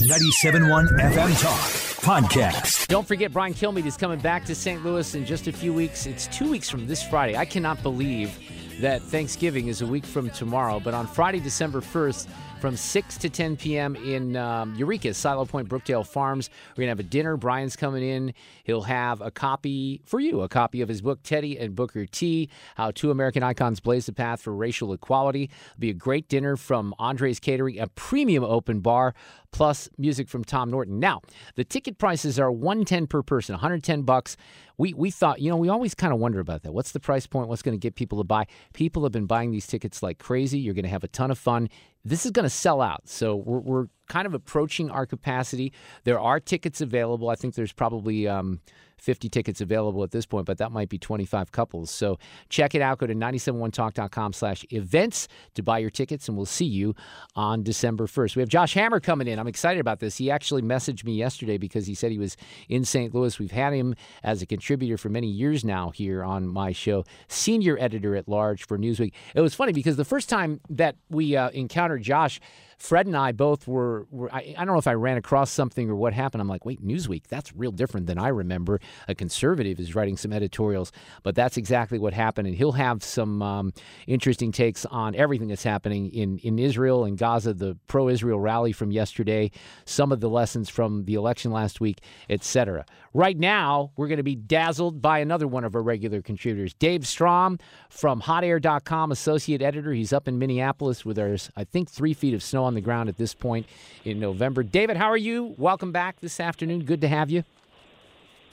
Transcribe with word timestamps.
97.1 0.00 0.88
FM 0.98 1.40
Talk 1.40 1.60
Podcast. 2.02 2.88
Don't 2.88 3.06
forget, 3.06 3.32
Brian 3.32 3.54
Kilmeade 3.54 3.86
is 3.86 3.96
coming 3.96 4.18
back 4.18 4.44
to 4.46 4.52
St. 4.52 4.84
Louis 4.84 5.14
in 5.14 5.24
just 5.24 5.46
a 5.46 5.52
few 5.52 5.72
weeks. 5.72 6.06
It's 6.06 6.26
two 6.26 6.50
weeks 6.50 6.68
from 6.68 6.88
this 6.88 7.00
Friday. 7.06 7.36
I 7.36 7.44
cannot 7.44 7.80
believe 7.80 8.36
that 8.80 9.02
Thanksgiving 9.02 9.68
is 9.68 9.82
a 9.82 9.86
week 9.86 10.04
from 10.04 10.30
tomorrow, 10.30 10.80
but 10.80 10.94
on 10.94 11.06
Friday, 11.06 11.38
December 11.38 11.80
1st, 11.80 12.26
from 12.64 12.78
6 12.78 13.18
to 13.18 13.28
10 13.28 13.58
p.m. 13.58 13.94
in 13.94 14.36
um, 14.36 14.74
Eureka, 14.74 15.12
Silo 15.12 15.44
Point, 15.44 15.68
Brookdale 15.68 16.06
Farms. 16.06 16.48
We're 16.70 16.84
going 16.84 16.86
to 16.86 16.92
have 16.92 17.00
a 17.00 17.02
dinner. 17.02 17.36
Brian's 17.36 17.76
coming 17.76 18.02
in. 18.02 18.32
He'll 18.62 18.80
have 18.80 19.20
a 19.20 19.30
copy 19.30 20.00
for 20.06 20.18
you, 20.18 20.40
a 20.40 20.48
copy 20.48 20.80
of 20.80 20.88
his 20.88 21.02
book, 21.02 21.22
Teddy 21.22 21.58
and 21.58 21.76
Booker 21.76 22.06
T 22.06 22.48
How 22.76 22.90
Two 22.90 23.10
American 23.10 23.42
Icons 23.42 23.80
Blaze 23.80 24.06
the 24.06 24.14
Path 24.14 24.40
for 24.40 24.54
Racial 24.54 24.94
Equality. 24.94 25.50
It'll 25.72 25.78
be 25.78 25.90
a 25.90 25.92
great 25.92 26.26
dinner 26.30 26.56
from 26.56 26.94
Andre's 26.98 27.38
Catering, 27.38 27.78
a 27.78 27.86
premium 27.88 28.44
open 28.44 28.80
bar, 28.80 29.12
plus 29.52 29.90
music 29.98 30.30
from 30.30 30.42
Tom 30.42 30.70
Norton. 30.70 30.98
Now, 30.98 31.20
the 31.56 31.64
ticket 31.64 31.98
prices 31.98 32.40
are 32.40 32.50
110 32.50 33.08
per 33.08 33.22
person, 33.22 33.52
110 33.52 34.02
bucks. 34.02 34.38
We, 34.78 34.94
we 34.94 35.10
thought, 35.10 35.40
you 35.40 35.50
know, 35.50 35.56
we 35.56 35.68
always 35.68 35.94
kind 35.94 36.14
of 36.14 36.18
wonder 36.18 36.40
about 36.40 36.62
that. 36.62 36.72
What's 36.72 36.92
the 36.92 36.98
price 36.98 37.26
point? 37.26 37.48
What's 37.48 37.62
going 37.62 37.78
to 37.78 37.80
get 37.80 37.94
people 37.94 38.18
to 38.18 38.24
buy? 38.24 38.46
People 38.72 39.02
have 39.02 39.12
been 39.12 39.26
buying 39.26 39.50
these 39.50 39.66
tickets 39.66 40.02
like 40.02 40.18
crazy. 40.18 40.58
You're 40.58 40.74
going 40.74 40.84
to 40.84 40.90
have 40.90 41.04
a 41.04 41.08
ton 41.08 41.30
of 41.30 41.38
fun 41.38 41.68
this 42.04 42.24
is 42.24 42.30
going 42.30 42.44
to 42.44 42.50
sell 42.50 42.80
out. 42.80 43.08
So 43.08 43.36
we're, 43.36 43.60
we're, 43.60 43.86
kind 44.06 44.26
of 44.26 44.34
approaching 44.34 44.90
our 44.90 45.06
capacity. 45.06 45.72
There 46.04 46.20
are 46.20 46.38
tickets 46.38 46.82
available. 46.82 47.30
I 47.30 47.36
think 47.36 47.54
there's 47.54 47.72
probably 47.72 48.28
um, 48.28 48.60
50 48.98 49.28
tickets 49.28 49.60
available 49.60 50.02
at 50.02 50.10
this 50.10 50.26
point, 50.26 50.46
but 50.46 50.58
that 50.58 50.72
might 50.72 50.88
be 50.88 50.98
25 50.98 51.52
couples. 51.52 51.90
So 51.90 52.18
check 52.48 52.74
it 52.74 52.82
out. 52.82 52.98
Go 52.98 53.06
to 53.06 53.14
971talk.com 53.14 54.32
slash 54.32 54.64
events 54.70 55.28
to 55.54 55.62
buy 55.62 55.78
your 55.78 55.90
tickets, 55.90 56.28
and 56.28 56.36
we'll 56.36 56.46
see 56.46 56.64
you 56.64 56.94
on 57.34 57.62
December 57.62 58.06
1st. 58.06 58.36
We 58.36 58.40
have 58.42 58.48
Josh 58.48 58.74
Hammer 58.74 59.00
coming 59.00 59.28
in. 59.28 59.38
I'm 59.38 59.48
excited 59.48 59.80
about 59.80 60.00
this. 60.00 60.16
He 60.16 60.30
actually 60.30 60.62
messaged 60.62 61.04
me 61.04 61.14
yesterday 61.14 61.58
because 61.58 61.86
he 61.86 61.94
said 61.94 62.10
he 62.10 62.18
was 62.18 62.36
in 62.68 62.84
St. 62.84 63.14
Louis. 63.14 63.38
We've 63.38 63.50
had 63.50 63.72
him 63.72 63.94
as 64.22 64.42
a 64.42 64.46
contributor 64.46 64.96
for 64.96 65.08
many 65.08 65.28
years 65.28 65.64
now 65.64 65.90
here 65.90 66.24
on 66.24 66.46
my 66.46 66.72
show, 66.72 67.04
senior 67.28 67.78
editor 67.78 68.16
at 68.16 68.28
large 68.28 68.66
for 68.66 68.78
Newsweek. 68.78 69.12
It 69.34 69.40
was 69.40 69.54
funny 69.54 69.72
because 69.72 69.96
the 69.96 70.04
first 70.04 70.28
time 70.28 70.60
that 70.70 70.96
we 71.10 71.36
uh, 71.36 71.50
encountered 71.50 72.02
Josh, 72.02 72.40
Fred 72.84 73.06
and 73.06 73.16
I 73.16 73.32
both 73.32 73.66
were, 73.66 74.06
were 74.10 74.30
I, 74.30 74.54
I, 74.58 74.64
don't 74.66 74.74
know 74.74 74.78
if 74.78 74.86
I 74.86 74.92
ran 74.92 75.16
across 75.16 75.50
something 75.50 75.88
or 75.88 75.96
what 75.96 76.12
happened. 76.12 76.42
I'm 76.42 76.48
like, 76.48 76.66
wait, 76.66 76.86
Newsweek, 76.86 77.28
that's 77.28 77.50
real 77.56 77.70
different 77.72 78.06
than 78.06 78.18
I 78.18 78.28
remember. 78.28 78.78
A 79.08 79.14
conservative 79.14 79.80
is 79.80 79.94
writing 79.94 80.18
some 80.18 80.34
editorials, 80.34 80.92
but 81.22 81.34
that's 81.34 81.56
exactly 81.56 81.98
what 81.98 82.12
happened. 82.12 82.46
And 82.46 82.54
he'll 82.54 82.72
have 82.72 83.02
some 83.02 83.40
um, 83.40 83.72
interesting 84.06 84.52
takes 84.52 84.84
on 84.84 85.14
everything 85.14 85.48
that's 85.48 85.62
happening 85.62 86.10
in, 86.10 86.36
in 86.40 86.58
Israel 86.58 87.06
and 87.06 87.16
Gaza, 87.16 87.54
the 87.54 87.78
pro 87.86 88.10
Israel 88.10 88.38
rally 88.38 88.72
from 88.72 88.90
yesterday, 88.90 89.50
some 89.86 90.12
of 90.12 90.20
the 90.20 90.28
lessons 90.28 90.68
from 90.68 91.06
the 91.06 91.14
election 91.14 91.52
last 91.52 91.80
week, 91.80 92.02
etc. 92.28 92.84
Right 93.14 93.38
now, 93.38 93.92
we're 93.96 94.08
going 94.08 94.18
to 94.18 94.22
be 94.22 94.36
dazzled 94.36 95.00
by 95.00 95.20
another 95.20 95.46
one 95.48 95.64
of 95.64 95.74
our 95.74 95.82
regular 95.82 96.20
contributors, 96.20 96.74
Dave 96.74 97.06
Strom 97.06 97.58
from 97.88 98.20
hotair.com, 98.20 99.10
associate 99.10 99.62
editor. 99.62 99.92
He's 99.92 100.12
up 100.12 100.28
in 100.28 100.38
Minneapolis 100.38 101.04
with 101.06 101.18
our, 101.18 101.36
I 101.56 101.64
think, 101.64 101.88
three 101.88 102.12
feet 102.12 102.34
of 102.34 102.42
snow 102.42 102.64
on 102.64 102.73
the 102.74 102.80
ground 102.80 103.08
at 103.08 103.16
this 103.16 103.34
point 103.34 103.66
in 104.04 104.20
November. 104.20 104.62
David, 104.62 104.96
how 104.96 105.06
are 105.06 105.16
you? 105.16 105.54
Welcome 105.58 105.92
back 105.92 106.20
this 106.20 106.40
afternoon. 106.40 106.84
Good 106.84 107.00
to 107.00 107.08
have 107.08 107.30
you. 107.30 107.44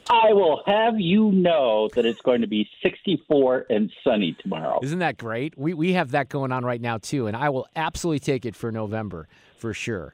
I 0.10 0.34
will 0.34 0.62
have 0.66 1.00
you 1.00 1.32
know 1.32 1.90
that 1.96 2.06
it's 2.06 2.22
going 2.22 2.42
to 2.42 2.48
be 2.48 2.68
64 2.84 3.68
and 3.70 3.92
sunny 4.04 4.36
tomorrow. 4.42 4.80
Isn't 4.84 5.00
that 5.00 5.18
great? 5.18 5.58
We, 5.58 5.74
we 5.74 5.94
have 5.94 6.12
that 6.12 6.28
going 6.28 6.52
on 6.52 6.66
right 6.66 6.82
now, 6.82 6.98
too, 6.98 7.28
and 7.28 7.38
I 7.38 7.50
will 7.50 7.68
absolutely 7.76 8.20
take 8.20 8.46
it 8.46 8.56
for 8.56 8.72
November 8.72 9.28
for 9.58 9.74
sure. 9.74 10.14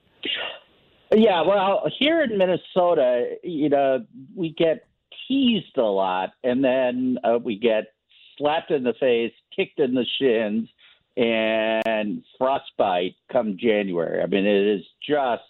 Yeah, 1.11 1.41
well, 1.41 1.89
here 1.97 2.21
in 2.21 2.37
Minnesota, 2.37 3.37
you 3.43 3.69
know, 3.69 4.05
we 4.35 4.53
get 4.57 4.85
teased 5.27 5.77
a 5.77 5.81
lot, 5.81 6.33
and 6.43 6.63
then 6.63 7.17
uh, 7.23 7.39
we 7.41 7.57
get 7.57 7.93
slapped 8.37 8.71
in 8.71 8.83
the 8.83 8.93
face, 8.99 9.31
kicked 9.55 9.79
in 9.79 9.93
the 9.93 10.05
shins, 10.19 10.69
and 11.17 12.23
frostbite 12.37 13.15
come 13.31 13.57
January. 13.59 14.21
I 14.21 14.27
mean, 14.27 14.45
it 14.45 14.79
is 14.79 14.85
just 15.07 15.43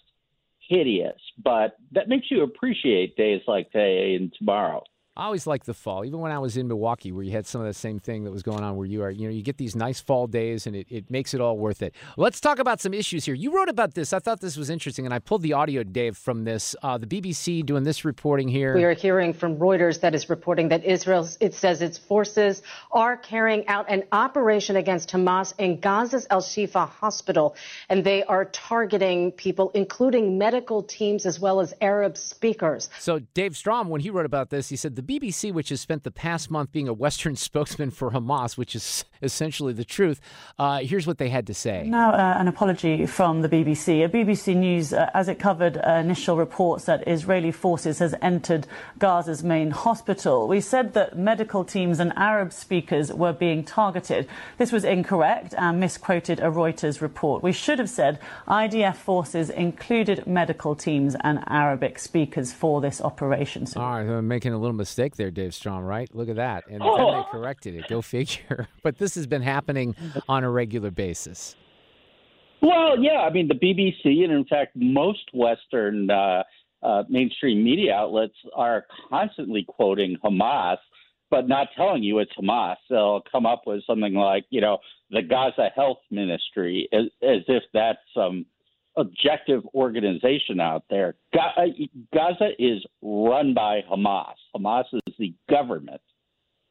hideous, 0.68 1.20
but 1.44 1.76
that 1.92 2.08
makes 2.08 2.32
you 2.32 2.44
appreciate 2.44 3.18
days 3.18 3.42
like 3.48 3.72
today 3.72 4.16
and 4.16 4.34
tomorrow. 4.38 4.84
I 5.18 5.26
always 5.26 5.48
like 5.48 5.66
the 5.66 5.74
fall, 5.74 6.06
even 6.06 6.20
when 6.20 6.32
I 6.32 6.38
was 6.38 6.58
in 6.58 6.68
Milwaukee, 6.68 7.12
where 7.12 7.24
you 7.24 7.32
had 7.32 7.48
some 7.48 7.60
of 7.60 7.66
the 7.66 7.74
same 7.74 7.98
thing 7.98 8.24
that 8.26 8.32
was 8.32 8.44
going 8.44 8.64
on 8.64 8.76
where 8.76 8.86
you 8.86 9.02
are. 9.02 9.10
You 9.10 9.28
know, 9.28 9.34
you 9.34 9.42
get 9.42 9.58
these 9.58 9.76
nice 9.76 10.00
fall 10.00 10.28
days, 10.28 10.68
and 10.68 10.76
it, 10.76 10.86
it 10.92 11.10
makes 11.10 11.34
it 11.34 11.42
all 11.42 11.58
worth 11.58 11.82
it. 11.82 11.96
Let's 12.18 12.40
talk 12.40 12.60
about 12.60 12.80
some 12.80 12.94
issues 12.94 13.26
here. 13.26 13.34
You 13.34 13.52
wrote 13.52 13.68
about 13.68 13.96
this. 13.96 14.14
I 14.14 14.20
thought 14.20 14.42
this 14.42 14.56
was 14.56 14.70
interesting, 14.70 15.06
and 15.06 15.14
I 15.16 15.18
pulled 15.18 15.42
the 15.42 15.54
audio, 15.54 15.82
Dave, 15.82 16.16
from 16.16 16.44
this. 16.44 16.76
Uh, 16.84 17.00
the 17.00 17.08
BBC 17.08 17.66
doing 17.66 17.84
this 17.84 18.06
reporting 18.06 18.48
here. 18.48 18.76
We 18.76 18.84
are 18.84 18.94
hearing 18.94 19.34
from 19.34 19.58
Reuters 19.58 20.02
that 20.02 20.14
is 20.14 20.30
reporting 20.30 20.70
that 20.70 20.86
Israel, 20.86 21.28
it 21.40 21.56
says 21.56 21.82
its 21.82 21.98
forces 21.98 22.62
are 22.92 23.18
carrying 23.18 23.68
out 23.68 23.90
an 23.90 24.04
operation 24.12 24.76
against 24.76 25.10
Hamas 25.10 25.52
in 25.58 25.82
Gaza's 25.82 26.28
Al 26.30 26.42
Shifa 26.42 26.88
hospital, 26.88 27.56
and 27.90 28.04
they 28.04 28.24
are 28.26 28.46
targeting 28.46 29.32
people, 29.32 29.72
including 29.74 30.38
medical 30.38 30.84
teams 30.84 31.26
as 31.26 31.40
well 31.40 31.60
as 31.60 31.74
Arab 31.82 32.18
speakers. 32.18 32.92
So, 33.00 33.18
Dave 33.34 33.58
Strom, 33.58 33.90
when 33.90 34.02
he 34.02 34.12
wrote 34.12 34.28
about 34.28 34.52
this, 34.52 34.70
he 34.70 34.76
said 34.76 34.96
the 34.96 35.07
BBC, 35.08 35.54
which 35.54 35.70
has 35.70 35.80
spent 35.80 36.04
the 36.04 36.12
past 36.12 36.52
month 36.52 36.72
being 36.72 36.88
a 36.88 36.94
Western 36.94 37.36
spokesman 37.48 37.92
for 37.92 38.12
Hamas, 38.12 38.58
which 38.58 38.76
is 38.76 39.06
essentially 39.22 39.74
the 39.74 39.86
truth, 39.86 40.20
uh, 40.60 40.80
here's 40.80 41.08
what 41.08 41.18
they 41.18 41.30
had 41.30 41.48
to 41.48 41.54
say. 41.54 41.88
Now, 41.88 42.12
uh, 42.12 42.36
an 42.38 42.48
apology 42.48 43.06
from 43.06 43.42
the 43.42 43.50
BBC. 43.50 44.04
A 44.04 44.10
BBC 44.10 44.56
News, 44.56 44.94
uh, 44.94 45.10
as 45.14 45.30
it 45.30 45.40
covered 45.40 45.78
uh, 45.78 45.92
initial 45.94 46.36
reports 46.36 46.86
that 46.86 47.08
Israeli 47.08 47.52
forces 47.52 48.00
has 48.00 48.14
entered 48.22 48.68
Gaza's 49.00 49.44
main 49.44 49.72
hospital. 49.72 50.48
We 50.48 50.62
said 50.62 50.94
that 50.94 51.18
medical 51.18 51.64
teams 51.64 52.00
and 52.00 52.14
Arab 52.18 52.52
speakers 52.52 53.12
were 53.12 53.34
being 53.34 53.64
targeted. 53.64 54.28
This 54.58 54.72
was 54.72 54.84
incorrect 54.84 55.56
and 55.58 55.80
misquoted 55.80 56.40
a 56.40 56.52
Reuters 56.52 57.02
report. 57.02 57.42
We 57.42 57.54
should 57.54 57.80
have 57.80 57.90
said 57.90 58.20
IDF 58.48 58.98
forces 58.98 59.50
included 59.50 60.28
medical 60.28 60.76
teams 60.76 61.16
and 61.22 61.44
Arabic 61.48 61.98
speakers 61.98 62.52
for 62.52 62.82
this 62.82 63.00
operation. 63.02 63.66
So 63.66 63.80
All 63.80 63.92
right, 63.92 64.02
I'm 64.08 64.28
making 64.28 64.54
a 64.54 64.58
little 64.58 64.76
mistake 64.76 64.97
mistake 64.98 65.16
there, 65.16 65.30
Dave 65.30 65.54
Strom, 65.54 65.84
right? 65.84 66.14
Look 66.16 66.28
at 66.28 66.38
that. 66.38 66.64
And 66.68 66.82
oh. 66.82 66.98
then 66.98 67.18
they 67.18 67.24
corrected 67.32 67.76
it. 67.76 67.88
Go 67.88 68.02
figure. 68.02 68.68
but 68.84 68.98
this 68.98 69.14
has 69.14 69.28
been 69.28 69.44
happening 69.44 69.96
on 70.28 70.44
a 70.44 70.50
regular 70.50 70.90
basis. 70.90 71.56
Well, 72.62 73.00
yeah. 73.00 73.20
I 73.20 73.30
mean, 73.30 73.48
the 73.48 73.54
BBC 73.54 74.24
and, 74.24 74.34
in 74.34 74.46
fact, 74.46 74.72
most 74.76 75.30
Western 75.34 76.10
uh, 76.10 76.44
uh, 76.82 77.04
mainstream 77.10 77.64
media 77.64 77.94
outlets 77.94 78.34
are 78.56 78.86
constantly 79.10 79.66
quoting 79.68 80.18
Hamas, 80.24 80.78
but 81.30 81.48
not 81.48 81.68
telling 81.76 82.02
you 82.02 82.18
it's 82.18 82.32
Hamas. 82.40 82.78
They'll 82.90 83.22
come 83.32 83.46
up 83.46 83.64
with 83.68 83.84
something 83.86 84.16
like, 84.16 84.46
you 84.50 84.62
know, 84.62 84.80
the 85.12 85.22
Gaza 85.22 85.70
Health 85.76 86.00
Ministry, 86.10 86.90
as, 86.92 87.06
as 87.22 87.44
if 87.48 87.64
that's 87.72 88.00
some 88.16 88.48
objective 88.98 89.64
organization 89.74 90.60
out 90.60 90.84
there. 90.90 91.16
Uh, 91.34 91.68
Gaza 92.14 92.50
is 92.60 92.84
run 93.02 93.54
by 93.54 93.82
Hamas. 93.90 94.36
Hamas 94.56 94.86
is 94.94 95.14
the 95.18 95.34
government 95.50 96.02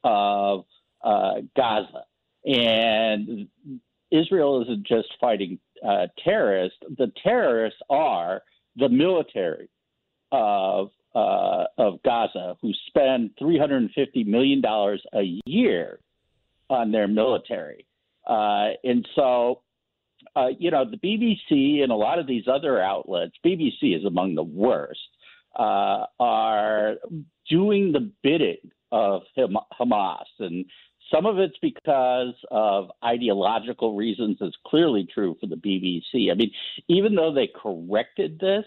of 0.05 0.65
uh, 1.03 1.35
Gaza. 1.57 2.05
And 2.45 3.49
Israel 4.11 4.63
isn't 4.63 4.87
just 4.87 5.09
fighting 5.21 5.59
uh, 5.87 6.07
terrorists, 6.25 6.79
the 6.97 7.13
terrorists 7.23 7.81
are 7.91 8.43
the 8.77 8.89
military 8.89 9.69
of, 10.33 10.91
uh, 11.15 11.65
of 11.79 12.03
Gaza 12.03 12.57
who 12.61 12.73
spend 12.87 13.31
$350 13.41 14.27
million 14.27 14.63
a 14.65 15.41
year 15.45 16.01
on 16.69 16.93
their 16.93 17.09
military. 17.09 17.87
Uh, 18.27 18.71
and 18.83 19.07
so 19.15 19.61
uh, 20.35 20.49
you 20.59 20.71
know, 20.71 20.85
the 20.89 20.97
BBC 20.97 21.83
and 21.83 21.93
a 21.93 21.97
lot 21.97 22.19
of 22.19 22.27
these 22.27 22.45
other 22.47 22.81
outlets, 22.81 23.35
BBC 23.45 23.97
is 23.97 24.05
among 24.05 24.35
the 24.35 24.43
worst, 24.43 25.01
uh, 25.59 26.05
are 26.19 26.97
doing 27.49 27.93
the 27.93 28.11
bidding 28.23 28.71
of 28.93 29.23
Hamas. 29.37 30.25
And 30.39 30.65
some 31.13 31.27
of 31.27 31.39
it's 31.39 31.57
because 31.63 32.35
of 32.51 32.91
ideological 33.05 33.97
reasons. 33.97 34.39
It's 34.41 34.57
clearly 34.67 35.07
true 35.13 35.37
for 35.41 35.47
the 35.47 35.57
BBC. 35.57 36.31
I 36.31 36.35
mean, 36.35 36.51
even 36.89 37.15
though 37.15 37.33
they 37.33 37.49
corrected 37.49 38.39
this, 38.39 38.65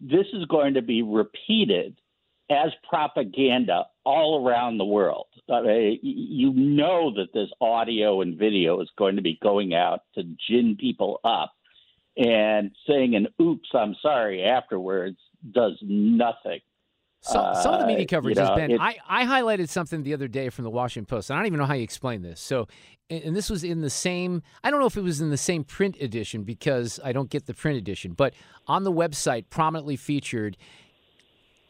this 0.00 0.26
is 0.32 0.44
going 0.46 0.74
to 0.74 0.82
be 0.82 1.02
repeated 1.02 1.98
as 2.50 2.70
propaganda 2.88 3.84
all 4.04 4.46
around 4.46 4.78
the 4.78 4.84
world. 4.84 5.26
I 5.50 5.62
mean, 5.62 5.98
you 6.02 6.52
know 6.52 7.12
that 7.16 7.32
this 7.32 7.48
audio 7.60 8.20
and 8.22 8.36
video 8.38 8.80
is 8.80 8.90
going 8.98 9.16
to 9.16 9.22
be 9.22 9.38
going 9.42 9.72
out 9.74 10.00
to 10.16 10.24
gin 10.48 10.76
people 10.78 11.20
up, 11.24 11.52
and 12.16 12.70
saying 12.88 13.14
an 13.14 13.28
"oops, 13.40 13.68
I'm 13.72 13.94
sorry" 14.02 14.42
afterwards 14.44 15.16
does 15.52 15.78
nothing 15.82 16.60
So, 17.22 17.52
some 17.62 17.74
of 17.74 17.80
the 17.80 17.86
media 17.86 18.04
Uh, 18.04 18.08
coverage 18.08 18.36
you 18.36 18.42
has 18.42 18.56
been. 18.56 18.70
it- 18.72 18.80
I, 18.80 18.96
I 19.08 19.24
highlighted 19.26 19.68
something 19.68 20.02
the 20.02 20.14
other 20.14 20.26
day 20.28 20.48
from 20.48 20.64
the 20.64 20.70
Washington 20.70 21.06
Post, 21.06 21.30
and 21.30 21.36
I 21.36 21.40
don't 21.40 21.46
even 21.48 21.58
know 21.60 21.66
how 21.66 21.74
you 21.74 21.82
explain 21.82 22.22
this. 22.22 22.40
So, 22.40 22.66
and 23.10 23.36
this 23.36 23.50
was 23.50 23.62
in 23.62 23.80
the 23.82 23.90
same. 23.90 24.42
I 24.64 24.70
don't 24.70 24.80
know 24.80 24.86
if 24.86 24.96
it 24.96 25.02
was 25.02 25.20
in 25.20 25.30
the 25.30 25.36
same 25.36 25.62
print 25.64 25.96
edition 26.00 26.44
because 26.44 26.98
I 27.04 27.12
don't 27.12 27.28
get 27.30 27.46
the 27.46 27.54
print 27.54 27.76
edition, 27.78 28.12
but 28.12 28.34
on 28.66 28.84
the 28.84 28.92
website, 28.92 29.50
prominently 29.50 29.96
featured 29.96 30.56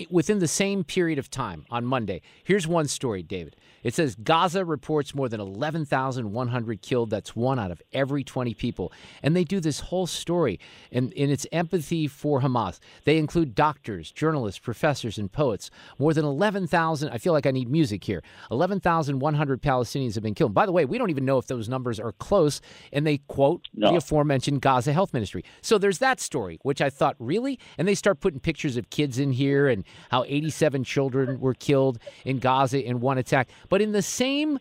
within 0.08 0.38
the 0.38 0.48
same 0.48 0.84
period 0.84 1.18
of 1.18 1.30
time 1.30 1.66
on 1.70 1.84
Monday. 1.84 2.22
Here's 2.44 2.66
one 2.66 2.86
story, 2.88 3.22
David. 3.22 3.56
It 3.82 3.94
says 3.94 4.14
Gaza 4.14 4.64
reports 4.64 5.14
more 5.14 5.28
than 5.28 5.40
11,100 5.40 6.82
killed. 6.82 7.10
That's 7.10 7.34
one 7.34 7.58
out 7.58 7.70
of 7.70 7.82
every 7.92 8.22
20 8.22 8.54
people. 8.54 8.92
And 9.22 9.34
they 9.34 9.44
do 9.44 9.58
this 9.60 9.80
whole 9.80 10.06
story 10.06 10.60
and 10.92 11.12
in 11.14 11.30
its 11.30 11.46
empathy 11.52 12.06
for 12.06 12.40
Hamas. 12.42 12.78
They 13.04 13.18
include 13.18 13.54
doctors, 13.54 14.12
journalists, 14.12 14.58
professors, 14.58 15.18
and 15.18 15.30
poets. 15.32 15.70
More 15.98 16.12
than 16.12 16.24
11,000, 16.24 17.08
I 17.10 17.18
feel 17.18 17.32
like 17.32 17.46
I 17.46 17.50
need 17.50 17.70
music 17.70 18.04
here. 18.04 18.22
11,100 18.50 19.62
Palestinians 19.62 20.14
have 20.14 20.22
been 20.22 20.34
killed. 20.34 20.54
By 20.54 20.66
the 20.66 20.72
way, 20.72 20.84
we 20.84 20.98
don't 20.98 21.10
even 21.10 21.24
know 21.24 21.38
if 21.38 21.46
those 21.46 21.68
numbers 21.68 21.98
are 21.98 22.12
close. 22.12 22.60
And 22.92 23.06
they 23.06 23.18
quote 23.18 23.68
No. 23.74 23.90
the 23.90 23.96
aforementioned 23.96 24.60
Gaza 24.60 24.92
Health 24.92 25.12
Ministry. 25.14 25.44
So 25.62 25.78
there's 25.78 25.98
that 25.98 26.20
story, 26.20 26.58
which 26.62 26.80
I 26.80 26.90
thought, 26.90 27.16
really? 27.18 27.58
And 27.78 27.88
they 27.88 27.94
start 27.94 28.20
putting 28.20 28.40
pictures 28.40 28.76
of 28.76 28.90
kids 28.90 29.18
in 29.18 29.32
here 29.32 29.68
and 29.68 29.84
how 30.10 30.24
87 30.26 30.84
children 30.84 31.40
were 31.40 31.54
killed 31.54 31.98
in 32.24 32.38
Gaza 32.38 32.84
in 32.84 33.00
one 33.00 33.18
attack. 33.18 33.48
But 33.68 33.80
in 33.80 33.92
the 33.92 34.02
same 34.02 34.58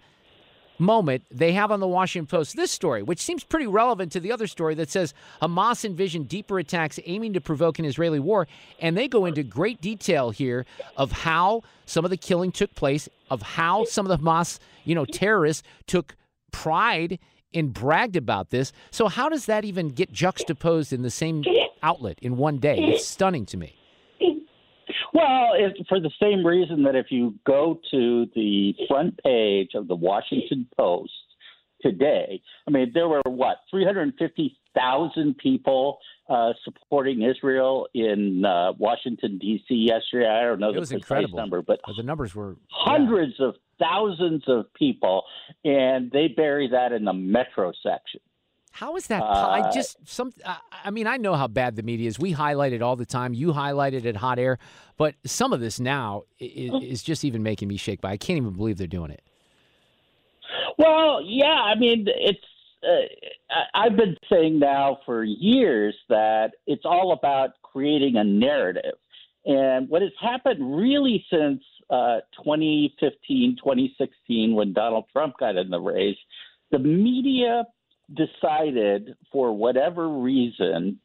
moment, 0.79 1.23
they 1.29 1.51
have 1.53 1.71
on 1.71 1.79
the 1.79 1.87
Washington 1.87 2.25
Post 2.25 2.55
this 2.55 2.71
story, 2.71 3.03
which 3.03 3.19
seems 3.19 3.43
pretty 3.43 3.67
relevant 3.67 4.11
to 4.13 4.19
the 4.19 4.31
other 4.31 4.47
story 4.47 4.75
that 4.75 4.89
says 4.89 5.13
Hamas 5.41 5.83
envisioned 5.83 6.29
deeper 6.29 6.57
attacks 6.57 6.99
aiming 7.05 7.33
to 7.33 7.41
provoke 7.41 7.79
an 7.79 7.85
Israeli 7.85 8.19
war. 8.19 8.47
And 8.79 8.97
they 8.97 9.07
go 9.07 9.25
into 9.25 9.43
great 9.43 9.81
detail 9.81 10.31
here 10.31 10.65
of 10.95 11.11
how 11.11 11.63
some 11.85 12.05
of 12.05 12.11
the 12.11 12.17
killing 12.17 12.51
took 12.51 12.73
place, 12.75 13.09
of 13.29 13.41
how 13.41 13.85
some 13.85 14.09
of 14.09 14.17
the 14.17 14.23
Hamas, 14.23 14.59
you 14.85 14.95
know, 14.95 15.05
terrorists 15.05 15.63
took 15.85 16.15
pride 16.51 17.19
and 17.53 17.73
bragged 17.73 18.15
about 18.15 18.49
this. 18.49 18.71
So 18.91 19.07
how 19.07 19.29
does 19.29 19.45
that 19.47 19.65
even 19.65 19.89
get 19.89 20.11
juxtaposed 20.11 20.93
in 20.93 21.01
the 21.01 21.09
same 21.09 21.43
outlet 21.81 22.19
in 22.21 22.37
one 22.37 22.57
day? 22.57 22.77
It's 22.79 23.07
stunning 23.07 23.45
to 23.47 23.57
me. 23.57 23.75
Well, 25.13 25.51
it, 25.55 25.85
for 25.87 25.99
the 25.99 26.11
same 26.21 26.45
reason 26.45 26.83
that 26.83 26.95
if 26.95 27.07
you 27.09 27.35
go 27.45 27.79
to 27.91 28.25
the 28.35 28.73
front 28.87 29.17
page 29.23 29.71
of 29.75 29.87
the 29.87 29.95
Washington 29.95 30.67
Post 30.77 31.11
today, 31.81 32.41
I 32.67 32.71
mean, 32.71 32.91
there 32.93 33.07
were 33.07 33.21
what 33.25 33.57
350,000 33.71 35.37
people 35.37 35.97
uh, 36.29 36.53
supporting 36.63 37.23
Israel 37.23 37.87
in 37.93 38.45
uh, 38.45 38.73
Washington 38.77 39.37
D.C. 39.39 39.73
yesterday. 39.73 40.27
I 40.29 40.43
don't 40.43 40.59
know 40.59 40.69
It 40.69 40.73
the 40.73 40.79
was 40.81 40.89
precise 40.89 41.03
incredible. 41.03 41.37
number, 41.37 41.61
but 41.61 41.79
But 41.85 41.95
the 41.97 42.03
numbers 42.03 42.35
were 42.35 42.57
hundreds 42.69 43.33
of 43.39 43.55
thousands 43.79 44.43
of 44.47 44.71
people, 44.73 45.23
and 45.63 46.11
they 46.11 46.27
bury 46.27 46.69
that 46.69 46.91
in 46.91 47.05
the 47.05 47.13
metro 47.13 47.71
section. 47.81 48.19
How 48.79 48.95
is 48.95 49.07
that? 49.07 49.19
po- 49.19 49.25
I 49.25 49.59
Uh, 49.59 49.71
just 49.73 49.97
some. 50.07 50.31
I, 50.85 50.89
mean, 50.89 51.05
I 51.05 51.17
know 51.17 51.35
how 51.35 51.47
bad 51.47 51.75
the 51.75 51.83
media 51.83 52.07
is. 52.07 52.17
We 52.17 52.31
highlight 52.31 52.71
it 52.71 52.81
all 52.81 52.95
the 52.95 53.05
time. 53.05 53.33
You 53.33 53.51
highlight 53.51 53.93
it 53.93 54.05
at 54.05 54.15
Hot 54.15 54.39
Air, 54.39 54.57
but 54.95 55.15
some 55.25 55.51
of 55.51 55.59
this 55.59 55.81
now 55.81 56.23
is, 56.39 56.71
is 56.81 57.03
just 57.03 57.25
even 57.25 57.43
making 57.43 57.67
me 57.67 57.75
shake. 57.75 57.99
By 57.99 58.11
I 58.11 58.17
can't 58.17 58.37
even 58.37 58.53
believe 58.53 58.77
they're 58.77 58.87
doing 58.87 59.11
it. 59.11 59.21
Well, 60.77 61.21
yeah, 61.25 61.47
I 61.47 61.75
mean, 61.75 62.07
it's. 62.07 62.39
Uh, 62.81 63.53
I've 63.73 63.97
been 63.97 64.15
saying 64.31 64.59
now 64.59 64.99
for 65.05 65.25
years 65.25 65.93
that 66.07 66.51
it's 66.65 66.85
all 66.85 67.11
about 67.11 67.49
creating 67.61 68.15
a 68.15 68.23
narrative. 68.23 68.95
And 69.45 69.89
what 69.89 70.01
has 70.01 70.11
happened 70.21 70.77
really 70.77 71.25
since 71.29 71.61
uh, 71.89 72.19
2015, 72.45 73.57
2016, 73.57 74.55
when 74.55 74.71
Donald 74.71 75.03
Trump 75.11 75.33
got 75.37 75.57
in 75.57 75.69
the 75.69 75.81
race, 75.81 76.15
the 76.71 76.79
media 76.79 77.65
decided, 78.13 79.15
for 79.31 79.51
whatever 79.55 80.07
reason, 80.09 80.99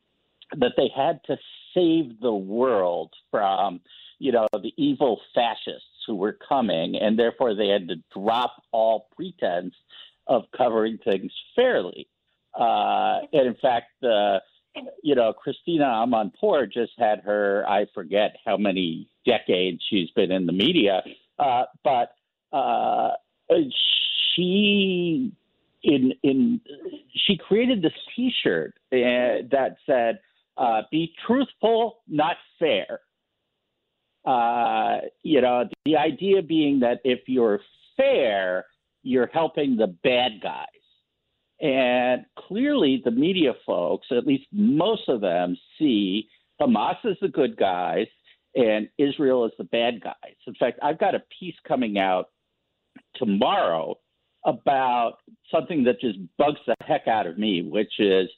that 0.56 0.72
they 0.76 0.90
had 0.94 1.20
to 1.24 1.36
save 1.74 2.20
the 2.20 2.32
world 2.32 3.12
from, 3.30 3.80
you 4.18 4.32
know, 4.32 4.46
the 4.52 4.72
evil 4.76 5.20
fascists 5.34 5.88
who 6.06 6.14
were 6.14 6.36
coming, 6.48 6.96
and 6.96 7.18
therefore 7.18 7.54
they 7.54 7.68
had 7.68 7.88
to 7.88 7.96
drop 8.14 8.62
all 8.72 9.08
pretense 9.16 9.74
of 10.26 10.44
covering 10.56 10.98
things 11.04 11.32
fairly. 11.56 12.08
Uh, 12.58 13.20
and 13.32 13.46
in 13.48 13.56
fact, 13.60 13.92
uh, 14.04 14.38
you 15.02 15.14
know, 15.14 15.32
Christina 15.32 15.84
Amanpour 15.84 16.72
just 16.72 16.92
had 16.98 17.20
her, 17.20 17.64
I 17.68 17.86
forget 17.94 18.36
how 18.44 18.56
many 18.56 19.08
decades 19.26 19.80
she's 19.88 20.10
been 20.10 20.30
in 20.30 20.46
the 20.46 20.52
media, 20.52 21.02
uh, 21.38 21.64
but 21.82 22.14
uh, 22.52 23.10
she 24.34 25.32
in 25.84 26.12
in 26.22 26.60
she 27.26 27.36
created 27.36 27.82
this 27.82 27.92
T-shirt 28.16 28.74
uh, 28.92 29.46
that 29.50 29.76
said, 29.86 30.18
uh, 30.56 30.82
"Be 30.90 31.12
truthful, 31.26 32.02
not 32.08 32.36
fair." 32.58 33.00
Uh, 34.24 35.00
you 35.22 35.40
know, 35.40 35.68
the 35.84 35.96
idea 35.96 36.42
being 36.42 36.80
that 36.80 37.00
if 37.04 37.20
you're 37.26 37.60
fair, 37.96 38.64
you're 39.02 39.30
helping 39.32 39.76
the 39.76 39.86
bad 40.02 40.40
guys. 40.42 40.66
And 41.60 42.24
clearly, 42.36 43.02
the 43.04 43.10
media 43.10 43.52
folks, 43.66 44.06
at 44.10 44.26
least 44.26 44.46
most 44.50 45.08
of 45.08 45.20
them, 45.20 45.56
see 45.78 46.28
Hamas 46.60 46.96
as 47.04 47.16
the 47.20 47.28
good 47.28 47.56
guys 47.56 48.06
and 48.54 48.88
Israel 48.98 49.44
as 49.44 49.52
the 49.58 49.64
bad 49.64 50.00
guys. 50.00 50.36
In 50.46 50.54
fact, 50.54 50.78
I've 50.82 50.98
got 50.98 51.14
a 51.14 51.22
piece 51.38 51.54
coming 51.66 51.98
out 51.98 52.30
tomorrow 53.16 53.96
about 54.44 55.18
something 55.50 55.84
that 55.84 56.00
just 56.00 56.18
bugs 56.38 56.60
the 56.66 56.74
heck 56.82 57.08
out 57.08 57.26
of 57.26 57.38
me, 57.38 57.62
which 57.62 57.92
is 57.98 58.28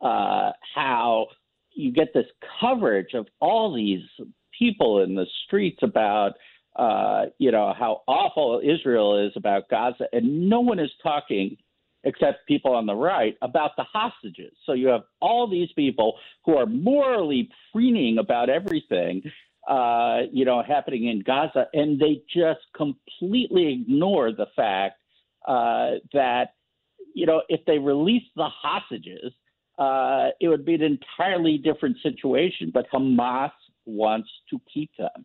uh, 0.00 0.50
how 0.74 1.26
you 1.72 1.92
get 1.92 2.12
this 2.14 2.26
coverage 2.60 3.14
of 3.14 3.26
all 3.40 3.74
these 3.74 4.02
people 4.58 5.02
in 5.02 5.14
the 5.14 5.26
streets 5.46 5.78
about, 5.82 6.32
uh, 6.76 7.26
you 7.38 7.50
know, 7.50 7.74
how 7.78 8.02
awful 8.06 8.60
Israel 8.62 9.26
is 9.26 9.32
about 9.36 9.68
Gaza, 9.68 10.04
and 10.12 10.48
no 10.48 10.60
one 10.60 10.78
is 10.78 10.90
talking 11.02 11.56
except 12.04 12.46
people 12.48 12.74
on 12.74 12.86
the 12.86 12.94
right 12.94 13.36
about 13.42 13.72
the 13.76 13.84
hostages. 13.84 14.52
So 14.64 14.72
you 14.72 14.88
have 14.88 15.02
all 15.20 15.48
these 15.48 15.68
people 15.76 16.18
who 16.46 16.56
are 16.56 16.66
morally 16.66 17.50
preening 17.72 18.18
about 18.18 18.48
everything, 18.48 19.22
uh, 19.68 20.20
you 20.32 20.46
know, 20.46 20.62
happening 20.62 21.08
in 21.08 21.20
Gaza, 21.20 21.66
and 21.74 22.00
they 22.00 22.22
just 22.34 22.60
completely 22.74 23.72
ignore 23.74 24.32
the 24.32 24.46
fact 24.56 24.99
uh, 25.46 25.92
that, 26.12 26.54
you 27.14 27.26
know, 27.26 27.42
if 27.48 27.60
they 27.66 27.78
release 27.78 28.24
the 28.36 28.48
hostages, 28.48 29.32
uh, 29.78 30.28
it 30.40 30.48
would 30.48 30.64
be 30.64 30.74
an 30.74 30.82
entirely 30.82 31.58
different 31.58 31.96
situation. 32.02 32.70
But 32.72 32.86
Hamas 32.92 33.52
wants 33.86 34.28
to 34.50 34.60
keep 34.72 34.90
them, 34.98 35.24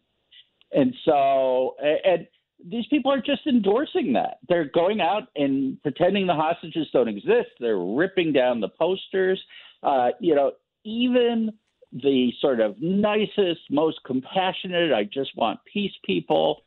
and 0.71 0.93
so 1.03 1.75
and 1.81 2.27
these 2.63 2.85
people 2.89 3.11
are 3.11 3.21
just 3.21 3.45
endorsing 3.47 4.13
that. 4.13 4.39
They're 4.47 4.69
going 4.73 5.01
out 5.01 5.23
and 5.35 5.81
pretending 5.81 6.25
the 6.25 6.33
hostages 6.33 6.87
don't 6.93 7.07
exist. 7.09 7.49
They're 7.59 7.77
ripping 7.77 8.33
down 8.33 8.59
the 8.61 8.69
posters. 8.69 9.41
Uh, 9.83 10.09
you 10.19 10.35
know, 10.35 10.53
even 10.83 11.51
the 11.91 12.31
sort 12.41 12.59
of 12.59 12.75
nicest, 12.81 13.61
most 13.69 13.99
compassionate, 14.05 14.91
I 14.93 15.03
just 15.03 15.35
want 15.35 15.59
peace 15.71 15.93
people 16.05 16.63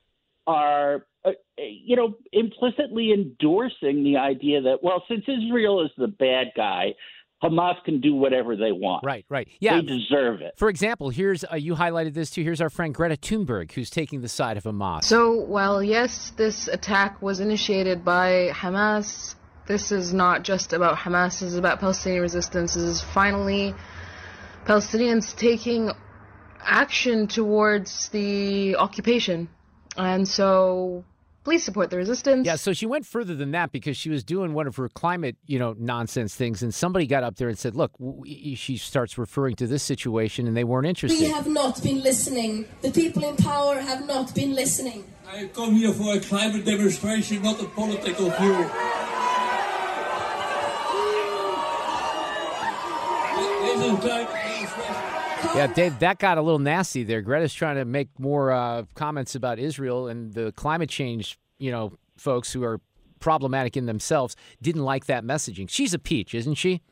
are, 0.47 1.07
uh, 1.25 1.31
you 1.57 1.97
know, 1.97 2.15
implicitly 2.33 3.13
endorsing 3.13 4.05
the 4.05 4.17
idea 4.17 4.63
that, 4.63 4.79
well, 4.83 5.03
since 5.09 5.25
Israel 5.27 5.85
is 5.85 5.91
the 5.97 6.09
bad 6.09 6.49
guy, 6.57 6.95
Hamas 7.43 7.75
can 7.85 8.01
do 8.01 8.15
whatever 8.15 8.57
they 8.57 8.73
want. 8.73 9.05
Right, 9.05 9.25
right. 9.29 9.49
Yeah. 9.61 9.81
They 9.81 9.87
deserve 9.87 10.41
it. 10.41 10.55
For 10.57 10.69
example, 10.69 11.11
here's 11.11 11.45
uh, 11.45 11.57
you 11.57 11.75
highlighted 11.75 12.15
this 12.15 12.31
too. 12.31 12.43
Here's 12.43 12.61
our 12.61 12.71
friend 12.71 12.93
Greta 12.93 13.17
Thunberg, 13.17 13.73
who's 13.73 13.91
taking 13.91 14.21
the 14.23 14.29
side 14.29 14.57
of 14.57 14.65
Hamas. 14.65 15.05
So, 15.05 15.35
while 15.35 15.83
yes, 15.83 16.31
this 16.37 16.67
attack 16.69 17.23
was 17.23 17.39
initiated 17.39 18.05
by 18.05 18.51
Hamas, 18.53 19.37
this 19.67 19.93
is 19.93 20.13
not 20.13 20.43
just 20.43 20.73
about 20.73 20.97
Hamas, 20.97 21.41
this 21.41 21.43
is 21.43 21.57
about 21.57 21.79
Palestinian 21.79 22.23
resistance. 22.23 22.75
This 22.75 22.83
is 22.83 23.03
finally 23.03 23.75
Palestinians 24.65 25.37
taking 25.37 25.93
action 26.61 27.29
towards 27.29 28.09
the 28.09 28.75
occupation. 28.77 29.49
And 29.99 30.27
so, 30.29 31.05
please 31.45 31.65
support 31.65 31.91
the 31.91 31.97
resistance. 31.97 32.47
Yeah, 32.47 32.57
so 32.57 32.73
she 32.73 32.87
went 32.87 33.05
further 33.05 33.35
than 33.35 33.51
that 33.51 33.73
because 33.73 33.97
she 33.97 34.11
was 34.11 34.23
doing 34.23 34.55
one 34.55 34.67
of 34.67 34.77
her 34.77 34.89
climate, 34.89 35.37
you 35.47 35.59
know, 35.59 35.75
nonsense 35.79 36.35
things, 36.35 36.63
and 36.63 36.73
somebody 36.73 37.07
got 37.07 37.25
up 37.25 37.37
there 37.37 37.49
and 37.49 37.59
said, 37.59 37.75
"Look," 37.75 37.93
she 38.25 38.77
starts 38.77 39.19
referring 39.19 39.57
to 39.57 39.67
this 39.67 39.83
situation, 39.83 40.47
and 40.47 40.57
they 40.57 40.65
weren't 40.65 40.87
interested. 40.87 41.19
We 41.21 41.27
have 41.31 41.49
not 41.49 41.83
been 41.83 42.01
listening. 42.03 42.67
The 42.83 42.93
people 42.93 43.29
in 43.29 43.37
power 43.37 43.81
have 43.81 44.07
not 44.07 44.35
been 44.35 44.55
listening. 44.55 45.05
I 45.27 45.47
come 45.47 45.75
here 45.75 45.93
for 45.93 46.15
a 46.17 46.21
climate 46.21 46.65
demonstration, 46.65 47.43
not 47.43 47.61
a 47.61 47.67
political 47.67 48.31
view. 48.31 48.71
This 53.37 53.81
is 53.81 53.99
climate 53.99 54.03
demonstration. 54.03 54.38
Yeah, 55.55 55.67
Dave, 55.69 55.99
that 56.01 56.19
got 56.19 56.39
a 56.39 56.43
little 56.43 56.59
nasty 56.59 57.05
there. 57.05 57.23
Greta's 57.23 57.55
trying 57.55 57.77
to 57.77 57.85
make 57.85 58.09
more 58.19 58.53
uh, 58.53 58.85
comments 58.95 59.35
about 59.35 59.59
Israel 59.59 60.09
and 60.09 60.33
the 60.33 60.53
climate 60.53 60.91
change, 60.91 61.39
you 61.59 61.71
know, 61.71 61.93
folks 62.17 62.53
who 62.53 62.65
are 62.65 62.81
problematic 63.21 63.77
in 63.77 63.87
themselves 63.87 64.37
didn't 64.63 64.85
like 64.85 65.07
that 65.07 65.25
messaging. 65.25 65.69
She's 65.69 65.95
a 65.95 65.99
peach, 65.99 66.35
isn't 66.35 66.55
she? 66.55 66.83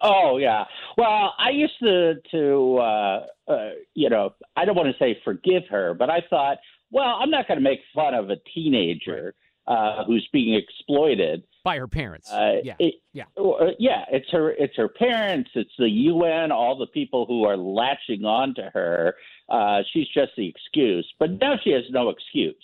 Oh 0.00 0.38
yeah. 0.38 0.64
Well, 0.96 1.34
I 1.38 1.50
used 1.50 1.78
to 1.80 2.14
to 2.32 2.78
uh, 2.78 3.26
uh, 3.48 3.70
you 3.94 4.10
know 4.10 4.34
I 4.56 4.64
don't 4.64 4.74
want 4.74 4.88
to 4.88 4.98
say 4.98 5.18
forgive 5.24 5.62
her, 5.70 5.94
but 5.94 6.10
I 6.10 6.22
thought, 6.28 6.58
well, 6.90 7.18
I'm 7.20 7.30
not 7.30 7.46
going 7.48 7.58
to 7.58 7.64
make 7.64 7.80
fun 7.94 8.14
of 8.14 8.30
a 8.30 8.36
teenager 8.52 9.34
uh, 9.66 10.04
who's 10.04 10.28
being 10.32 10.54
exploited 10.54 11.42
by 11.64 11.78
her 11.78 11.88
parents. 11.88 12.30
Uh, 12.30 12.60
yeah, 12.62 12.74
it, 12.78 12.94
yeah, 13.12 13.24
uh, 13.36 13.72
yeah. 13.80 14.04
It's 14.12 14.30
her. 14.30 14.50
It's 14.52 14.76
her 14.76 14.88
parents. 14.88 15.50
It's 15.54 15.72
the 15.78 15.88
UN. 15.90 16.52
All 16.52 16.78
the 16.78 16.86
people 16.86 17.26
who 17.26 17.44
are 17.44 17.56
latching 17.56 18.24
on 18.24 18.54
to 18.54 18.70
her. 18.72 19.16
Uh, 19.48 19.80
she's 19.92 20.06
just 20.14 20.32
the 20.36 20.48
excuse. 20.48 21.06
But 21.18 21.32
now 21.40 21.56
she 21.62 21.70
has 21.70 21.82
no 21.90 22.10
excuse. 22.10 22.54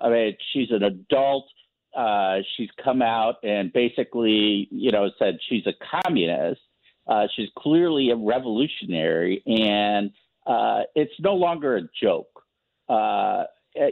I 0.00 0.10
mean, 0.10 0.36
she's 0.52 0.70
an 0.70 0.82
adult. 0.82 1.46
Uh, 1.96 2.38
she's 2.56 2.68
come 2.82 3.00
out 3.00 3.36
and 3.42 3.72
basically, 3.72 4.68
you 4.70 4.90
know, 4.90 5.10
said 5.18 5.38
she's 5.48 5.64
a 5.66 6.02
communist. 6.02 6.60
Uh, 7.06 7.26
she's 7.34 7.48
clearly 7.56 8.10
a 8.10 8.16
revolutionary, 8.16 9.42
and 9.46 10.10
uh, 10.46 10.80
it's 10.94 11.14
no 11.20 11.34
longer 11.34 11.76
a 11.76 11.82
joke. 12.02 12.42
Uh, 12.88 13.44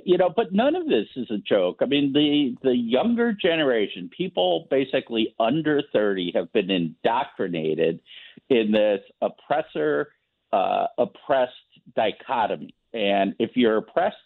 you 0.04 0.18
know, 0.18 0.32
but 0.34 0.52
none 0.52 0.74
of 0.74 0.86
this 0.86 1.06
is 1.16 1.30
a 1.30 1.38
joke. 1.38 1.78
I 1.80 1.86
mean, 1.86 2.12
the 2.12 2.56
the 2.62 2.76
younger 2.76 3.32
generation, 3.32 4.10
people 4.16 4.66
basically 4.70 5.34
under 5.38 5.82
thirty, 5.92 6.32
have 6.34 6.52
been 6.52 6.70
indoctrinated 6.70 8.00
in 8.48 8.72
this 8.72 9.00
oppressor 9.20 10.08
uh, 10.52 10.86
oppressed 10.98 11.52
dichotomy. 11.94 12.74
And 12.92 13.34
if 13.38 13.50
you're 13.54 13.78
oppressed, 13.78 14.16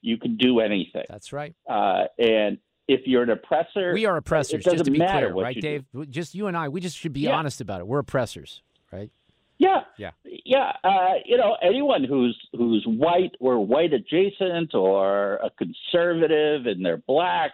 you 0.00 0.18
can 0.18 0.36
do 0.36 0.60
anything. 0.60 1.04
That's 1.08 1.32
right. 1.32 1.54
Uh, 1.68 2.04
and 2.18 2.58
if 2.86 3.02
you're 3.06 3.22
an 3.22 3.30
oppressor, 3.30 3.92
we 3.92 4.06
are 4.06 4.16
oppressors. 4.16 4.64
just 4.64 4.84
to 4.84 4.90
be 4.90 4.98
clear, 4.98 5.32
right, 5.32 5.60
Dave? 5.60 5.84
Do. 5.92 6.06
Just 6.06 6.34
you 6.34 6.46
and 6.46 6.56
I, 6.56 6.68
we 6.68 6.80
just 6.80 6.96
should 6.96 7.12
be 7.12 7.20
yeah. 7.20 7.36
honest 7.36 7.60
about 7.60 7.80
it. 7.80 7.86
We're 7.86 7.98
oppressors, 7.98 8.62
right? 8.92 9.10
Yeah, 9.58 9.80
yeah, 9.98 10.10
yeah. 10.24 10.72
Uh, 10.84 11.14
you 11.24 11.36
know, 11.36 11.56
anyone 11.60 12.04
who's 12.04 12.38
who's 12.56 12.84
white 12.86 13.32
or 13.40 13.64
white 13.64 13.92
adjacent 13.92 14.72
or 14.72 15.34
a 15.36 15.50
conservative 15.50 16.66
and 16.66 16.84
they're 16.84 17.02
black, 17.08 17.52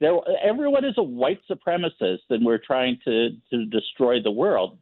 they're, 0.00 0.16
everyone 0.42 0.86
is 0.86 0.94
a 0.96 1.02
white 1.02 1.40
supremacist, 1.50 2.20
and 2.30 2.44
we're 2.44 2.58
trying 2.58 2.98
to 3.04 3.30
to 3.50 3.66
destroy 3.66 4.22
the 4.22 4.30
world. 4.30 4.78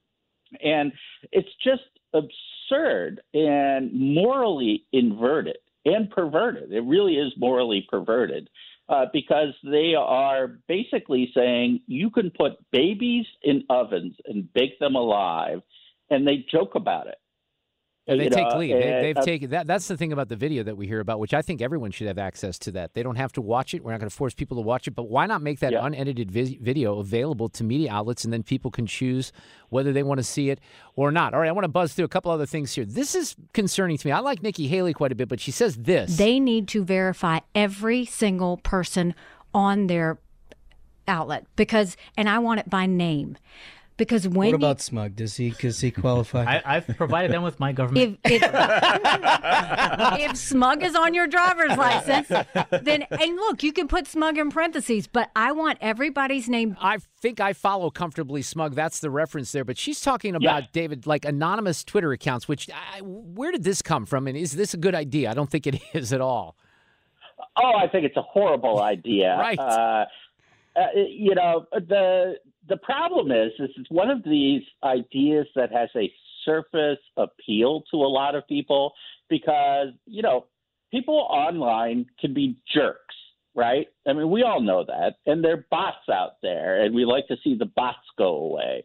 And 0.62 0.92
it's 1.32 1.48
just 1.64 1.82
absurd 2.12 3.20
and 3.34 3.92
morally 3.92 4.84
inverted 4.92 5.58
and 5.84 6.10
perverted. 6.10 6.72
It 6.72 6.84
really 6.84 7.14
is 7.14 7.32
morally 7.36 7.86
perverted 7.88 8.48
uh, 8.88 9.06
because 9.12 9.54
they 9.64 9.94
are 9.96 10.58
basically 10.68 11.30
saying 11.34 11.80
you 11.86 12.10
can 12.10 12.30
put 12.30 12.52
babies 12.72 13.26
in 13.42 13.64
ovens 13.70 14.14
and 14.26 14.52
bake 14.52 14.78
them 14.78 14.94
alive, 14.94 15.62
and 16.10 16.26
they 16.26 16.44
joke 16.50 16.74
about 16.74 17.06
it. 17.06 17.16
And 18.06 18.18
they 18.18 18.24
You 18.24 18.30
take 18.30 18.48
know, 18.48 18.58
lead. 18.58 18.72
They, 18.72 18.92
and, 18.92 19.04
they've 19.04 19.16
uh, 19.16 19.22
taken 19.22 19.50
that. 19.50 19.66
That's 19.68 19.86
the 19.86 19.96
thing 19.96 20.12
about 20.12 20.28
the 20.28 20.34
video 20.34 20.64
that 20.64 20.76
we 20.76 20.86
hear 20.88 20.98
about, 20.98 21.20
which 21.20 21.32
I 21.32 21.42
think 21.42 21.62
everyone 21.62 21.92
should 21.92 22.08
have 22.08 22.18
access 22.18 22.58
to. 22.60 22.72
That 22.72 22.94
they 22.94 23.04
don't 23.04 23.16
have 23.16 23.30
to 23.34 23.40
watch 23.42 23.72
it. 23.72 23.84
We're 23.84 23.92
not 23.92 24.00
going 24.00 24.10
to 24.10 24.16
force 24.16 24.34
people 24.34 24.56
to 24.56 24.62
watch 24.62 24.88
it, 24.88 24.92
but 24.92 25.04
why 25.04 25.26
not 25.26 25.42
make 25.42 25.60
that 25.60 25.72
Yeah. 25.72 25.84
unedited 25.84 26.28
vis- 26.30 26.54
video 26.60 26.98
available 26.98 27.48
to 27.50 27.62
media 27.62 27.92
outlets, 27.92 28.24
and 28.24 28.32
then 28.32 28.42
people 28.42 28.70
can 28.72 28.86
choose 28.86 29.32
whether 29.68 29.92
they 29.92 30.02
want 30.02 30.18
to 30.18 30.24
see 30.24 30.50
it 30.50 30.58
or 30.96 31.12
not. 31.12 31.34
All 31.34 31.40
right, 31.40 31.48
I 31.48 31.52
want 31.52 31.64
to 31.64 31.68
buzz 31.68 31.92
through 31.92 32.06
a 32.06 32.08
couple 32.08 32.32
other 32.32 32.46
things 32.46 32.72
here. 32.72 32.84
This 32.86 33.14
is 33.14 33.36
concerning 33.52 33.96
to 33.98 34.06
me. 34.08 34.12
I 34.12 34.18
like 34.20 34.42
Nikki 34.42 34.66
Haley 34.66 34.92
quite 34.94 35.12
a 35.12 35.14
bit, 35.14 35.28
but 35.28 35.38
she 35.38 35.52
says 35.52 35.76
this. 35.76 36.16
They 36.16 36.40
need 36.40 36.66
to 36.68 36.82
verify 36.82 37.40
every 37.54 38.06
single 38.06 38.56
person 38.56 39.14
on 39.54 39.86
their 39.86 40.18
outlet 41.06 41.44
because, 41.54 41.96
and 42.16 42.28
I 42.28 42.38
want 42.40 42.58
it 42.60 42.70
by 42.70 42.86
name. 42.86 43.36
Because 44.00 44.26
when 44.26 44.34
What 44.36 44.48
you- 44.48 44.54
about 44.54 44.80
Smug? 44.80 45.14
Does 45.14 45.36
he 45.36 45.50
does 45.50 45.78
he 45.80 45.90
qualify? 45.90 46.44
I, 46.44 46.62
I've 46.76 46.86
provided 46.96 47.30
them 47.32 47.42
with 47.42 47.60
my 47.60 47.72
government. 47.72 48.18
if 48.24 48.42
if, 48.42 48.50
if 50.30 50.36
smug 50.38 50.82
is 50.82 50.94
on 50.96 51.12
your 51.12 51.26
driver's 51.26 51.76
license, 51.76 52.28
then 52.82 53.02
and 53.10 53.36
look, 53.36 53.62
you 53.62 53.74
can 53.74 53.88
put 53.88 54.06
smug 54.06 54.38
in 54.38 54.50
parentheses, 54.50 55.06
but 55.06 55.30
I 55.36 55.52
want 55.52 55.76
everybody's 55.82 56.48
name. 56.48 56.78
I 56.80 56.96
think 57.20 57.40
I 57.40 57.52
follow 57.52 57.90
comfortably 57.90 58.40
smug. 58.40 58.74
That's 58.74 59.00
the 59.00 59.10
reference 59.10 59.52
there. 59.52 59.64
But 59.66 59.76
she's 59.76 60.00
talking 60.00 60.34
about 60.34 60.72
David, 60.72 61.06
like 61.06 61.26
anonymous 61.26 61.84
Twitter 61.84 62.12
accounts. 62.12 62.48
Which 62.48 62.70
I, 62.70 63.00
where 63.02 63.52
did 63.52 63.64
this 63.64 63.82
come 63.82 64.06
from? 64.06 64.26
And 64.26 64.36
is 64.36 64.52
this 64.52 64.72
a 64.72 64.78
good 64.78 64.94
idea? 64.94 65.30
I 65.30 65.34
don't 65.34 65.50
think 65.50 65.66
it 65.66 65.78
is 65.92 66.14
at 66.14 66.22
all. 66.22 66.56
Oh, 67.56 67.72
I 67.76 67.86
think 67.88 68.06
it's 68.06 68.16
a 68.16 68.22
horrible 68.22 68.80
idea. 68.82 69.36
Right. 69.38 69.58
Uh, 69.58 70.06
uh, 70.76 70.86
you 70.94 71.34
know, 71.34 71.66
the 71.72 72.36
the 72.70 72.76
problem 72.76 73.32
is, 73.32 73.50
is 73.58 73.68
it's 73.76 73.90
one 73.90 74.10
of 74.10 74.22
these 74.22 74.62
ideas 74.84 75.46
that 75.56 75.72
has 75.72 75.90
a 75.96 76.10
surface 76.44 77.00
appeal 77.16 77.82
to 77.90 77.96
a 77.96 78.06
lot 78.08 78.34
of 78.36 78.46
people 78.46 78.92
because 79.28 79.88
you 80.06 80.22
know 80.22 80.46
people 80.92 81.26
online 81.28 82.06
can 82.20 82.32
be 82.32 82.56
jerks, 82.72 83.16
right? 83.56 83.88
I 84.06 84.12
mean, 84.12 84.30
we 84.30 84.44
all 84.44 84.60
know 84.60 84.84
that, 84.84 85.16
and 85.26 85.44
there 85.44 85.54
are 85.54 85.66
bots 85.68 86.08
out 86.10 86.36
there, 86.42 86.82
and 86.82 86.94
we 86.94 87.04
like 87.04 87.26
to 87.26 87.36
see 87.42 87.56
the 87.56 87.66
bots 87.66 87.98
go 88.16 88.36
away. 88.36 88.84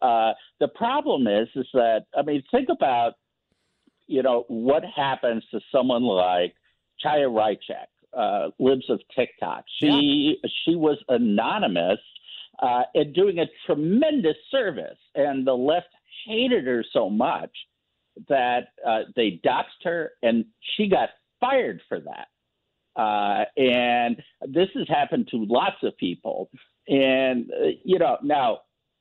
Uh, 0.00 0.32
the 0.58 0.68
problem 0.68 1.26
is, 1.26 1.48
is 1.54 1.66
that 1.74 2.06
I 2.16 2.22
mean, 2.22 2.42
think 2.50 2.70
about 2.70 3.12
you 4.06 4.22
know 4.22 4.46
what 4.48 4.84
happens 4.96 5.44
to 5.50 5.60
someone 5.70 6.02
like 6.02 6.54
Chaya 7.04 7.28
Raichik, 7.28 7.88
uh, 8.16 8.52
Libs 8.58 8.88
of 8.88 9.00
TikTok. 9.14 9.64
She 9.78 10.40
she 10.64 10.76
was 10.76 10.96
anonymous 11.10 12.00
uh, 12.60 12.82
and 12.94 13.14
doing 13.14 13.38
a 13.38 13.46
tremendous 13.66 14.36
service, 14.50 14.98
and 15.14 15.46
the 15.46 15.52
left 15.54 15.88
hated 16.26 16.66
her 16.66 16.84
so 16.92 17.08
much 17.08 17.50
that 18.28 18.68
uh, 18.86 19.00
they 19.14 19.40
doxed 19.44 19.84
her, 19.84 20.12
and 20.22 20.44
she 20.76 20.88
got 20.88 21.10
fired 21.40 21.80
for 21.88 22.00
that. 22.00 22.28
Uh, 23.00 23.44
and 23.56 24.20
this 24.48 24.68
has 24.74 24.88
happened 24.88 25.28
to 25.30 25.44
lots 25.48 25.76
of 25.84 25.96
people. 25.98 26.50
And, 26.88 27.48
uh, 27.52 27.68
you 27.84 27.98
know, 27.98 28.18
now 28.22 28.58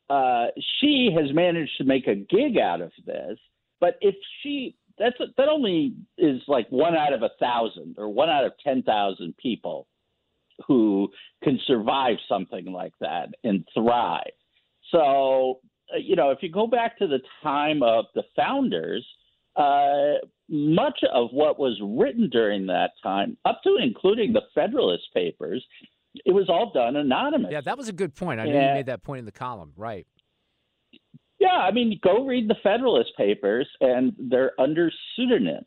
uh, 0.09 0.47
she 0.79 1.09
has 1.17 1.33
managed 1.33 1.77
to 1.79 1.83
make 1.83 2.07
a 2.07 2.15
gig 2.15 2.59
out 2.59 2.81
of 2.81 2.91
this, 3.05 3.39
but 3.79 3.97
if 4.01 4.15
she, 4.41 4.75
that's 4.99 5.15
that 5.19 5.47
only 5.47 5.93
is 6.17 6.41
like 6.47 6.67
one 6.69 6.95
out 6.95 7.13
of 7.13 7.23
a 7.23 7.31
thousand 7.39 7.95
or 7.97 8.09
one 8.09 8.29
out 8.29 8.45
of 8.45 8.53
10,000 8.63 9.35
people 9.37 9.87
who 10.65 11.09
can 11.43 11.59
survive 11.67 12.15
something 12.27 12.71
like 12.71 12.93
that 12.99 13.29
and 13.43 13.65
thrive. 13.73 14.31
So, 14.91 15.59
uh, 15.93 15.97
you 15.97 16.15
know, 16.15 16.31
if 16.31 16.39
you 16.41 16.51
go 16.51 16.67
back 16.67 16.97
to 16.99 17.07
the 17.07 17.19
time 17.43 17.83
of 17.83 18.05
the 18.15 18.23
founders, 18.35 19.05
uh, 19.55 20.19
much 20.49 20.99
of 21.13 21.29
what 21.31 21.59
was 21.59 21.79
written 21.83 22.29
during 22.29 22.67
that 22.67 22.91
time, 23.03 23.37
up 23.45 23.61
to 23.63 23.77
including 23.81 24.33
the 24.33 24.43
Federalist 24.55 25.03
Papers, 25.13 25.65
it 26.25 26.31
was 26.31 26.49
all 26.49 26.71
done 26.73 26.95
anonymous. 26.95 27.49
Yeah, 27.51 27.61
that 27.61 27.77
was 27.77 27.89
a 27.89 27.93
good 27.93 28.15
point. 28.15 28.39
I 28.39 28.45
know 28.45 28.51
you 28.51 28.73
made 28.73 28.87
that 28.87 29.03
point 29.03 29.19
in 29.19 29.25
the 29.25 29.31
column. 29.31 29.73
Right. 29.75 30.07
Yeah, 31.39 31.49
I 31.49 31.71
mean, 31.71 31.99
go 32.03 32.25
read 32.25 32.49
the 32.49 32.55
Federalist 32.63 33.11
Papers, 33.15 33.67
and 33.79 34.13
they're 34.17 34.59
under 34.59 34.91
pseudonyms. 35.15 35.65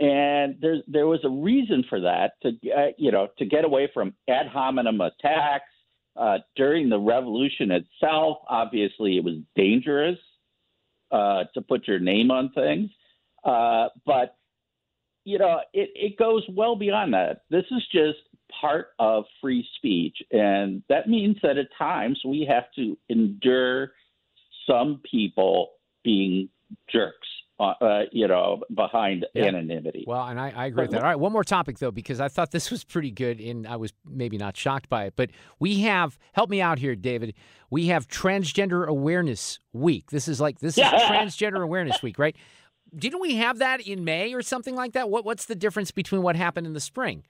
And 0.00 0.56
there, 0.62 0.76
there 0.88 1.06
was 1.06 1.20
a 1.24 1.28
reason 1.28 1.84
for 1.88 2.00
that 2.00 2.32
to, 2.42 2.48
uh, 2.48 2.86
you 2.96 3.12
know, 3.12 3.28
to 3.38 3.44
get 3.44 3.64
away 3.64 3.90
from 3.92 4.14
ad 4.28 4.46
hominem 4.46 5.00
attacks 5.00 5.70
uh, 6.16 6.38
during 6.56 6.88
the 6.88 6.98
revolution 6.98 7.70
itself. 7.70 8.38
Obviously, 8.48 9.18
it 9.18 9.24
was 9.24 9.34
dangerous 9.56 10.18
uh, 11.12 11.44
to 11.54 11.60
put 11.60 11.86
your 11.86 11.98
name 11.98 12.30
on 12.30 12.50
things, 12.52 12.90
uh, 13.44 13.88
but 14.06 14.36
you 15.24 15.38
know, 15.38 15.60
it, 15.74 15.90
it 15.94 16.16
goes 16.16 16.44
well 16.48 16.76
beyond 16.76 17.12
that. 17.12 17.42
This 17.50 17.64
is 17.70 17.82
just 17.92 18.18
part 18.58 18.88
of 18.98 19.24
free 19.40 19.66
speech, 19.76 20.16
and 20.32 20.82
that 20.88 21.08
means 21.08 21.36
that 21.42 21.58
at 21.58 21.68
times 21.76 22.18
we 22.24 22.48
have 22.50 22.64
to 22.76 22.96
endure 23.08 23.92
some 24.66 25.00
people 25.10 25.72
being 26.04 26.48
jerks, 26.90 27.28
uh, 27.60 27.74
uh, 27.84 28.02
you 28.10 28.26
know, 28.26 28.62
behind 28.74 29.26
Yeah. 29.34 29.44
anonymity. 29.44 30.04
Well, 30.06 30.24
and 30.26 30.40
I, 30.40 30.50
I 30.56 30.66
agree 30.66 30.84
with 30.84 30.92
that. 30.92 31.02
All 31.02 31.08
right, 31.08 31.18
one 31.18 31.32
more 31.32 31.44
topic 31.44 31.78
though, 31.78 31.90
because 31.90 32.20
I 32.20 32.28
thought 32.28 32.50
this 32.52 32.70
was 32.70 32.84
pretty 32.84 33.10
good, 33.10 33.38
and 33.38 33.66
I 33.66 33.76
was 33.76 33.92
maybe 34.08 34.38
not 34.38 34.56
shocked 34.56 34.88
by 34.88 35.04
it. 35.04 35.14
But 35.14 35.30
we 35.58 35.80
have 35.80 36.18
help 36.32 36.48
me 36.48 36.62
out 36.62 36.78
here, 36.78 36.96
David. 36.96 37.34
We 37.68 37.86
have 37.88 38.08
Transgender 38.08 38.86
Awareness 38.86 39.58
Week. 39.72 40.10
This 40.10 40.26
is 40.26 40.40
like 40.40 40.60
this 40.60 40.78
is 40.78 40.84
Transgender 40.84 41.62
Awareness 41.62 42.02
Week, 42.02 42.18
right? 42.18 42.34
Didn't 42.96 43.20
we 43.20 43.36
have 43.36 43.58
that 43.58 43.80
in 43.86 44.04
May 44.04 44.32
or 44.34 44.42
something 44.42 44.74
like 44.74 44.92
that? 44.92 45.10
What 45.10 45.24
what's 45.24 45.44
the 45.44 45.54
difference 45.54 45.90
between 45.90 46.22
what 46.22 46.36
happened 46.36 46.66
in 46.66 46.72
the 46.72 46.80
spring? 46.80 47.24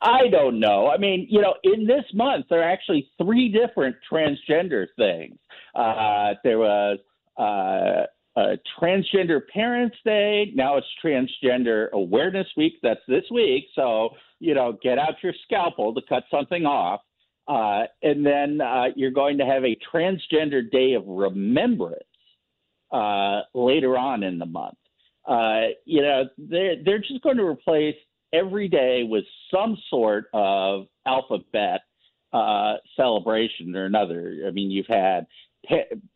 I 0.00 0.28
don't 0.30 0.60
know. 0.60 0.86
I 0.86 0.96
mean, 0.96 1.26
you 1.28 1.40
know, 1.40 1.54
in 1.64 1.84
this 1.86 2.04
month 2.14 2.46
there 2.48 2.60
are 2.60 2.70
actually 2.70 3.10
three 3.20 3.48
different 3.48 3.96
transgender 4.10 4.86
things. 4.96 5.36
Uh, 5.74 6.34
there 6.44 6.58
was 6.58 6.98
uh, 7.36 8.06
uh, 8.38 8.56
Transgender 8.80 9.40
Parents 9.52 9.96
Day. 10.04 10.52
Now 10.54 10.76
it's 10.76 10.86
Transgender 11.04 11.90
Awareness 11.92 12.46
Week. 12.56 12.74
That's 12.82 13.00
this 13.08 13.24
week. 13.32 13.64
So, 13.74 14.10
you 14.38 14.54
know, 14.54 14.78
get 14.82 14.98
out 14.98 15.14
your 15.22 15.32
scalpel 15.44 15.94
to 15.94 16.00
cut 16.08 16.24
something 16.30 16.64
off. 16.64 17.00
Uh, 17.48 17.86
and 18.02 18.24
then 18.24 18.60
uh, 18.60 18.84
you're 18.94 19.10
going 19.10 19.38
to 19.38 19.44
have 19.44 19.64
a 19.64 19.76
Transgender 19.92 20.70
Day 20.70 20.92
of 20.92 21.04
Remembrance 21.06 22.02
uh, 22.92 23.40
later 23.54 23.96
on 23.96 24.22
in 24.22 24.38
the 24.38 24.46
month. 24.46 24.76
Uh, 25.26 25.72
you 25.84 26.02
know, 26.02 26.24
they're, 26.36 26.76
they're 26.84 26.98
just 26.98 27.22
going 27.22 27.38
to 27.38 27.44
replace 27.44 27.96
every 28.32 28.68
day 28.68 29.02
with 29.02 29.24
some 29.52 29.76
sort 29.90 30.26
of 30.32 30.86
alphabet 31.06 31.80
uh, 32.32 32.74
celebration 32.96 33.74
or 33.74 33.86
another. 33.86 34.44
I 34.46 34.50
mean, 34.50 34.70
you've 34.70 34.86
had 34.86 35.26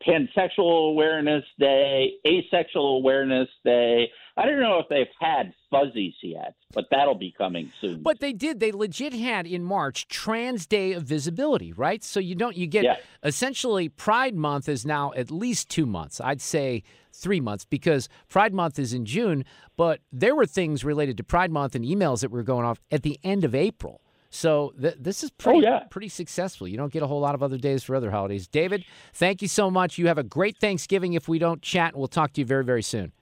Pansexual 0.06 0.90
Awareness 0.90 1.44
Day, 1.58 2.12
Asexual 2.26 2.98
Awareness 2.98 3.48
Day. 3.64 4.10
I 4.36 4.46
don't 4.46 4.60
know 4.60 4.78
if 4.78 4.88
they've 4.88 5.06
had 5.20 5.52
fuzzies 5.70 6.14
yet, 6.22 6.54
but 6.72 6.86
that'll 6.90 7.18
be 7.18 7.34
coming 7.36 7.70
soon. 7.80 8.02
But 8.02 8.20
they 8.20 8.32
did. 8.32 8.60
They 8.60 8.72
legit 8.72 9.12
had 9.12 9.46
in 9.46 9.62
March 9.62 10.08
Trans 10.08 10.66
Day 10.66 10.92
of 10.92 11.04
Visibility, 11.04 11.72
right? 11.72 12.02
So 12.02 12.18
you 12.18 12.34
don't 12.34 12.56
you 12.56 12.66
get 12.66 12.84
yeah. 12.84 12.96
essentially 13.22 13.88
Pride 13.88 14.34
Month 14.34 14.68
is 14.68 14.86
now 14.86 15.12
at 15.14 15.30
least 15.30 15.68
two 15.68 15.86
months. 15.86 16.20
I'd 16.20 16.40
say 16.40 16.82
three 17.12 17.40
months 17.40 17.64
because 17.64 18.08
Pride 18.28 18.54
Month 18.54 18.78
is 18.78 18.94
in 18.94 19.04
June, 19.04 19.44
but 19.76 20.00
there 20.10 20.34
were 20.34 20.46
things 20.46 20.84
related 20.84 21.16
to 21.18 21.24
Pride 21.24 21.50
Month 21.50 21.74
and 21.74 21.84
emails 21.84 22.20
that 22.20 22.30
were 22.30 22.42
going 22.42 22.64
off 22.64 22.80
at 22.90 23.02
the 23.02 23.18
end 23.22 23.44
of 23.44 23.54
April. 23.54 24.01
So 24.34 24.72
th- 24.80 24.96
this 24.98 25.22
is 25.22 25.30
pretty, 25.30 25.58
oh, 25.58 25.70
yeah. 25.70 25.80
pretty 25.90 26.08
successful. 26.08 26.66
You 26.66 26.78
don't 26.78 26.90
get 26.90 27.02
a 27.02 27.06
whole 27.06 27.20
lot 27.20 27.34
of 27.34 27.42
other 27.42 27.58
days 27.58 27.84
for 27.84 27.94
other 27.94 28.10
holidays. 28.10 28.46
David, 28.46 28.82
thank 29.12 29.42
you 29.42 29.48
so 29.48 29.70
much. 29.70 29.98
You 29.98 30.06
have 30.06 30.16
a 30.16 30.22
great 30.22 30.56
Thanksgiving 30.56 31.12
if 31.12 31.28
we 31.28 31.38
don't 31.38 31.60
chat. 31.60 31.94
We'll 31.94 32.08
talk 32.08 32.32
to 32.32 32.40
you 32.40 32.46
very, 32.46 32.64
very 32.64 32.82
soon. 32.82 33.12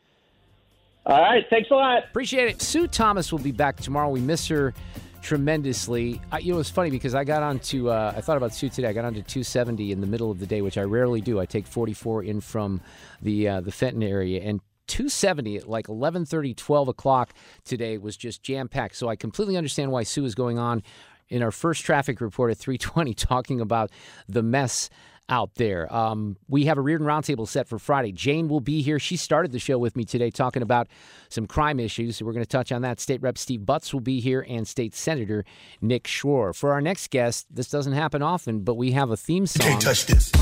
All 1.07 1.21
right. 1.21 1.45
Thanks 1.50 1.69
a 1.73 1.75
lot. 1.75 2.05
Appreciate 2.05 2.49
it. 2.49 2.62
Sue 2.62 2.87
Thomas 2.87 3.33
will 3.33 3.40
be 3.40 3.50
back 3.50 3.76
tomorrow. 3.76 4.09
We 4.09 4.21
miss 4.21 4.47
her 4.47 4.73
tremendously. 5.21 6.21
I, 6.31 6.38
you 6.38 6.52
know, 6.52 6.61
it's 6.61 6.71
funny 6.71 6.90
because 6.90 7.17
I 7.17 7.25
got 7.25 7.43
onto, 7.43 7.90
uh, 7.90 8.14
I 8.17 8.21
thought 8.21 8.37
about 8.37 8.55
Sue 8.55 8.69
today. 8.69 8.87
I 8.87 8.93
got 8.93 9.05
onto 9.05 9.21
270 9.21 9.90
in 9.90 10.00
the 10.00 10.07
middle 10.07 10.31
of 10.31 10.38
the 10.38 10.47
day, 10.47 10.62
which 10.62 10.79
I 10.79 10.83
rarely 10.83 11.21
do. 11.21 11.40
I 11.40 11.45
take 11.45 11.67
44 11.67 12.23
in 12.23 12.40
from 12.40 12.81
the 13.21 13.49
uh, 13.49 13.61
the 13.61 13.73
Fenton 13.73 14.05
area, 14.05 14.43
and 14.43 14.61
270 14.90 15.56
at 15.56 15.68
like 15.68 15.87
11:30, 15.87 16.56
12 16.56 16.88
o'clock 16.88 17.32
today 17.64 17.97
was 17.97 18.16
just 18.16 18.42
jam 18.42 18.68
packed. 18.68 18.97
So 18.97 19.09
I 19.09 19.16
completely 19.16 19.56
understand 19.56 19.92
why 19.92 20.02
Sue 20.02 20.25
is 20.25 20.35
going 20.35 20.59
on 20.59 20.82
in 21.28 21.42
our 21.42 21.52
first 21.52 21.85
traffic 21.85 22.20
report 22.20 22.50
at 22.50 22.59
320 22.59 23.14
talking 23.14 23.61
about 23.61 23.90
the 24.28 24.42
mess 24.42 24.90
out 25.28 25.54
there. 25.54 25.90
Um, 25.94 26.37
we 26.49 26.64
have 26.64 26.76
a 26.76 26.80
Reardon 26.80 27.06
Roundtable 27.06 27.47
set 27.47 27.68
for 27.68 27.78
Friday. 27.78 28.11
Jane 28.11 28.49
will 28.49 28.61
be 28.61 28.82
here. 28.82 28.99
She 28.99 29.16
started 29.16 29.52
the 29.52 29.61
show 29.61 29.78
with 29.78 29.97
me 29.97 30.04
today 30.04 30.30
talking 30.30 30.61
about 30.61 30.88
some 31.28 31.47
crime 31.47 31.78
issues. 31.78 32.20
We're 32.20 32.32
going 32.32 32.44
to 32.44 32.49
touch 32.49 32.73
on 32.73 32.82
that. 32.82 32.99
State 32.99 33.23
Rep 33.23 33.38
Steve 33.38 33.61
Butz 33.61 33.92
will 33.92 34.00
be 34.00 34.20
here 34.20 34.44
and 34.49 34.66
State 34.66 34.92
Senator 34.92 35.44
Nick 35.80 36.04
Schroer. 36.04 36.52
For 36.52 36.73
our 36.73 36.80
next 36.80 37.11
guest, 37.11 37.47
this 37.49 37.70
doesn't 37.70 37.92
happen 37.92 38.23
often, 38.23 38.61
but 38.61 38.75
we 38.75 38.90
have 38.90 39.11
a 39.11 39.16
theme 39.16 39.47
song. 39.47 39.66
You 39.66 39.70
can't 39.70 39.82
touch 39.82 40.06
this. 40.06 40.32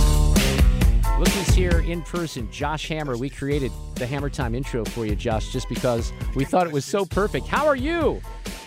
Look 1.18 1.28
who's 1.30 1.48
here 1.48 1.80
in 1.80 2.02
person, 2.02 2.48
Josh 2.52 2.86
Hammer. 2.86 3.16
We 3.16 3.28
created 3.28 3.72
the 3.96 4.06
Hammer 4.06 4.30
Time 4.30 4.54
intro 4.54 4.84
for 4.84 5.04
you, 5.04 5.16
Josh, 5.16 5.52
just 5.52 5.68
because 5.68 6.12
we 6.36 6.44
thought 6.44 6.68
it 6.68 6.72
was 6.72 6.84
so 6.84 7.04
perfect. 7.04 7.48
How 7.48 7.66
are 7.66 7.74
you? 7.74 8.20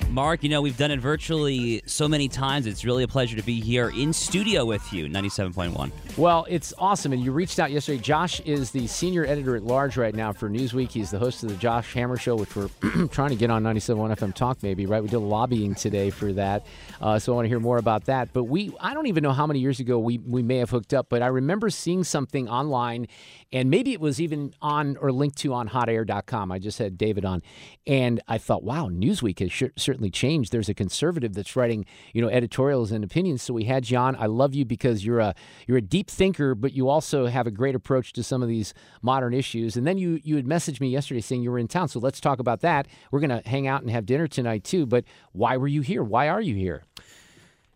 Mark, 0.09 0.43
you 0.43 0.49
know, 0.49 0.61
we've 0.61 0.77
done 0.77 0.91
it 0.91 0.99
virtually 0.99 1.81
so 1.85 2.07
many 2.07 2.27
times. 2.27 2.67
It's 2.67 2.83
really 2.83 3.03
a 3.03 3.07
pleasure 3.07 3.37
to 3.37 3.43
be 3.43 3.61
here 3.61 3.89
in 3.89 4.11
studio 4.11 4.65
with 4.65 4.91
you, 4.91 5.05
97.1. 5.05 5.91
Well, 6.17 6.45
it's 6.49 6.73
awesome. 6.77 7.13
And 7.13 7.23
you 7.23 7.31
reached 7.31 7.59
out 7.59 7.71
yesterday. 7.71 8.01
Josh 8.01 8.41
is 8.41 8.71
the 8.71 8.87
senior 8.87 9.25
editor 9.25 9.55
at 9.55 9.63
large 9.63 9.95
right 9.95 10.13
now 10.13 10.33
for 10.33 10.49
Newsweek. 10.49 10.91
He's 10.91 11.11
the 11.11 11.19
host 11.19 11.43
of 11.43 11.49
the 11.49 11.55
Josh 11.55 11.93
Hammer 11.93 12.17
Show, 12.17 12.35
which 12.35 12.53
we're 12.55 12.67
trying 13.07 13.29
to 13.29 13.37
get 13.37 13.49
on 13.49 13.63
97.1 13.63 14.17
FM 14.17 14.33
Talk, 14.33 14.61
maybe, 14.63 14.85
right? 14.85 15.01
We 15.01 15.07
did 15.07 15.19
lobbying 15.19 15.75
today 15.75 16.09
for 16.09 16.33
that. 16.33 16.65
Uh, 16.99 17.17
so 17.17 17.31
I 17.31 17.35
want 17.35 17.45
to 17.45 17.49
hear 17.49 17.61
more 17.61 17.77
about 17.77 18.05
that. 18.05 18.33
But 18.33 18.43
we, 18.45 18.73
I 18.81 18.93
don't 18.93 19.07
even 19.07 19.23
know 19.23 19.31
how 19.31 19.47
many 19.47 19.59
years 19.59 19.79
ago 19.79 19.97
we, 19.97 20.17
we 20.17 20.43
may 20.43 20.57
have 20.57 20.69
hooked 20.69 20.93
up, 20.93 21.07
but 21.07 21.21
I 21.21 21.27
remember 21.27 21.69
seeing 21.69 22.03
something 22.03 22.49
online, 22.49 23.07
and 23.53 23.69
maybe 23.69 23.91
it 23.91 23.99
was 23.99 24.21
even 24.21 24.53
on 24.61 24.97
or 24.97 25.11
linked 25.11 25.37
to 25.39 25.53
on 25.53 25.69
hotair.com. 25.69 26.51
I 26.51 26.59
just 26.59 26.77
had 26.77 26.97
David 26.97 27.25
on. 27.25 27.41
And 27.85 28.21
I 28.27 28.37
thought, 28.37 28.63
wow, 28.63 28.87
Newsweek 28.87 29.39
has 29.39 29.51
sh- 29.51 29.63
certainly 29.75 30.09
changed. 30.09 30.51
There's 30.51 30.69
a 30.69 30.73
conservative 30.73 31.33
that's 31.33 31.55
writing, 31.55 31.85
you 32.13 32.21
know, 32.21 32.29
editorials 32.29 32.91
and 32.91 33.03
opinions. 33.03 33.41
So 33.41 33.53
we 33.53 33.65
had 33.65 33.89
you 33.89 33.97
on. 33.97 34.15
I 34.15 34.27
love 34.27 34.55
you 34.55 34.63
because 34.63 35.05
you're 35.05 35.19
a 35.19 35.35
you're 35.67 35.77
a 35.77 35.81
deep 35.81 36.09
thinker, 36.09 36.55
but 36.55 36.73
you 36.73 36.87
also 36.87 37.27
have 37.27 37.47
a 37.47 37.51
great 37.51 37.75
approach 37.75 38.13
to 38.13 38.23
some 38.23 38.41
of 38.41 38.47
these 38.47 38.73
modern 39.01 39.33
issues. 39.33 39.75
And 39.75 39.85
then 39.85 39.97
you 39.97 40.19
you 40.23 40.37
had 40.37 40.45
messaged 40.45 40.79
me 40.79 40.89
yesterday 40.89 41.21
saying 41.21 41.43
you 41.43 41.51
were 41.51 41.59
in 41.59 41.67
town. 41.67 41.89
So 41.89 41.99
let's 41.99 42.21
talk 42.21 42.39
about 42.39 42.61
that. 42.61 42.87
We're 43.11 43.19
going 43.19 43.41
to 43.41 43.47
hang 43.47 43.67
out 43.67 43.81
and 43.81 43.91
have 43.91 44.05
dinner 44.05 44.27
tonight 44.27 44.63
too. 44.63 44.85
But 44.85 45.03
why 45.33 45.57
were 45.57 45.67
you 45.67 45.81
here? 45.81 46.03
Why 46.03 46.29
are 46.29 46.41
you 46.41 46.55
here? 46.55 46.83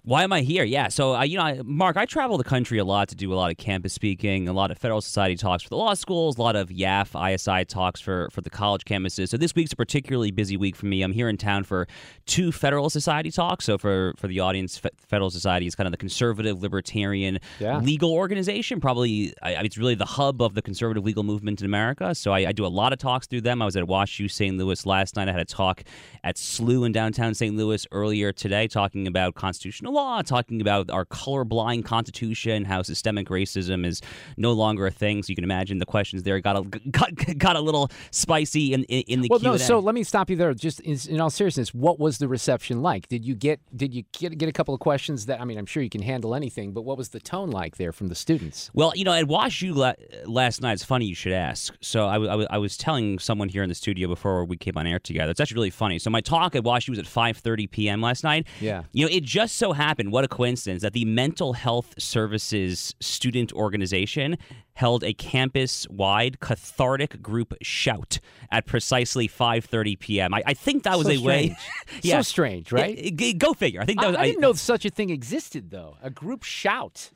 Why 0.06 0.24
am 0.24 0.32
I 0.32 0.42
here? 0.42 0.64
Yeah, 0.64 0.90
so 0.90 1.16
uh, 1.16 1.24
you 1.24 1.36
know, 1.36 1.64
Mark, 1.66 1.98
I 1.98 2.06
travel 2.06 2.38
the 2.38 2.44
country 2.44 2.78
a 2.78 2.86
lot 2.86 3.08
to 3.08 3.16
do 3.16 3.34
a 3.34 3.36
lot 3.36 3.50
of 3.50 3.58
campus 3.58 3.92
speaking, 3.92 4.48
a 4.48 4.54
lot 4.54 4.70
of 4.70 4.78
Federalist 4.78 5.08
Society 5.08 5.36
talks 5.36 5.64
for 5.64 5.70
the 5.70 5.78
law 5.78 5.96
schools, 5.96 6.38
a 6.38 6.42
lot 6.44 6.56
of 6.56 6.70
YAF, 6.70 7.16
ISI 7.16 7.66
talks 7.66 8.02
for 8.02 8.30
for 8.32 8.42
the 8.42 8.52
college 8.52 8.86
campuses. 8.86 9.30
So 9.30 9.38
this 9.38 9.56
week's 9.56 9.74
a 9.74 9.76
particularly 9.76 10.30
busy 10.30 10.58
week 10.58 10.76
for 10.76 10.86
me. 10.86 11.02
I'm 11.02 11.12
here 11.12 11.28
in 11.28 11.38
town 11.38 11.64
for 11.64 11.88
two 12.28 12.52
Federalist 12.52 12.94
Society 12.94 13.32
talks. 13.32 13.66
So 13.66 13.80
for 13.80 14.14
for 14.16 14.28
the 14.28 14.40
audience, 14.42 14.80
Federalist 15.08 15.36
Society 15.36 15.66
is 15.66 15.74
kind 15.74 15.88
of 15.88 15.92
the 15.92 15.98
conservative 15.98 16.62
libertarian 16.62 17.40
yeah. 17.60 17.80
legal 17.80 18.14
organization. 18.14 18.80
Probably, 18.80 19.34
I, 19.42 19.54
it's 19.64 19.78
really 19.78 19.96
the 19.96 20.06
hub 20.06 20.40
of 20.40 20.54
the 20.54 20.62
conservative 20.62 21.04
legal 21.04 21.24
movement 21.24 21.62
in 21.62 21.66
America. 21.66 22.14
So 22.14 22.32
I, 22.32 22.50
I 22.50 22.52
do 22.52 22.64
a 22.64 22.68
lot 22.68 22.94
of 22.94 23.00
talks 23.00 23.26
through 23.26 23.42
them. 23.42 23.60
I 23.60 23.66
was 23.66 23.76
at 23.76 23.86
WashU 23.86 24.30
St. 24.30 24.56
Louis 24.56 24.86
last 24.86 25.16
night. 25.16 25.30
I 25.30 25.32
had 25.32 25.42
a 25.42 25.46
talk 25.46 25.82
at 26.24 26.36
SLU 26.36 26.86
in 26.86 26.92
downtown 26.92 27.34
St. 27.34 27.56
Louis 27.56 27.88
earlier 27.92 28.32
today, 28.32 28.68
talking 28.68 29.08
about 29.08 29.34
constitutional 29.34 29.95
law, 29.96 30.22
talking 30.22 30.62
about 30.62 30.92
our 30.92 31.06
colorblind 31.06 31.86
constitution, 31.86 32.66
how 32.66 32.84
systemic 32.84 33.30
racism 33.30 33.86
is 33.86 34.02
no 34.38 34.52
longer 34.52 34.86
a 34.86 34.92
thing. 34.92 35.24
So 35.24 35.30
you 35.30 35.36
can 35.36 35.44
imagine 35.44 35.80
the 35.80 35.86
questions 35.86 36.24
there 36.24 36.40
got 36.40 36.58
a 36.58 36.64
got, 36.90 37.38
got 37.38 37.56
a 37.56 37.62
little 37.62 37.90
spicy 38.12 38.74
in 38.74 38.84
in, 38.84 39.04
in 39.08 39.22
the 39.22 39.30
well, 39.30 39.40
Q&A. 39.40 39.52
no. 39.54 39.58
So 39.58 39.80
let 39.80 39.96
me 39.96 40.04
stop 40.04 40.30
you 40.30 40.36
there. 40.36 40.54
Just 40.54 40.80
in, 40.82 40.98
in, 41.10 41.20
all 41.20 41.30
seriousness, 41.30 41.74
what 41.74 42.00
was 42.00 42.20
the 42.20 42.28
reception 42.28 42.82
like? 42.82 43.08
Did 43.08 43.26
you 43.26 43.34
get 43.34 43.60
did 43.76 43.94
you 43.94 44.04
get 44.12 44.38
get 44.38 44.50
a 44.50 44.52
couple 44.52 44.74
of 44.74 44.80
questions 44.80 45.26
that 45.26 45.42
I 45.42 45.46
mean, 45.46 45.58
I'm 45.58 45.66
sure 45.66 45.82
you 45.82 45.90
can 45.90 46.02
handle 46.02 46.36
anything, 46.36 46.74
but 46.74 46.84
what 46.84 46.98
was 46.98 47.10
the 47.10 47.20
tone 47.20 47.50
like 47.50 47.78
there 47.78 47.92
from 47.92 48.08
the 48.08 48.16
students? 48.16 48.70
Well, 48.74 48.92
you 48.96 49.06
know, 49.06 49.14
at 49.14 49.26
WashU 49.26 49.76
la- 49.76 49.94
last 50.26 50.62
night, 50.62 50.74
it's 50.74 50.84
funny 50.84 51.06
you 51.06 51.16
should 51.16 51.34
ask. 51.34 51.74
So 51.82 52.08
I, 52.08 52.18
I, 52.18 52.48
I 52.52 52.58
was 52.58 52.78
telling 52.78 53.20
someone 53.20 53.50
here 53.50 53.64
in 53.64 53.70
the 53.70 53.76
studio 53.76 54.08
before 54.08 54.46
we 54.46 54.58
came 54.58 54.78
on 54.78 54.86
air 54.86 55.00
together. 55.00 55.32
It's 55.32 55.40
actually 55.40 55.56
really 55.56 55.70
funny. 55.70 56.00
So 56.00 56.10
my 56.10 56.22
talk 56.22 56.56
at 56.56 56.64
WashU 56.64 56.90
was 56.90 57.00
at 57.00 57.06
5:30 57.06 57.72
p.m. 57.72 58.02
last 58.02 58.24
night. 58.24 58.48
Yeah. 58.60 58.84
You 58.92 59.06
know, 59.06 59.12
it 59.12 59.24
just 59.24 59.56
so 59.56 59.72
happened. 59.72 59.85
What 59.86 60.24
a 60.24 60.28
coincidence 60.28 60.82
that 60.82 60.94
the 60.94 61.06
Mental 61.06 61.54
Health 61.54 61.94
Services 62.00 62.96
Student 63.00 63.54
Organization 63.54 64.38
held 64.74 65.04
a 65.04 65.14
campus-wide 65.14 66.40
cathartic 66.40 67.22
group 67.22 67.54
shout 67.62 68.20
at 68.52 68.66
precisely 68.66 69.28
5:30 69.28 70.00
p.m. 70.00 70.34
I, 70.34 70.42
I 70.48 70.54
think 70.56 70.84
that 70.84 70.98
was 70.98 71.06
so 71.06 71.14
a 71.14 71.18
strange. 71.18 71.52
way. 71.52 71.58
yeah. 72.02 72.18
So 72.18 72.22
strange, 72.24 72.72
right? 72.72 72.98
Yeah, 72.98 73.32
go 73.34 73.54
figure. 73.54 73.80
I 73.80 73.86
think 73.86 74.02
that 74.02 74.08
was, 74.08 74.16
I, 74.16 74.22
I 74.22 74.26
didn't 74.26 74.42
know 74.42 74.54
such 74.54 74.86
a 74.86 74.90
thing 74.90 75.12
existed, 75.12 75.70
though. 75.70 75.98
A 76.02 76.10
group 76.10 76.44
shout. 76.44 77.12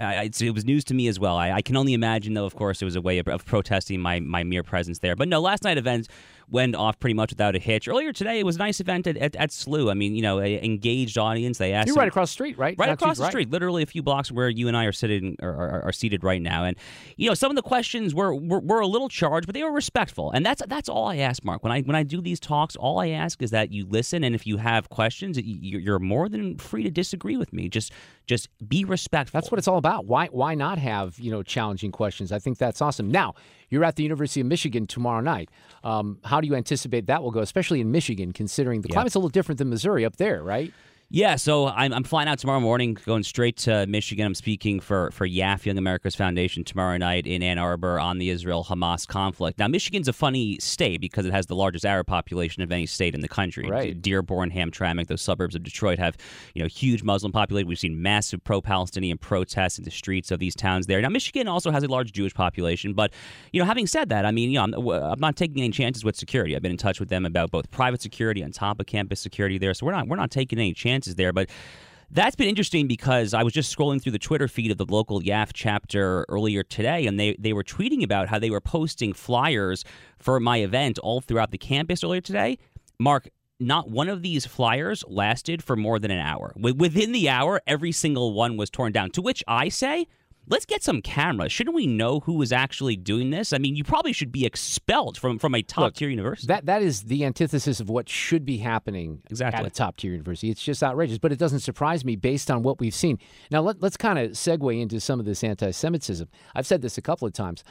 It 0.00 0.54
was 0.54 0.64
news 0.64 0.84
to 0.84 0.94
me 0.94 1.08
as 1.08 1.18
well. 1.18 1.36
I, 1.36 1.50
I, 1.50 1.62
can 1.62 1.76
only 1.76 1.92
imagine, 1.92 2.34
though. 2.34 2.46
Of 2.46 2.54
course, 2.54 2.80
it 2.80 2.84
was 2.84 2.94
a 2.94 3.00
way 3.00 3.18
of, 3.18 3.26
of 3.26 3.44
protesting 3.44 4.00
my 4.00 4.20
my 4.20 4.44
mere 4.44 4.62
presence 4.62 5.00
there. 5.00 5.16
But 5.16 5.28
no, 5.28 5.40
last 5.40 5.64
night 5.64 5.76
events 5.76 6.08
went 6.50 6.74
off 6.74 6.98
pretty 6.98 7.14
much 7.14 7.30
without 7.30 7.54
a 7.54 7.58
hitch. 7.58 7.88
Earlier 7.88 8.12
today, 8.12 8.38
it 8.38 8.46
was 8.46 8.56
a 8.56 8.58
nice 8.58 8.80
event 8.80 9.06
at, 9.06 9.16
at, 9.16 9.36
at 9.36 9.50
SLU. 9.50 9.90
I 9.90 9.94
mean, 9.94 10.14
you 10.14 10.22
know, 10.22 10.40
a 10.40 10.62
engaged 10.64 11.18
audience. 11.18 11.58
They 11.58 11.72
asked. 11.72 11.88
You're 11.88 11.96
right 11.96 12.08
across 12.08 12.30
the 12.30 12.32
street, 12.32 12.58
right? 12.58 12.76
Right 12.78 12.90
across 12.90 13.18
the 13.18 13.24
right. 13.24 13.30
street, 13.30 13.50
literally 13.50 13.82
a 13.82 13.86
few 13.86 14.02
blocks 14.02 14.32
where 14.32 14.48
you 14.48 14.68
and 14.68 14.76
I 14.76 14.84
are 14.84 14.92
sitting 14.92 15.36
are, 15.42 15.54
are, 15.54 15.82
are 15.82 15.92
seated 15.92 16.24
right 16.24 16.40
now. 16.40 16.64
And 16.64 16.76
you 17.16 17.28
know, 17.28 17.34
some 17.34 17.50
of 17.50 17.56
the 17.56 17.62
questions 17.62 18.14
were, 18.14 18.34
were 18.34 18.60
were 18.60 18.80
a 18.80 18.86
little 18.86 19.08
charged, 19.08 19.46
but 19.46 19.54
they 19.54 19.62
were 19.62 19.72
respectful. 19.72 20.30
And 20.30 20.44
that's 20.44 20.62
that's 20.66 20.88
all 20.88 21.06
I 21.06 21.16
ask, 21.16 21.44
Mark. 21.44 21.62
When 21.62 21.72
I 21.72 21.82
when 21.82 21.96
I 21.96 22.02
do 22.02 22.20
these 22.20 22.40
talks, 22.40 22.76
all 22.76 22.98
I 22.98 23.08
ask 23.08 23.42
is 23.42 23.50
that 23.50 23.72
you 23.72 23.86
listen, 23.86 24.24
and 24.24 24.34
if 24.34 24.46
you 24.46 24.56
have 24.58 24.88
questions, 24.88 25.38
you're 25.40 25.98
more 25.98 26.28
than 26.28 26.58
free 26.58 26.82
to 26.82 26.90
disagree 26.90 27.36
with 27.36 27.52
me. 27.52 27.68
Just 27.68 27.92
just 28.26 28.48
be 28.68 28.84
respectful. 28.84 29.38
That's 29.38 29.50
what 29.50 29.58
it's 29.58 29.68
all 29.68 29.78
about. 29.78 30.06
Why 30.06 30.26
why 30.26 30.54
not 30.54 30.78
have 30.78 31.18
you 31.18 31.30
know 31.30 31.42
challenging 31.42 31.92
questions? 31.92 32.32
I 32.32 32.38
think 32.38 32.58
that's 32.58 32.80
awesome. 32.80 33.10
Now 33.10 33.34
you're 33.70 33.84
at 33.84 33.96
the 33.96 34.02
University 34.02 34.40
of 34.40 34.46
Michigan 34.46 34.86
tomorrow 34.86 35.20
night. 35.20 35.50
Um, 35.84 36.18
how 36.24 36.40
do 36.40 36.46
you 36.46 36.54
anticipate 36.54 37.06
that 37.06 37.22
will 37.22 37.30
go, 37.30 37.40
especially 37.40 37.80
in 37.80 37.90
Michigan, 37.90 38.32
considering 38.32 38.80
the 38.82 38.88
Yeah. 38.88 38.94
climate's 38.94 39.14
a 39.14 39.18
little 39.18 39.28
different 39.28 39.58
than 39.58 39.68
Missouri 39.70 40.04
up 40.04 40.16
there, 40.16 40.42
right? 40.42 40.72
Yeah, 41.10 41.36
so 41.36 41.68
I'm, 41.68 41.94
I'm 41.94 42.04
flying 42.04 42.28
out 42.28 42.38
tomorrow 42.38 42.60
morning, 42.60 42.92
going 42.92 43.22
straight 43.22 43.56
to 43.58 43.86
Michigan. 43.86 44.26
I'm 44.26 44.34
speaking 44.34 44.78
for, 44.78 45.10
for 45.12 45.26
YAF, 45.26 45.64
Young 45.64 45.78
America's 45.78 46.14
Foundation, 46.14 46.64
tomorrow 46.64 46.98
night 46.98 47.26
in 47.26 47.42
Ann 47.42 47.56
Arbor 47.56 47.98
on 47.98 48.18
the 48.18 48.28
Israel 48.28 48.62
Hamas 48.62 49.08
conflict. 49.08 49.58
Now, 49.58 49.68
Michigan's 49.68 50.08
a 50.08 50.12
funny 50.12 50.58
state 50.60 51.00
because 51.00 51.24
it 51.24 51.32
has 51.32 51.46
the 51.46 51.54
largest 51.54 51.86
Arab 51.86 52.08
population 52.08 52.62
of 52.62 52.70
any 52.70 52.84
state 52.84 53.14
in 53.14 53.22
the 53.22 53.28
country. 53.28 53.70
Right. 53.70 53.98
Dearborn, 54.02 54.50
Hamtramck, 54.50 55.06
those 55.06 55.22
suburbs 55.22 55.54
of 55.54 55.62
Detroit 55.62 55.98
have 55.98 56.18
you 56.52 56.62
know 56.62 56.68
huge 56.68 57.02
Muslim 57.02 57.32
population. 57.32 57.68
We've 57.68 57.78
seen 57.78 58.02
massive 58.02 58.44
pro-Palestinian 58.44 59.16
protests 59.16 59.78
in 59.78 59.84
the 59.84 59.90
streets 59.90 60.30
of 60.30 60.40
these 60.40 60.54
towns 60.54 60.88
there. 60.88 61.00
Now, 61.00 61.08
Michigan 61.08 61.48
also 61.48 61.70
has 61.70 61.84
a 61.84 61.88
large 61.88 62.12
Jewish 62.12 62.34
population, 62.34 62.92
but 62.92 63.14
you 63.54 63.60
know, 63.60 63.66
having 63.66 63.86
said 63.86 64.10
that, 64.10 64.26
I 64.26 64.30
mean, 64.30 64.50
you 64.50 64.58
know, 64.58 64.64
I'm, 64.64 64.90
I'm 64.90 65.20
not 65.20 65.36
taking 65.36 65.62
any 65.62 65.70
chances 65.70 66.04
with 66.04 66.16
security. 66.16 66.54
I've 66.54 66.60
been 66.60 66.70
in 66.70 66.76
touch 66.76 67.00
with 67.00 67.08
them 67.08 67.24
about 67.24 67.50
both 67.50 67.70
private 67.70 68.02
security 68.02 68.44
on 68.44 68.50
top 68.50 68.78
of 68.78 68.84
campus 68.84 69.20
security 69.20 69.56
there, 69.56 69.72
so 69.72 69.86
we're 69.86 69.92
not 69.92 70.06
we're 70.06 70.16
not 70.16 70.30
taking 70.30 70.58
any 70.58 70.74
chances 70.74 70.97
there. 71.06 71.32
But 71.32 71.50
that's 72.10 72.36
been 72.36 72.48
interesting 72.48 72.86
because 72.86 73.34
I 73.34 73.42
was 73.42 73.52
just 73.52 73.76
scrolling 73.76 74.02
through 74.02 74.12
the 74.12 74.18
Twitter 74.18 74.48
feed 74.48 74.70
of 74.70 74.78
the 74.78 74.86
local 74.86 75.20
YAF 75.20 75.50
chapter 75.52 76.24
earlier 76.28 76.62
today, 76.62 77.06
and 77.06 77.20
they, 77.20 77.36
they 77.38 77.52
were 77.52 77.64
tweeting 77.64 78.02
about 78.02 78.28
how 78.28 78.38
they 78.38 78.50
were 78.50 78.60
posting 78.60 79.12
flyers 79.12 79.84
for 80.18 80.40
my 80.40 80.58
event 80.58 80.98
all 80.98 81.20
throughout 81.20 81.50
the 81.50 81.58
campus 81.58 82.02
earlier 82.02 82.22
today. 82.22 82.58
Mark, 82.98 83.28
not 83.60 83.90
one 83.90 84.08
of 84.08 84.22
these 84.22 84.46
flyers 84.46 85.04
lasted 85.08 85.62
for 85.62 85.76
more 85.76 85.98
than 85.98 86.10
an 86.10 86.20
hour. 86.20 86.52
Within 86.56 87.12
the 87.12 87.28
hour, 87.28 87.60
every 87.66 87.92
single 87.92 88.32
one 88.32 88.56
was 88.56 88.70
torn 88.70 88.92
down. 88.92 89.10
To 89.10 89.22
which 89.22 89.42
I 89.46 89.68
say, 89.68 90.06
let's 90.50 90.66
get 90.66 90.82
some 90.82 91.02
cameras. 91.02 91.52
Shouldn't 91.52 91.76
we 91.76 91.86
know 91.86 92.20
who 92.20 92.40
is 92.42 92.52
actually 92.52 92.96
doing 92.96 93.30
this? 93.30 93.52
I 93.52 93.58
mean, 93.58 93.76
you 93.76 93.84
probably 93.84 94.12
should 94.12 94.32
be 94.32 94.46
expelled 94.46 95.18
from, 95.18 95.38
from 95.38 95.54
a 95.54 95.62
top 95.62 95.94
tier 95.94 96.08
university. 96.08 96.46
That 96.46 96.66
that 96.66 96.82
is 96.82 97.02
the 97.02 97.24
antithesis 97.24 97.80
of 97.80 97.88
what 97.88 98.08
should 98.08 98.44
be 98.44 98.58
happening 98.58 99.22
exactly. 99.30 99.60
at 99.60 99.66
a 99.66 99.70
top 99.70 99.96
tier 99.96 100.12
university. 100.12 100.50
It's 100.50 100.62
just 100.62 100.82
outrageous, 100.82 101.18
but 101.18 101.32
it 101.32 101.38
doesn't 101.38 101.60
surprise 101.60 102.04
me 102.04 102.16
based 102.16 102.50
on 102.50 102.62
what 102.62 102.80
we've 102.80 102.94
seen. 102.94 103.18
Now 103.50 103.60
let, 103.60 103.82
let's 103.82 103.96
kind 103.96 104.18
of 104.18 104.32
segue 104.32 104.80
into 104.80 105.00
some 105.00 105.20
of 105.20 105.26
this 105.26 105.44
anti-Semitism. 105.44 106.28
I've 106.54 106.66
said 106.66 106.82
this 106.82 106.98
a 106.98 107.02
couple 107.02 107.26
of 107.26 107.34
times. 107.34 107.64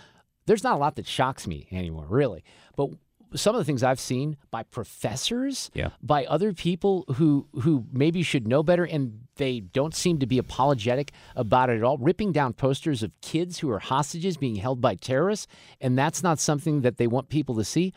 There's 0.45 0.63
not 0.63 0.75
a 0.75 0.79
lot 0.79 0.95
that 0.95 1.05
shocks 1.05 1.45
me 1.45 1.67
anymore, 1.71 2.05
really. 2.07 2.43
But 2.75 2.89
some 3.35 3.55
of 3.55 3.59
the 3.59 3.65
things 3.65 3.83
I've 3.83 3.99
seen 3.99 4.37
by 4.51 4.63
professors, 4.63 5.69
yeah. 5.73 5.89
by 6.01 6.25
other 6.25 6.53
people 6.53 7.05
who 7.15 7.47
who 7.61 7.85
maybe 7.91 8.23
should 8.23 8.47
know 8.47 8.63
better, 8.63 8.83
and 8.83 9.27
they 9.35 9.59
don't 9.59 9.95
seem 9.95 10.19
to 10.19 10.25
be 10.25 10.37
apologetic 10.37 11.11
about 11.35 11.69
it 11.69 11.77
at 11.77 11.83
all, 11.83 11.97
ripping 11.97 12.31
down 12.31 12.53
posters 12.53 13.03
of 13.03 13.11
kids 13.21 13.59
who 13.59 13.69
are 13.69 13.79
hostages 13.79 14.37
being 14.37 14.55
held 14.55 14.81
by 14.81 14.95
terrorists, 14.95 15.47
and 15.81 15.97
that's 15.97 16.23
not 16.23 16.39
something 16.39 16.81
that 16.81 16.97
they 16.97 17.07
want 17.07 17.29
people 17.29 17.55
to 17.55 17.63
see. 17.63 17.93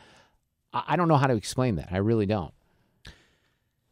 I, 0.72 0.84
I 0.88 0.96
don't 0.96 1.08
know 1.08 1.16
how 1.16 1.26
to 1.26 1.34
explain 1.34 1.76
that. 1.76 1.88
I 1.90 1.98
really 1.98 2.26
don't. 2.26 2.52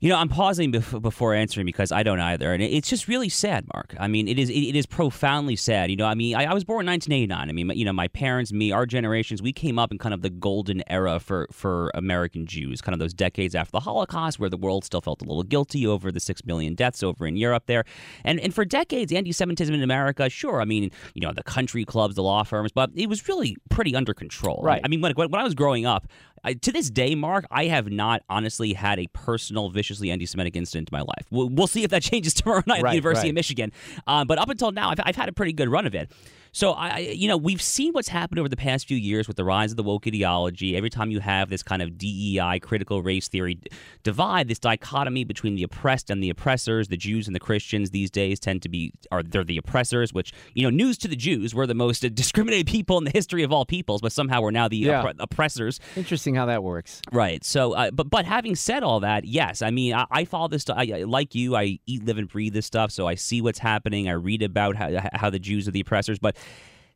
You 0.00 0.10
know, 0.10 0.16
I'm 0.16 0.28
pausing 0.28 0.70
bef- 0.70 1.02
before 1.02 1.34
answering 1.34 1.66
because 1.66 1.90
I 1.90 2.04
don't 2.04 2.20
either, 2.20 2.52
and 2.52 2.62
it's 2.62 2.88
just 2.88 3.08
really 3.08 3.28
sad, 3.28 3.66
Mark. 3.74 3.96
I 3.98 4.06
mean, 4.06 4.28
it 4.28 4.38
is 4.38 4.48
it, 4.48 4.76
is 4.76 4.86
profoundly 4.86 5.56
sad. 5.56 5.90
You 5.90 5.96
know, 5.96 6.06
I 6.06 6.14
mean, 6.14 6.36
I, 6.36 6.44
I, 6.44 6.54
was 6.54 6.62
born 6.62 6.86
in 6.86 6.92
1989. 6.92 7.48
I 7.48 7.52
mean, 7.52 7.76
you 7.76 7.84
know, 7.84 7.92
my 7.92 8.06
parents, 8.06 8.52
me, 8.52 8.70
our 8.70 8.86
generations, 8.86 9.42
we 9.42 9.52
came 9.52 9.76
up 9.76 9.90
in 9.90 9.98
kind 9.98 10.14
of 10.14 10.22
the 10.22 10.30
golden 10.30 10.84
era 10.88 11.18
for 11.18 11.48
for 11.50 11.90
American 11.94 12.46
Jews, 12.46 12.80
kind 12.80 12.94
of 12.94 13.00
those 13.00 13.12
decades 13.12 13.56
after 13.56 13.72
the 13.72 13.80
Holocaust, 13.80 14.38
where 14.38 14.48
the 14.48 14.56
world 14.56 14.84
still 14.84 15.00
felt 15.00 15.20
a 15.20 15.24
little 15.24 15.42
guilty 15.42 15.84
over 15.84 16.12
the 16.12 16.20
six 16.20 16.44
million 16.44 16.76
deaths 16.76 17.02
over 17.02 17.26
in 17.26 17.36
Europe 17.36 17.64
there, 17.66 17.82
and 18.22 18.38
and 18.38 18.54
for 18.54 18.64
decades, 18.64 19.12
anti-Semitism 19.12 19.74
in 19.74 19.82
America, 19.82 20.30
sure, 20.30 20.60
I 20.60 20.64
mean, 20.64 20.92
you 21.14 21.22
know, 21.22 21.32
the 21.32 21.42
country 21.42 21.84
clubs, 21.84 22.14
the 22.14 22.22
law 22.22 22.44
firms, 22.44 22.70
but 22.70 22.90
it 22.94 23.08
was 23.08 23.26
really 23.26 23.56
pretty 23.68 23.96
under 23.96 24.14
control. 24.14 24.60
Right. 24.62 24.80
I 24.84 24.86
mean, 24.86 25.00
when 25.00 25.12
when 25.16 25.34
I 25.34 25.42
was 25.42 25.54
growing 25.54 25.86
up, 25.86 26.06
I, 26.44 26.54
to 26.54 26.72
this 26.72 26.90
day, 26.90 27.14
Mark, 27.14 27.46
I 27.50 27.66
have 27.66 27.90
not 27.90 28.22
honestly 28.28 28.72
had 28.72 28.98
a 28.98 29.06
personal 29.12 29.70
viciously 29.70 30.10
anti-Semitic 30.10 30.56
incident 30.56 30.88
in 30.90 30.96
my 30.96 31.02
life. 31.02 31.26
We'll, 31.30 31.48
we'll 31.48 31.66
see 31.66 31.84
if 31.84 31.90
that 31.90 32.02
changes 32.10 32.34
tomorrow 32.34 32.62
night 32.66 32.82
right, 32.82 32.90
at 32.90 32.92
the 32.92 32.96
University 32.96 33.28
right. 33.28 33.32
of 33.32 33.34
Michigan. 33.34 33.72
Um, 34.06 34.26
but 34.26 34.38
up 34.38 34.48
until 34.48 34.72
now, 34.72 34.90
I've, 34.90 35.00
I've 35.04 35.16
had 35.16 35.28
a 35.28 35.32
pretty 35.32 35.52
good 35.52 35.68
run 35.68 35.86
of 35.86 35.94
it. 35.94 36.10
So 36.52 36.72
I, 36.72 36.98
you 36.98 37.28
know, 37.28 37.36
we've 37.36 37.62
seen 37.62 37.92
what's 37.92 38.08
happened 38.08 38.38
over 38.38 38.48
the 38.48 38.56
past 38.56 38.86
few 38.88 38.96
years 38.96 39.28
with 39.28 39.36
the 39.36 39.44
rise 39.44 39.70
of 39.70 39.76
the 39.76 39.82
woke 39.82 40.06
ideology. 40.06 40.76
Every 40.76 40.90
time 40.90 41.10
you 41.10 41.20
have 41.20 41.50
this 41.50 41.62
kind 41.62 41.82
of 41.82 41.98
DEI, 41.98 42.58
critical 42.60 43.02
race 43.02 43.28
theory 43.28 43.58
divide, 44.02 44.48
this 44.48 44.58
dichotomy 44.58 45.24
between 45.24 45.54
the 45.54 45.62
oppressed 45.62 46.10
and 46.10 46.22
the 46.22 46.30
oppressors, 46.30 46.88
the 46.88 46.96
Jews 46.96 47.26
and 47.26 47.34
the 47.36 47.40
Christians 47.40 47.90
these 47.90 48.10
days 48.10 48.40
tend 48.40 48.62
to 48.62 48.68
be 48.68 48.92
are 49.12 49.22
they're 49.22 49.44
the 49.44 49.58
oppressors. 49.58 50.12
Which 50.14 50.32
you 50.54 50.62
know, 50.62 50.70
news 50.70 50.98
to 50.98 51.08
the 51.08 51.16
Jews, 51.16 51.54
we're 51.54 51.66
the 51.66 51.74
most 51.74 52.00
discriminated 52.14 52.66
people 52.66 52.98
in 52.98 53.04
the 53.04 53.10
history 53.10 53.42
of 53.42 53.52
all 53.52 53.64
peoples, 53.66 54.00
but 54.00 54.12
somehow 54.12 54.40
we're 54.40 54.50
now 54.50 54.68
the 54.68 54.78
Yeah. 54.78 55.02
oppre- 55.02 55.16
oppressors. 55.20 55.80
Interesting 55.96 56.34
how 56.34 56.46
that 56.46 56.62
works. 56.62 57.00
Right. 57.12 57.44
So, 57.44 57.72
uh, 57.74 57.90
but 57.90 58.08
but 58.10 58.24
having 58.24 58.54
said 58.56 58.82
all 58.82 59.00
that, 59.00 59.24
yes, 59.24 59.62
I 59.62 59.70
mean, 59.70 59.94
I, 59.94 60.06
I 60.10 60.24
follow 60.24 60.48
this 60.48 60.62
stuff. 60.62 60.76
I, 60.78 60.90
I- 61.00 61.02
like 61.04 61.34
you, 61.34 61.54
I 61.56 61.78
eat, 61.86 62.04
live, 62.04 62.18
and 62.18 62.28
breathe 62.28 62.54
this 62.54 62.66
stuff. 62.66 62.90
So 62.90 63.06
I 63.06 63.14
see 63.14 63.40
what's 63.42 63.58
happening. 63.58 64.08
I 64.08 64.12
read 64.12 64.42
about 64.42 64.76
how 64.76 64.90
how 65.12 65.30
the 65.30 65.38
Jews 65.38 65.68
are 65.68 65.72
the 65.72 65.80
oppressors, 65.80 66.18
but. 66.18 66.36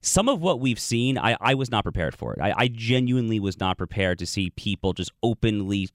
Some 0.00 0.28
of 0.28 0.40
what 0.40 0.58
we've 0.58 0.80
seen, 0.80 1.16
I, 1.16 1.36
I 1.40 1.54
was 1.54 1.70
not 1.70 1.84
prepared 1.84 2.14
for 2.14 2.34
it. 2.34 2.40
I, 2.40 2.52
I 2.56 2.68
genuinely 2.68 3.38
was 3.38 3.60
not 3.60 3.78
prepared 3.78 4.18
to 4.18 4.26
see 4.26 4.50
people 4.50 4.92
just 4.92 5.12
openly 5.22 5.88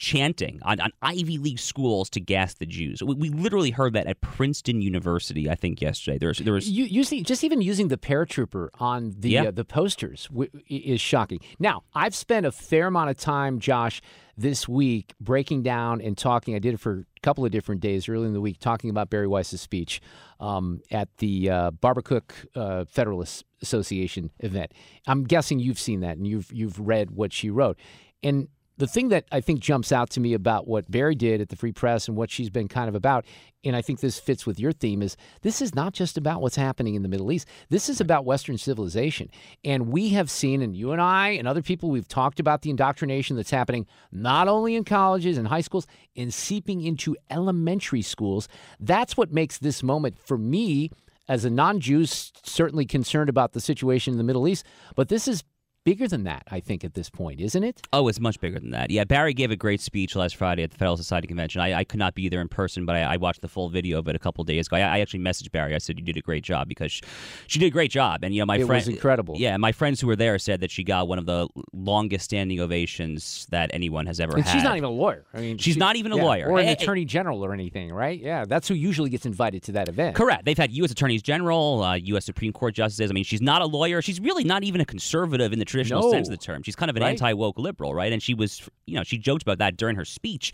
chanting 0.00 0.58
on, 0.62 0.80
on 0.80 0.90
Ivy 1.02 1.36
League 1.36 1.58
schools 1.58 2.08
to 2.10 2.20
gas 2.20 2.54
the 2.54 2.64
Jews. 2.64 3.02
We, 3.02 3.14
we 3.14 3.28
literally 3.28 3.70
heard 3.70 3.92
that 3.92 4.06
at 4.06 4.22
Princeton 4.22 4.80
University, 4.80 5.50
I 5.50 5.54
think, 5.54 5.82
yesterday. 5.82 6.16
There 6.16 6.30
was, 6.30 6.38
there 6.38 6.54
was 6.54 6.70
You, 6.70 6.84
using 6.84 7.22
just 7.22 7.44
even 7.44 7.60
using 7.60 7.88
the 7.88 7.98
paratrooper 7.98 8.70
on 8.80 9.14
the 9.18 9.28
Yeah. 9.28 9.42
uh, 9.44 9.50
the 9.50 9.64
posters 9.66 10.26
w- 10.28 10.50
is 10.70 11.02
shocking. 11.02 11.38
Now, 11.58 11.82
I've 11.94 12.14
spent 12.14 12.46
a 12.46 12.50
fair 12.50 12.86
amount 12.86 13.10
of 13.10 13.18
time, 13.18 13.60
Josh, 13.60 14.00
this 14.38 14.66
week 14.66 15.12
breaking 15.20 15.64
down 15.64 16.00
and 16.00 16.16
talking. 16.16 16.54
I 16.54 16.60
did 16.60 16.72
it 16.72 16.80
for 16.80 17.04
a 17.14 17.20
couple 17.20 17.44
of 17.44 17.50
different 17.50 17.82
days 17.82 18.08
early 18.08 18.24
in 18.26 18.32
the 18.32 18.40
week, 18.40 18.58
talking 18.58 18.88
about 18.88 19.10
Bari 19.10 19.26
Weiss's 19.28 19.60
speech 19.60 20.00
um, 20.40 20.80
at 20.90 21.14
the 21.18 21.50
uh, 21.50 21.70
Barbara 21.72 22.02
Cook 22.02 22.34
uh, 22.54 22.86
Federalist 22.86 23.44
Association 23.60 24.30
event. 24.38 24.72
I'm 25.06 25.24
guessing 25.24 25.58
you've 25.58 25.78
seen 25.78 26.00
that 26.00 26.16
and 26.16 26.26
you've 26.26 26.50
you've 26.50 26.80
read 26.80 27.10
what 27.10 27.34
she 27.34 27.50
wrote, 27.50 27.78
and 28.22 28.48
the 28.80 28.86
thing 28.86 29.10
that 29.10 29.26
I 29.30 29.40
think 29.40 29.60
jumps 29.60 29.92
out 29.92 30.08
to 30.10 30.20
me 30.20 30.32
about 30.32 30.66
what 30.66 30.90
Bari 30.90 31.14
did 31.14 31.40
at 31.40 31.50
the 31.50 31.56
Free 31.56 31.70
Press 31.70 32.08
and 32.08 32.16
what 32.16 32.30
she's 32.30 32.48
been 32.48 32.66
kind 32.66 32.88
of 32.88 32.94
about, 32.94 33.26
and 33.62 33.76
I 33.76 33.82
think 33.82 34.00
this 34.00 34.18
fits 34.18 34.46
with 34.46 34.58
your 34.58 34.72
theme, 34.72 35.02
is 35.02 35.18
this 35.42 35.60
is 35.60 35.74
not 35.74 35.92
just 35.92 36.16
about 36.16 36.40
what's 36.40 36.56
happening 36.56 36.94
in 36.94 37.02
the 37.02 37.08
Middle 37.08 37.30
East. 37.30 37.46
This 37.68 37.90
is 37.90 38.00
about 38.00 38.24
Western 38.24 38.56
civilization. 38.56 39.30
And 39.62 39.88
we 39.88 40.08
have 40.10 40.30
seen, 40.30 40.62
and 40.62 40.74
you 40.74 40.92
and 40.92 41.00
I 41.00 41.28
and 41.28 41.46
other 41.46 41.60
people, 41.60 41.90
we've 41.90 42.08
talked 42.08 42.40
about 42.40 42.62
the 42.62 42.70
indoctrination 42.70 43.36
that's 43.36 43.50
happening 43.50 43.86
not 44.10 44.48
only 44.48 44.74
in 44.74 44.84
colleges 44.84 45.36
and 45.36 45.46
high 45.46 45.60
schools 45.60 45.86
and 46.16 46.32
seeping 46.32 46.80
into 46.80 47.16
elementary 47.28 48.02
schools. 48.02 48.48
That's 48.80 49.14
what 49.14 49.30
makes 49.30 49.58
this 49.58 49.82
moment 49.82 50.18
for 50.18 50.38
me 50.38 50.90
as 51.28 51.44
a 51.44 51.50
non-Jew 51.50 52.06
certainly 52.06 52.86
concerned 52.86 53.28
about 53.28 53.52
the 53.52 53.60
situation 53.60 54.14
in 54.14 54.18
the 54.18 54.24
Middle 54.24 54.48
East, 54.48 54.64
but 54.96 55.08
this 55.08 55.28
is 55.28 55.44
bigger 55.84 56.06
than 56.06 56.24
that, 56.24 56.42
I 56.50 56.60
think, 56.60 56.84
at 56.84 56.94
this 56.94 57.08
point, 57.10 57.40
isn't 57.40 57.62
it? 57.64 57.80
Oh, 57.92 58.08
it's 58.08 58.20
much 58.20 58.38
bigger 58.40 58.58
than 58.60 58.70
that. 58.70 58.90
Yeah, 58.90 59.04
Bari 59.04 59.34
gave 59.34 59.50
a 59.50 59.56
great 59.56 59.80
speech 59.80 60.14
last 60.14 60.36
Friday 60.36 60.62
at 60.62 60.70
the 60.70 60.76
Federalist 60.78 61.02
Society 61.04 61.26
Convention. 61.26 61.60
I, 61.60 61.74
I 61.78 61.84
could 61.84 61.98
not 61.98 62.14
be 62.14 62.28
there 62.28 62.40
in 62.40 62.48
person, 62.48 62.84
but 62.86 62.96
I, 62.96 63.02
I 63.02 63.16
watched 63.16 63.40
the 63.40 63.48
full 63.48 63.68
video 63.68 63.98
of 63.98 64.08
it 64.08 64.14
a 64.16 64.18
couple 64.18 64.44
days 64.44 64.66
ago. 64.66 64.76
I, 64.76 64.80
I 64.80 64.98
actually 65.00 65.20
messaged 65.20 65.50
Bari. 65.52 65.74
I 65.74 65.78
said, 65.78 65.98
"You 65.98 66.04
did 66.04 66.16
a 66.16 66.20
great 66.20 66.44
job," 66.44 66.68
because 66.68 66.92
she, 66.92 67.02
she 67.46 67.58
did 67.58 67.66
a 67.66 67.70
great 67.70 67.90
job. 67.90 68.22
And 68.24 68.34
you 68.34 68.40
know, 68.42 68.46
my 68.46 68.56
It 68.56 68.66
friend, 68.66 68.84
was 68.84 68.88
incredible. 68.88 69.34
Yeah, 69.38 69.56
my 69.56 69.72
friends 69.72 70.00
who 70.00 70.06
were 70.06 70.16
there 70.16 70.38
said 70.38 70.60
that 70.60 70.70
she 70.70 70.84
got 70.84 71.08
one 71.08 71.18
of 71.18 71.26
the 71.26 71.48
longest 71.72 72.24
standing 72.26 72.60
ovations 72.60 73.46
that 73.50 73.70
anyone 73.72 74.06
has 74.06 74.20
ever 74.20 74.36
And 74.36 74.44
had. 74.44 74.52
she's 74.52 74.62
not 74.62 74.76
even 74.76 74.84
a 74.88 74.90
lawyer. 74.92 75.24
I 75.34 75.40
mean, 75.40 75.58
She's 75.58 75.74
she- 75.74 75.80
not 75.80 75.96
even 75.96 76.12
a 76.12 76.16
yeah, 76.16 76.22
lawyer. 76.24 76.48
or 76.48 76.58
an 76.60 76.68
attorney 76.68 77.04
general 77.04 77.44
or 77.44 77.52
anything, 77.52 77.92
right? 77.92 78.20
Yeah, 78.20 78.44
that's 78.44 78.68
who 78.68 78.74
usually 78.74 79.10
gets 79.10 79.26
invited 79.26 79.62
to 79.64 79.72
that 79.72 79.88
event. 79.88 80.14
Correct. 80.16 80.44
They've 80.44 80.58
had 80.58 80.70
U.S. 80.72 80.90
attorneys 80.90 81.22
general, 81.22 81.82
uh, 81.82 81.94
U.S. 81.94 82.24
Supreme 82.24 82.52
Court 82.52 82.74
justices. 82.74 83.10
I 83.10 83.14
mean, 83.14 83.24
she's 83.24 83.42
not 83.42 83.62
a 83.62 83.66
lawyer. 83.66 84.02
She's 84.02 84.20
really 84.20 84.44
not 84.44 84.62
even 84.64 84.80
a 84.80 84.84
conservative 84.84 85.52
in 85.52 85.58
the 85.58 85.64
traditional 85.70 86.02
No. 86.02 86.10
sense 86.10 86.28
of 86.28 86.32
the 86.32 86.36
term. 86.44 86.62
She's 86.62 86.76
kind 86.76 86.90
of 86.90 86.96
an 86.96 87.02
Right. 87.02 87.10
anti 87.10 87.32
woke 87.32 87.58
liberal, 87.58 87.94
right? 87.94 88.12
And 88.12 88.22
she 88.22 88.34
was, 88.34 88.68
you 88.86 88.96
know, 88.96 89.02
she 89.04 89.18
joked 89.18 89.42
about 89.42 89.58
that 89.58 89.76
during 89.76 89.96
her 89.96 90.04
speech. 90.04 90.52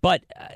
But 0.00 0.24
uh, 0.38 0.46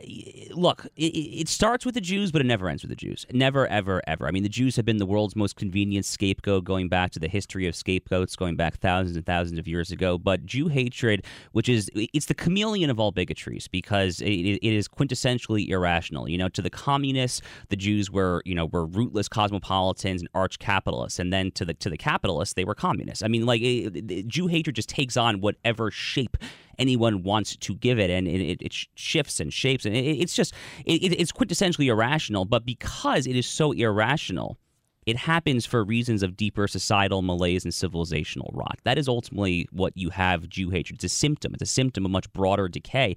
look, 0.50 0.86
it, 0.96 1.02
it 1.02 1.48
starts 1.48 1.84
with 1.84 1.94
the 1.94 2.00
Jews, 2.00 2.30
but 2.30 2.40
it 2.40 2.44
never 2.44 2.68
ends 2.68 2.82
with 2.82 2.90
the 2.90 2.96
Jews. 2.96 3.26
Never, 3.32 3.66
ever, 3.66 4.00
ever. 4.06 4.26
I 4.26 4.30
mean, 4.30 4.42
the 4.42 4.48
Jews 4.48 4.76
have 4.76 4.84
been 4.84 4.98
the 4.98 5.06
world's 5.06 5.34
most 5.34 5.56
convenient 5.56 6.04
scapegoat 6.04 6.64
going 6.64 6.88
back 6.88 7.10
to 7.12 7.18
the 7.18 7.28
history 7.28 7.66
of 7.66 7.74
scapegoats, 7.74 8.36
going 8.36 8.56
back 8.56 8.76
thousands 8.78 9.16
and 9.16 9.26
thousands 9.26 9.58
of 9.58 9.66
years 9.66 9.90
ago. 9.90 10.18
But 10.18 10.46
Jew 10.46 10.68
hatred, 10.68 11.24
which 11.52 11.68
is, 11.68 11.90
it's 11.94 12.26
the 12.26 12.34
chameleon 12.34 12.90
of 12.90 13.00
all 13.00 13.12
bigotries 13.12 13.68
because 13.68 14.20
it, 14.20 14.26
it 14.26 14.62
is 14.62 14.88
quintessentially 14.88 15.68
irrational. 15.68 16.28
You 16.28 16.38
know, 16.38 16.48
to 16.50 16.62
the 16.62 16.70
communists, 16.70 17.42
the 17.68 17.76
Jews 17.76 18.10
were, 18.10 18.42
you 18.44 18.54
know, 18.54 18.66
were 18.66 18.86
rootless 18.86 19.28
cosmopolitans 19.28 20.22
and 20.22 20.28
arch 20.34 20.58
capitalists. 20.58 21.18
And 21.18 21.32
then 21.32 21.50
to 21.52 21.64
the, 21.64 21.74
to 21.74 21.90
the 21.90 21.96
capitalists, 21.98 22.54
they 22.54 22.64
were 22.64 22.74
communists. 22.74 23.22
I 23.22 23.28
mean, 23.28 23.46
like, 23.46 23.60
it, 23.62 24.28
Jew 24.28 24.46
hatred 24.46 24.76
just 24.76 24.88
takes 24.88 25.16
on 25.16 25.40
whatever 25.40 25.90
shape 25.90 26.36
anyone 26.82 27.22
wants 27.22 27.56
to 27.56 27.74
give 27.76 27.98
it, 28.04 28.10
and 28.10 28.26
it, 28.28 28.60
it, 28.60 28.72
shifts 28.94 29.40
and 29.40 29.52
shapes, 29.52 29.84
and 29.86 29.94
it, 29.96 30.04
it's 30.22 30.34
just 30.40 30.52
it- 30.84 31.20
it's 31.20 31.32
quintessentially 31.32 31.86
irrational. 31.86 32.44
But 32.44 32.66
because 32.66 33.26
it 33.26 33.36
is 33.36 33.46
so 33.46 33.72
irrational, 33.72 34.58
it 35.06 35.16
happens 35.16 35.66
for 35.66 35.84
reasons 35.84 36.22
of 36.22 36.36
deeper 36.36 36.68
societal 36.68 37.22
malaise 37.22 37.64
and 37.64 37.72
civilizational 37.72 38.50
rot. 38.52 38.78
That 38.84 38.98
is 38.98 39.08
ultimately 39.08 39.68
what 39.72 39.92
you 39.96 40.10
have 40.10 40.48
Jew 40.48 40.70
hatred. 40.70 40.96
It's 40.96 41.04
a 41.04 41.08
symptom. 41.08 41.54
It's 41.54 41.62
a 41.62 41.74
symptom 41.80 42.04
of 42.04 42.10
much 42.10 42.32
broader 42.32 42.68
decay, 42.68 43.16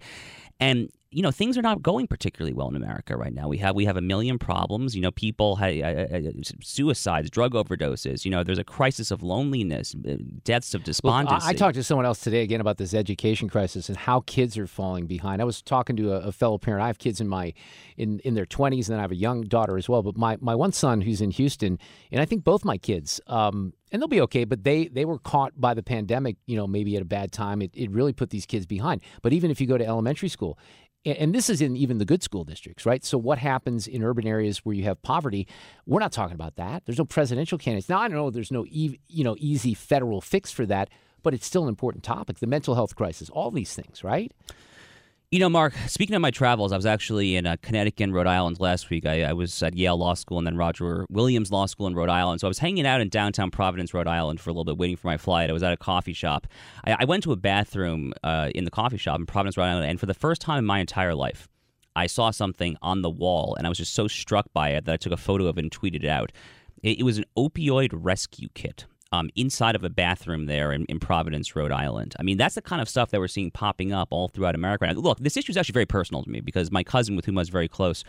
and 0.59 0.89
you 1.15 1.21
know 1.21 1.31
things 1.31 1.57
are 1.57 1.61
not 1.61 1.81
going 1.81 2.07
particularly 2.07 2.51
well 2.51 2.67
in 2.67 2.75
America 2.75 3.15
right 3.15 3.33
now. 3.33 3.47
We 3.47 3.57
have 3.59 3.73
we 3.73 3.85
have 3.85 3.95
a 3.95 4.01
million 4.01 4.37
problems. 4.37 4.95
You 4.95 5.01
know, 5.01 5.11
people 5.11 5.55
have 5.55 5.73
uh, 5.73 6.17
uh, 6.17 6.31
suicides, 6.61 7.29
drug 7.29 7.53
overdoses. 7.53 8.25
You 8.25 8.31
know, 8.31 8.43
there's 8.43 8.59
a 8.59 8.65
crisis 8.65 9.11
of 9.11 9.23
loneliness, 9.23 9.95
uh, 9.95 10.17
deaths 10.43 10.73
of 10.73 10.83
despondency. 10.83 11.35
Look, 11.35 11.43
I, 11.45 11.49
I, 11.51 11.53
talked 11.53 11.75
to 11.75 11.83
someone 11.83 12.05
else 12.05 12.19
today 12.19 12.41
again 12.41 12.59
about 12.59 12.77
this 12.77 12.93
education 12.93 13.47
crisis 13.47 13.87
and 13.87 13.97
how 13.97 14.23
kids 14.25 14.57
are 14.57 14.67
falling 14.67 15.07
behind. 15.07 15.41
I 15.41 15.45
was 15.45 15.61
talking 15.61 15.95
to 15.95 16.11
a, 16.11 16.27
a 16.27 16.31
fellow 16.33 16.57
parent. 16.57 16.83
I 16.83 16.87
have 16.87 16.99
kids 16.99 17.21
in 17.21 17.29
my 17.29 17.53
in 17.95 18.19
in 18.19 18.33
their 18.33 18.45
20s, 18.45 18.73
and 18.73 18.85
then 18.87 18.99
I 18.99 19.01
have 19.01 19.13
a 19.13 19.15
young 19.15 19.43
daughter 19.43 19.77
as 19.77 19.87
well. 19.87 20.03
But 20.03 20.17
my 20.17 20.37
my 20.41 20.53
one 20.53 20.73
son 20.73 20.99
who's 20.99 21.21
in 21.21 21.31
Houston, 21.31 21.79
and 22.11 22.19
I 22.19 22.25
think 22.25 22.43
both 22.43 22.65
my 22.65 22.77
kids. 22.77 23.21
Um, 23.27 23.71
and 23.91 24.01
they'll 24.01 24.09
be 24.09 24.21
okay. 24.21 24.43
But 24.43 24.65
they 24.65 24.87
they 24.87 25.05
were 25.05 25.19
caught 25.19 25.53
by 25.55 25.73
the 25.73 25.83
pandemic, 25.83 26.35
you 26.45 26.57
know, 26.57 26.67
maybe 26.67 26.97
at 26.97 27.01
a 27.01 27.05
bad 27.05 27.31
time. 27.31 27.61
It, 27.61 27.71
it 27.73 27.89
really 27.91 28.11
put 28.11 28.29
these 28.29 28.45
kids 28.45 28.65
behind. 28.65 28.99
But 29.21 29.31
even 29.31 29.51
if 29.51 29.61
you 29.61 29.67
go 29.67 29.77
to 29.77 29.85
elementary 29.85 30.27
school, 30.27 30.59
and 31.05 31.33
this 31.35 31.49
is 31.49 31.61
in 31.61 31.75
even 31.77 31.97
the 31.99 32.05
good 32.05 32.23
school 32.23 32.43
districts, 32.43 32.85
right? 32.85 33.03
So 33.03 33.17
what 33.17 33.37
happens 33.37 33.87
in 33.87 34.03
urban 34.03 34.27
areas 34.27 34.59
where 34.59 34.75
you 34.75 34.83
have 34.83 35.01
poverty? 35.01 35.47
We're 35.85 35.99
not 35.99 36.11
talking 36.11 36.35
about 36.35 36.55
that. 36.55 36.85
There's 36.85 36.97
no 36.97 37.05
presidential 37.05 37.57
candidates. 37.57 37.89
Now 37.89 37.99
I 37.99 38.07
don't 38.07 38.17
know 38.17 38.29
there's 38.29 38.51
no 38.51 38.65
e- 38.67 38.99
you 39.07 39.23
know 39.23 39.35
easy 39.39 39.73
federal 39.73 40.21
fix 40.21 40.51
for 40.51 40.65
that, 40.65 40.89
but 41.23 41.33
it's 41.33 41.45
still 41.45 41.63
an 41.63 41.69
important 41.69 42.03
topic. 42.03 42.39
The 42.39 42.47
mental 42.47 42.75
health 42.75 42.95
crisis, 42.95 43.29
all 43.29 43.51
these 43.51 43.73
things, 43.73 44.03
right? 44.03 44.31
You 45.35 45.39
know, 45.39 45.49
Mark, 45.49 45.73
speaking 45.87 46.15
of 46.15 46.21
my 46.21 46.31
travels, 46.31 46.71
I 46.71 46.77
was 46.77 46.85
actually 46.85 47.35
in 47.35 47.45
uh, 47.45 47.57
Connecticut 47.61 48.05
and 48.05 48.13
Rhode 48.13 48.25
Island 48.25 48.61
last 48.61 48.89
week. 48.89 49.05
I, 49.05 49.23
I, 49.23 49.33
was 49.33 49.61
at 49.61 49.75
Yale 49.75 49.97
Law 49.97 50.13
School 50.13 50.37
and 50.37 50.47
then 50.47 50.55
Roger 50.55 51.05
Williams 51.09 51.51
Law 51.51 51.65
School 51.65 51.87
in 51.87 51.93
Rhode 51.93 52.07
Island. 52.07 52.39
So 52.39 52.47
I 52.47 52.49
was 52.49 52.59
hanging 52.59 52.87
out 52.87 53.01
in 53.01 53.09
downtown 53.09 53.51
Providence, 53.51 53.93
Rhode 53.93 54.07
Island 54.07 54.39
for 54.39 54.49
a 54.49 54.53
little 54.53 54.63
bit, 54.63 54.77
waiting 54.77 54.95
for 54.95 55.07
my 55.07 55.17
flight. 55.17 55.49
I 55.49 55.53
was 55.53 55.61
at 55.61 55.73
a 55.73 55.77
coffee 55.77 56.13
shop. 56.13 56.47
I, 56.85 56.95
I 56.99 57.03
went 57.03 57.21
to 57.23 57.33
a 57.33 57.35
bathroom 57.35 58.13
uh, 58.23 58.49
in 58.55 58.63
the 58.63 58.71
coffee 58.71 58.95
shop 58.95 59.19
in 59.19 59.25
Providence, 59.25 59.57
Rhode 59.57 59.65
Island, 59.65 59.89
and 59.89 59.99
for 59.99 60.05
the 60.05 60.13
first 60.13 60.39
time 60.39 60.59
in 60.59 60.65
my 60.65 60.79
entire 60.79 61.13
life, 61.13 61.49
I 61.97 62.07
saw 62.07 62.31
something 62.31 62.77
on 62.81 63.01
the 63.01 63.09
wall, 63.09 63.55
and 63.55 63.67
I 63.67 63.69
was 63.69 63.77
just 63.77 63.93
so 63.93 64.07
struck 64.07 64.45
by 64.53 64.69
it 64.69 64.85
that 64.85 64.93
I 64.93 64.95
took 64.95 65.11
a 65.11 65.17
photo 65.17 65.47
of 65.47 65.57
it 65.57 65.65
and 65.65 65.69
tweeted 65.69 66.05
it 66.05 66.07
out. 66.07 66.31
It, 66.81 66.99
it 66.99 67.03
was 67.03 67.17
an 67.17 67.25
opioid 67.37 67.89
rescue 67.91 68.47
kit 68.53 68.85
um, 69.15 69.29
inside 69.35 69.75
of 69.75 69.83
a 69.83 69.89
bathroom 69.89 70.45
there 70.45 70.71
in, 70.71 70.85
in, 70.85 70.99
Providence, 70.99 71.55
Rhode 71.55 71.71
Island. 71.71 72.15
I 72.19 72.23
mean, 72.23 72.37
that's 72.37 72.55
the 72.55 72.61
kind 72.61 72.81
of 72.81 72.89
stuff 72.89 73.11
that 73.11 73.19
we're 73.19 73.27
seeing 73.27 73.51
popping 73.51 73.93
up 73.93 74.09
all 74.11 74.27
throughout 74.27 74.55
America. 74.55 74.91
Look, 74.93 75.19
this 75.19 75.37
issue 75.37 75.51
is 75.51 75.57
actually 75.57 75.73
very 75.73 75.85
personal 75.85 76.23
to 76.23 76.29
me 76.29 76.41
because 76.41 76.71
my 76.71 76.83
cousin, 76.83 77.15
with 77.15 77.25
whom 77.25 77.37
I 77.37 77.41
was 77.41 77.49
very 77.49 77.67
close, 77.67 78.03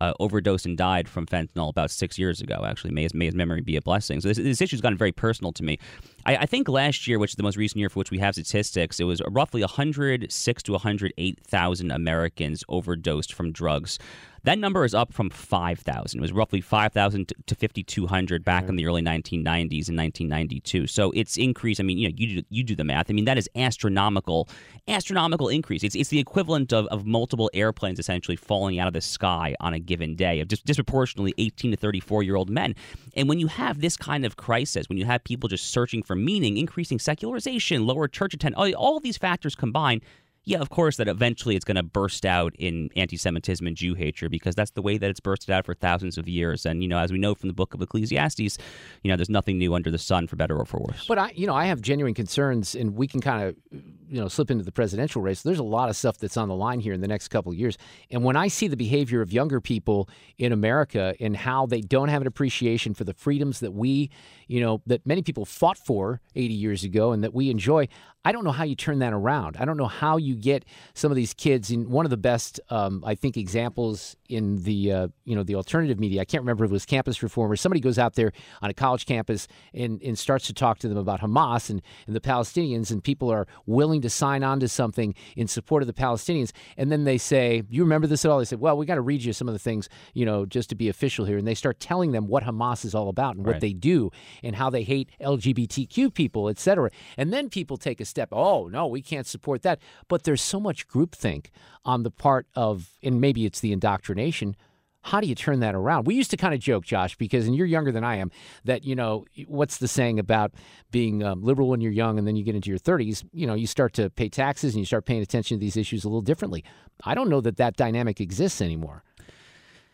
uh, 0.00 0.12
overdosed 0.20 0.66
and 0.66 0.76
died 0.76 1.08
from 1.08 1.26
fentanyl 1.26 1.70
about 1.70 1.90
six 1.90 2.18
years 2.18 2.40
ago. 2.40 2.64
Actually, 2.66 2.92
may 2.92 3.04
his, 3.04 3.14
may 3.14 3.26
his 3.26 3.34
memory 3.34 3.60
be 3.60 3.76
a 3.76 3.82
blessing. 3.82 4.20
So 4.20 4.28
this, 4.28 4.38
this 4.58 4.70
has 4.70 4.80
gotten 4.80 4.98
very 4.98 5.12
personal 5.12 5.52
to 5.52 5.62
me. 5.62 5.78
I, 6.26 6.36
I, 6.36 6.46
think 6.46 6.68
last 6.68 7.06
year, 7.06 7.18
which 7.18 7.32
is 7.32 7.36
the 7.36 7.42
most 7.42 7.56
recent 7.56 7.78
year 7.78 7.88
for 7.88 7.98
which 7.98 8.10
we 8.10 8.18
have 8.18 8.34
statistics, 8.34 9.00
it 9.00 9.04
was 9.04 9.22
roughly 9.30 9.62
106 9.62 10.62
to 10.64 10.72
108,000 10.72 11.90
Americans 11.90 12.64
overdosed 12.68 13.32
from 13.32 13.52
drugs. 13.52 13.98
That 14.44 14.58
number 14.58 14.84
is 14.84 14.94
up 14.94 15.12
from 15.12 15.28
5,000. 15.30 16.18
It 16.18 16.20
was 16.20 16.32
roughly 16.32 16.60
5,000 16.60 17.32
to 17.46 17.54
5,200 17.54 18.44
back 18.44 18.62
in 18.62 18.68
mm-hmm. 18.68 18.76
the 18.76 18.86
early 18.86 19.02
1990s 19.02 19.88
and 19.88 19.98
1992. 19.98 20.86
So 20.86 21.10
it's 21.12 21.36
increased. 21.36 21.80
I 21.80 21.84
mean, 21.84 21.98
you 21.98 22.08
know, 22.08 22.14
you 22.16 22.40
do, 22.40 22.46
you 22.48 22.64
do 22.64 22.74
the 22.74 22.84
math. 22.84 23.10
I 23.10 23.12
mean, 23.12 23.26
that 23.26 23.36
is 23.36 23.48
astronomical, 23.54 24.48
astronomical 24.88 25.48
increase. 25.48 25.84
It's, 25.84 25.94
it's 25.94 26.08
the 26.08 26.18
equivalent 26.18 26.72
of, 26.72 26.86
of 26.86 27.06
multiple 27.06 27.50
airplanes 27.52 27.98
essentially 27.98 28.36
falling 28.36 28.78
out 28.78 28.86
of 28.86 28.94
the 28.94 29.00
sky 29.00 29.54
on 29.60 29.74
a 29.74 29.78
given 29.78 30.16
day 30.16 30.40
of 30.40 30.48
just 30.48 30.64
disproportionately 30.64 31.34
18 31.36 31.72
to 31.72 31.76
34 31.76 32.22
year 32.22 32.36
old 32.36 32.48
men. 32.48 32.74
And 33.14 33.28
when 33.28 33.38
you 33.38 33.48
have 33.48 33.80
this 33.80 33.96
kind 33.96 34.24
of 34.24 34.36
crisis, 34.36 34.88
when 34.88 34.96
you 34.96 35.04
have 35.04 35.22
people 35.24 35.48
just 35.48 35.70
searching 35.70 36.02
for 36.02 36.16
meaning, 36.16 36.56
increasing 36.56 36.98
secularization, 36.98 37.86
lower 37.86 38.08
church 38.08 38.34
attendance, 38.34 38.58
all, 38.58 38.72
all 38.74 38.96
of 38.96 39.02
these 39.02 39.18
factors 39.18 39.54
combined, 39.54 40.02
yeah, 40.50 40.58
of 40.58 40.68
course, 40.68 40.96
that 40.96 41.06
eventually 41.06 41.54
it's 41.54 41.64
going 41.64 41.76
to 41.76 41.82
burst 41.84 42.26
out 42.26 42.56
in 42.58 42.90
anti 42.96 43.16
Semitism 43.16 43.64
and 43.64 43.76
Jew 43.76 43.94
hatred 43.94 44.32
because 44.32 44.56
that's 44.56 44.72
the 44.72 44.82
way 44.82 44.98
that 44.98 45.08
it's 45.08 45.20
bursted 45.20 45.50
out 45.50 45.64
for 45.64 45.74
thousands 45.74 46.18
of 46.18 46.28
years. 46.28 46.66
And, 46.66 46.82
you 46.82 46.88
know, 46.88 46.98
as 46.98 47.12
we 47.12 47.20
know 47.20 47.36
from 47.36 47.48
the 47.48 47.54
book 47.54 47.72
of 47.72 47.80
Ecclesiastes, 47.80 48.58
you 49.04 49.10
know, 49.10 49.16
there's 49.16 49.30
nothing 49.30 49.58
new 49.58 49.74
under 49.74 49.92
the 49.92 49.98
sun 49.98 50.26
for 50.26 50.34
better 50.34 50.58
or 50.58 50.64
for 50.64 50.80
worse. 50.80 51.06
But 51.06 51.18
I, 51.18 51.30
you 51.36 51.46
know, 51.46 51.54
I 51.54 51.66
have 51.66 51.80
genuine 51.80 52.14
concerns, 52.14 52.74
and 52.74 52.96
we 52.96 53.06
can 53.06 53.20
kind 53.20 53.44
of, 53.44 53.56
you 53.70 54.20
know, 54.20 54.26
slip 54.26 54.50
into 54.50 54.64
the 54.64 54.72
presidential 54.72 55.22
race. 55.22 55.42
There's 55.42 55.60
a 55.60 55.62
lot 55.62 55.88
of 55.88 55.94
stuff 55.94 56.18
that's 56.18 56.36
on 56.36 56.48
the 56.48 56.56
line 56.56 56.80
here 56.80 56.94
in 56.94 57.00
the 57.00 57.06
next 57.06 57.28
couple 57.28 57.52
of 57.52 57.56
years. 57.56 57.78
And 58.10 58.24
when 58.24 58.34
I 58.34 58.48
see 58.48 58.66
the 58.66 58.76
behavior 58.76 59.22
of 59.22 59.32
younger 59.32 59.60
people 59.60 60.08
in 60.36 60.50
America 60.50 61.14
and 61.20 61.36
how 61.36 61.66
they 61.66 61.80
don't 61.80 62.08
have 62.08 62.22
an 62.22 62.26
appreciation 62.26 62.92
for 62.92 63.04
the 63.04 63.14
freedoms 63.14 63.60
that 63.60 63.70
we, 63.70 64.10
you 64.48 64.60
know, 64.60 64.82
that 64.86 65.06
many 65.06 65.22
people 65.22 65.44
fought 65.44 65.78
for 65.78 66.20
80 66.34 66.54
years 66.54 66.82
ago 66.82 67.12
and 67.12 67.22
that 67.22 67.32
we 67.32 67.50
enjoy, 67.50 67.86
I 68.22 68.32
don't 68.32 68.44
know 68.44 68.52
how 68.52 68.64
you 68.64 68.74
turn 68.74 68.98
that 68.98 69.14
around. 69.14 69.56
I 69.58 69.64
don't 69.64 69.78
know 69.78 69.86
how 69.86 70.18
you 70.18 70.36
get 70.36 70.66
some 70.92 71.10
of 71.10 71.16
these 71.16 71.32
kids 71.32 71.70
in 71.70 71.88
one 71.88 72.04
of 72.04 72.10
the 72.10 72.18
best, 72.18 72.60
um, 72.68 73.02
I 73.06 73.14
think, 73.14 73.38
examples 73.38 74.14
in 74.28 74.62
the 74.62 74.92
uh, 74.92 75.08
you 75.24 75.34
know 75.34 75.42
the 75.42 75.54
alternative 75.54 75.98
media. 75.98 76.20
I 76.20 76.26
can't 76.26 76.42
remember 76.42 76.64
if 76.64 76.70
it 76.70 76.72
was 76.72 76.84
Campus 76.84 77.22
Reform 77.22 77.50
or 77.50 77.56
somebody 77.56 77.80
goes 77.80 77.98
out 77.98 78.14
there 78.14 78.32
on 78.60 78.68
a 78.68 78.74
college 78.74 79.06
campus 79.06 79.48
and, 79.72 80.02
and 80.02 80.18
starts 80.18 80.46
to 80.48 80.52
talk 80.52 80.78
to 80.80 80.88
them 80.88 80.98
about 80.98 81.20
Hamas 81.20 81.70
and, 81.70 81.80
and 82.06 82.14
the 82.14 82.20
Palestinians, 82.20 82.90
and 82.90 83.02
people 83.02 83.30
are 83.30 83.46
willing 83.64 84.02
to 84.02 84.10
sign 84.10 84.42
on 84.44 84.60
to 84.60 84.68
something 84.68 85.14
in 85.34 85.48
support 85.48 85.82
of 85.82 85.86
the 85.86 85.94
Palestinians, 85.94 86.52
and 86.76 86.92
then 86.92 87.04
they 87.04 87.16
say, 87.16 87.62
"You 87.70 87.82
remember 87.82 88.06
this 88.06 88.26
at 88.26 88.30
all?" 88.30 88.38
They 88.38 88.44
said, 88.44 88.60
"Well, 88.60 88.76
we 88.76 88.84
got 88.84 88.96
to 88.96 89.00
read 89.00 89.24
you 89.24 89.32
some 89.32 89.48
of 89.48 89.54
the 89.54 89.58
things, 89.58 89.88
you 90.12 90.26
know, 90.26 90.44
just 90.44 90.68
to 90.68 90.74
be 90.74 90.90
official 90.90 91.24
here," 91.24 91.38
and 91.38 91.46
they 91.46 91.54
start 91.54 91.80
telling 91.80 92.12
them 92.12 92.28
what 92.28 92.44
Hamas 92.44 92.84
is 92.84 92.94
all 92.94 93.08
about 93.08 93.36
and 93.36 93.46
what 93.46 93.60
they 93.60 93.72
do 93.72 94.10
and 94.42 94.56
how 94.56 94.68
they 94.68 94.82
hate 94.82 95.08
LGBTQ 95.22 96.12
people, 96.12 96.50
etc. 96.50 96.90
And 97.16 97.32
then 97.32 97.48
people 97.48 97.78
take 97.78 97.98
a 97.98 98.09
step, 98.10 98.28
oh, 98.32 98.68
no, 98.68 98.86
we 98.86 99.02
can't 99.02 99.26
support 99.26 99.62
that. 99.62 99.80
But 100.08 100.24
there's 100.24 100.42
so 100.42 100.60
much 100.60 100.86
groupthink 100.88 101.46
on 101.84 102.02
the 102.02 102.10
part 102.10 102.46
of, 102.54 102.90
and 103.02 103.20
maybe 103.20 103.46
it's 103.46 103.60
the 103.60 103.72
indoctrination. 103.72 104.56
How 105.02 105.20
do 105.20 105.26
you 105.26 105.34
turn 105.34 105.60
that 105.60 105.74
around? 105.74 106.06
We 106.06 106.14
used 106.14 106.30
to 106.32 106.36
kind 106.36 106.52
of 106.52 106.60
joke, 106.60 106.84
Josh, 106.84 107.16
because, 107.16 107.46
and 107.46 107.56
you're 107.56 107.66
younger 107.66 107.90
than 107.90 108.04
I 108.04 108.16
am, 108.16 108.30
that, 108.64 108.84
you 108.84 108.94
know, 108.94 109.24
what's 109.46 109.78
the 109.78 109.88
saying 109.88 110.18
about 110.18 110.52
being 110.90 111.22
um, 111.22 111.42
liberal 111.42 111.68
when 111.68 111.80
you're 111.80 111.90
young 111.90 112.18
and 112.18 112.26
then 112.28 112.36
you 112.36 112.44
get 112.44 112.54
into 112.54 112.68
your 112.68 112.78
30s? 112.78 113.24
You 113.32 113.46
know, 113.46 113.54
you 113.54 113.66
start 113.66 113.94
to 113.94 114.10
pay 114.10 114.28
taxes 114.28 114.74
and 114.74 114.80
you 114.80 114.84
start 114.84 115.06
paying 115.06 115.22
attention 115.22 115.56
to 115.56 115.60
these 115.60 115.78
issues 115.78 116.04
a 116.04 116.08
little 116.08 116.20
differently. 116.20 116.64
I 117.02 117.14
don't 117.14 117.30
know 117.30 117.40
that 117.40 117.56
that 117.56 117.76
dynamic 117.76 118.20
exists 118.20 118.60
anymore. 118.60 119.02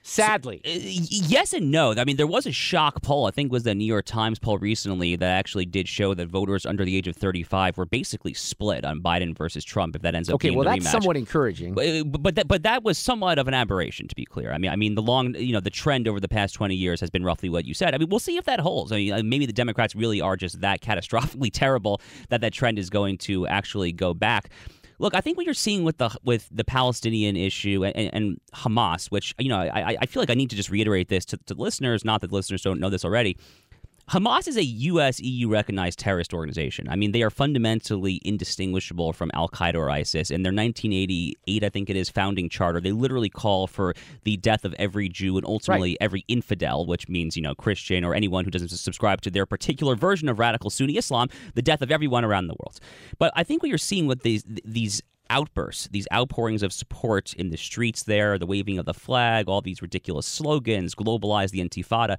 Sadly. 0.08 0.60
Uh, 0.64 0.70
yes 0.72 1.52
and 1.52 1.70
no. 1.70 1.92
I 1.96 2.04
mean, 2.04 2.16
there 2.16 2.26
was 2.26 2.46
a 2.46 2.52
shock 2.52 3.02
poll. 3.02 3.26
I 3.26 3.32
think 3.32 3.46
it 3.46 3.52
was 3.52 3.64
the 3.64 3.74
New 3.74 3.84
York 3.84 4.04
Times 4.06 4.38
poll 4.38 4.56
recently 4.58 5.16
that 5.16 5.28
actually 5.28 5.66
did 5.66 5.88
show 5.88 6.14
that 6.14 6.28
voters 6.28 6.64
under 6.64 6.84
the 6.84 6.96
age 6.96 7.08
of 7.08 7.16
35 7.16 7.76
were 7.76 7.86
basically 7.86 8.32
split 8.32 8.84
on 8.84 9.00
Biden 9.00 9.36
versus 9.36 9.64
Trump. 9.64 9.96
If 9.96 10.02
that 10.02 10.14
ends 10.14 10.28
up 10.30 10.36
Okay, 10.36 10.48
being 10.50 10.58
well, 10.58 10.64
the 10.64 10.70
that's 10.78 10.86
rematch. 10.86 10.92
somewhat 10.92 11.16
encouraging. 11.16 11.74
But 11.74 11.86
uh, 11.88 12.04
but 12.04 12.36
that, 12.36 12.46
but 12.46 12.62
that 12.62 12.84
was 12.84 12.98
somewhat 12.98 13.38
of 13.38 13.48
an 13.48 13.54
aberration, 13.54 14.06
to 14.08 14.14
be 14.14 14.24
clear. 14.24 14.52
I 14.52 14.58
mean, 14.58 14.70
I 14.70 14.76
mean, 14.76 14.94
the 14.94 15.02
long, 15.02 15.34
you 15.34 15.52
know, 15.52 15.60
the 15.60 15.70
trend 15.70 16.06
over 16.06 16.20
the 16.20 16.28
past 16.28 16.54
twenty 16.54 16.76
years 16.76 17.00
has 17.00 17.10
been 17.10 17.24
roughly 17.24 17.48
what 17.48 17.64
you 17.64 17.74
said. 17.74 17.94
I 17.94 17.98
mean, 17.98 18.08
we'll 18.08 18.20
see 18.20 18.36
if 18.36 18.44
that 18.44 18.60
holds. 18.60 18.92
I 18.92 18.96
mean, 18.96 19.12
uh, 19.12 19.22
maybe 19.24 19.44
the 19.44 19.52
Democrats 19.52 19.96
really 19.96 20.20
are 20.20 20.36
just 20.36 20.60
that 20.60 20.80
catastrophically 20.82 21.50
terrible 21.52 22.00
that 22.28 22.40
that 22.42 22.52
trend 22.52 22.78
is 22.78 22.90
going 22.90 23.18
to 23.18 23.46
actually 23.48 23.90
go 23.92 24.14
back. 24.14 24.50
Look, 24.98 25.14
I 25.14 25.20
think 25.20 25.36
what 25.36 25.44
you're 25.44 25.54
seeing 25.54 25.84
with 25.84 25.98
the 25.98 26.10
with 26.24 26.48
the 26.50 26.64
Palestinian 26.64 27.36
issue 27.36 27.84
and, 27.84 27.96
and, 27.96 28.10
and 28.14 28.40
Hamas, 28.54 29.10
which 29.10 29.34
you 29.38 29.48
know, 29.48 29.58
I, 29.58 29.96
I 30.00 30.06
feel 30.06 30.22
like 30.22 30.30
I 30.30 30.34
need 30.34 30.50
to 30.50 30.56
just 30.56 30.70
reiterate 30.70 31.08
this 31.08 31.24
to, 31.26 31.36
to 31.46 31.54
listeners, 31.54 32.04
not 32.04 32.20
that 32.22 32.32
listeners 32.32 32.62
don't 32.62 32.80
know 32.80 32.90
this 32.90 33.04
already. 33.04 33.36
Hamas 34.10 34.46
is 34.46 34.56
a 34.56 34.62
U.S. 34.62 35.18
EU 35.18 35.48
recognized 35.48 35.98
terrorist 35.98 36.32
organization. 36.32 36.88
I 36.88 36.94
mean, 36.94 37.10
they 37.10 37.22
are 37.22 37.30
fundamentally 37.30 38.20
indistinguishable 38.24 39.12
from 39.12 39.32
Al 39.34 39.48
Qaeda 39.48 39.74
or 39.74 39.90
ISIS. 39.90 40.30
In 40.30 40.44
their 40.44 40.52
1988, 40.52 41.64
I 41.64 41.68
think 41.68 41.90
it 41.90 41.96
is, 41.96 42.08
founding 42.08 42.48
charter, 42.48 42.80
they 42.80 42.92
literally 42.92 43.28
call 43.28 43.66
for 43.66 43.94
the 44.22 44.36
death 44.36 44.64
of 44.64 44.74
every 44.78 45.08
Jew 45.08 45.36
and 45.36 45.44
ultimately 45.44 45.96
every 46.00 46.24
infidel, 46.28 46.86
which 46.86 47.08
means, 47.08 47.36
you 47.36 47.42
know, 47.42 47.56
Christian 47.56 48.04
or 48.04 48.14
anyone 48.14 48.44
who 48.44 48.50
doesn't 48.52 48.68
subscribe 48.68 49.22
to 49.22 49.30
their 49.30 49.44
particular 49.44 49.96
version 49.96 50.28
of 50.28 50.38
radical 50.38 50.70
Sunni 50.70 50.96
Islam, 50.96 51.28
the 51.56 51.62
death 51.62 51.82
of 51.82 51.90
everyone 51.90 52.24
around 52.24 52.46
the 52.46 52.54
world. 52.60 52.78
But 53.18 53.32
I 53.34 53.42
think 53.42 53.60
what 53.60 53.70
you're 53.70 53.78
seeing 53.78 54.06
with 54.06 54.22
these 54.22 54.44
these 54.46 55.02
outbursts, 55.30 55.88
these 55.88 56.06
outpourings 56.12 56.62
of 56.62 56.72
support 56.72 57.34
in 57.34 57.50
the 57.50 57.56
streets 57.56 58.04
there, 58.04 58.38
the 58.38 58.46
waving 58.46 58.78
of 58.78 58.86
the 58.86 58.94
flag, 58.94 59.48
all 59.48 59.60
these 59.60 59.82
ridiculous 59.82 60.26
slogans, 60.26 60.94
globalize 60.94 61.50
the 61.50 61.58
Intifada 61.58 62.18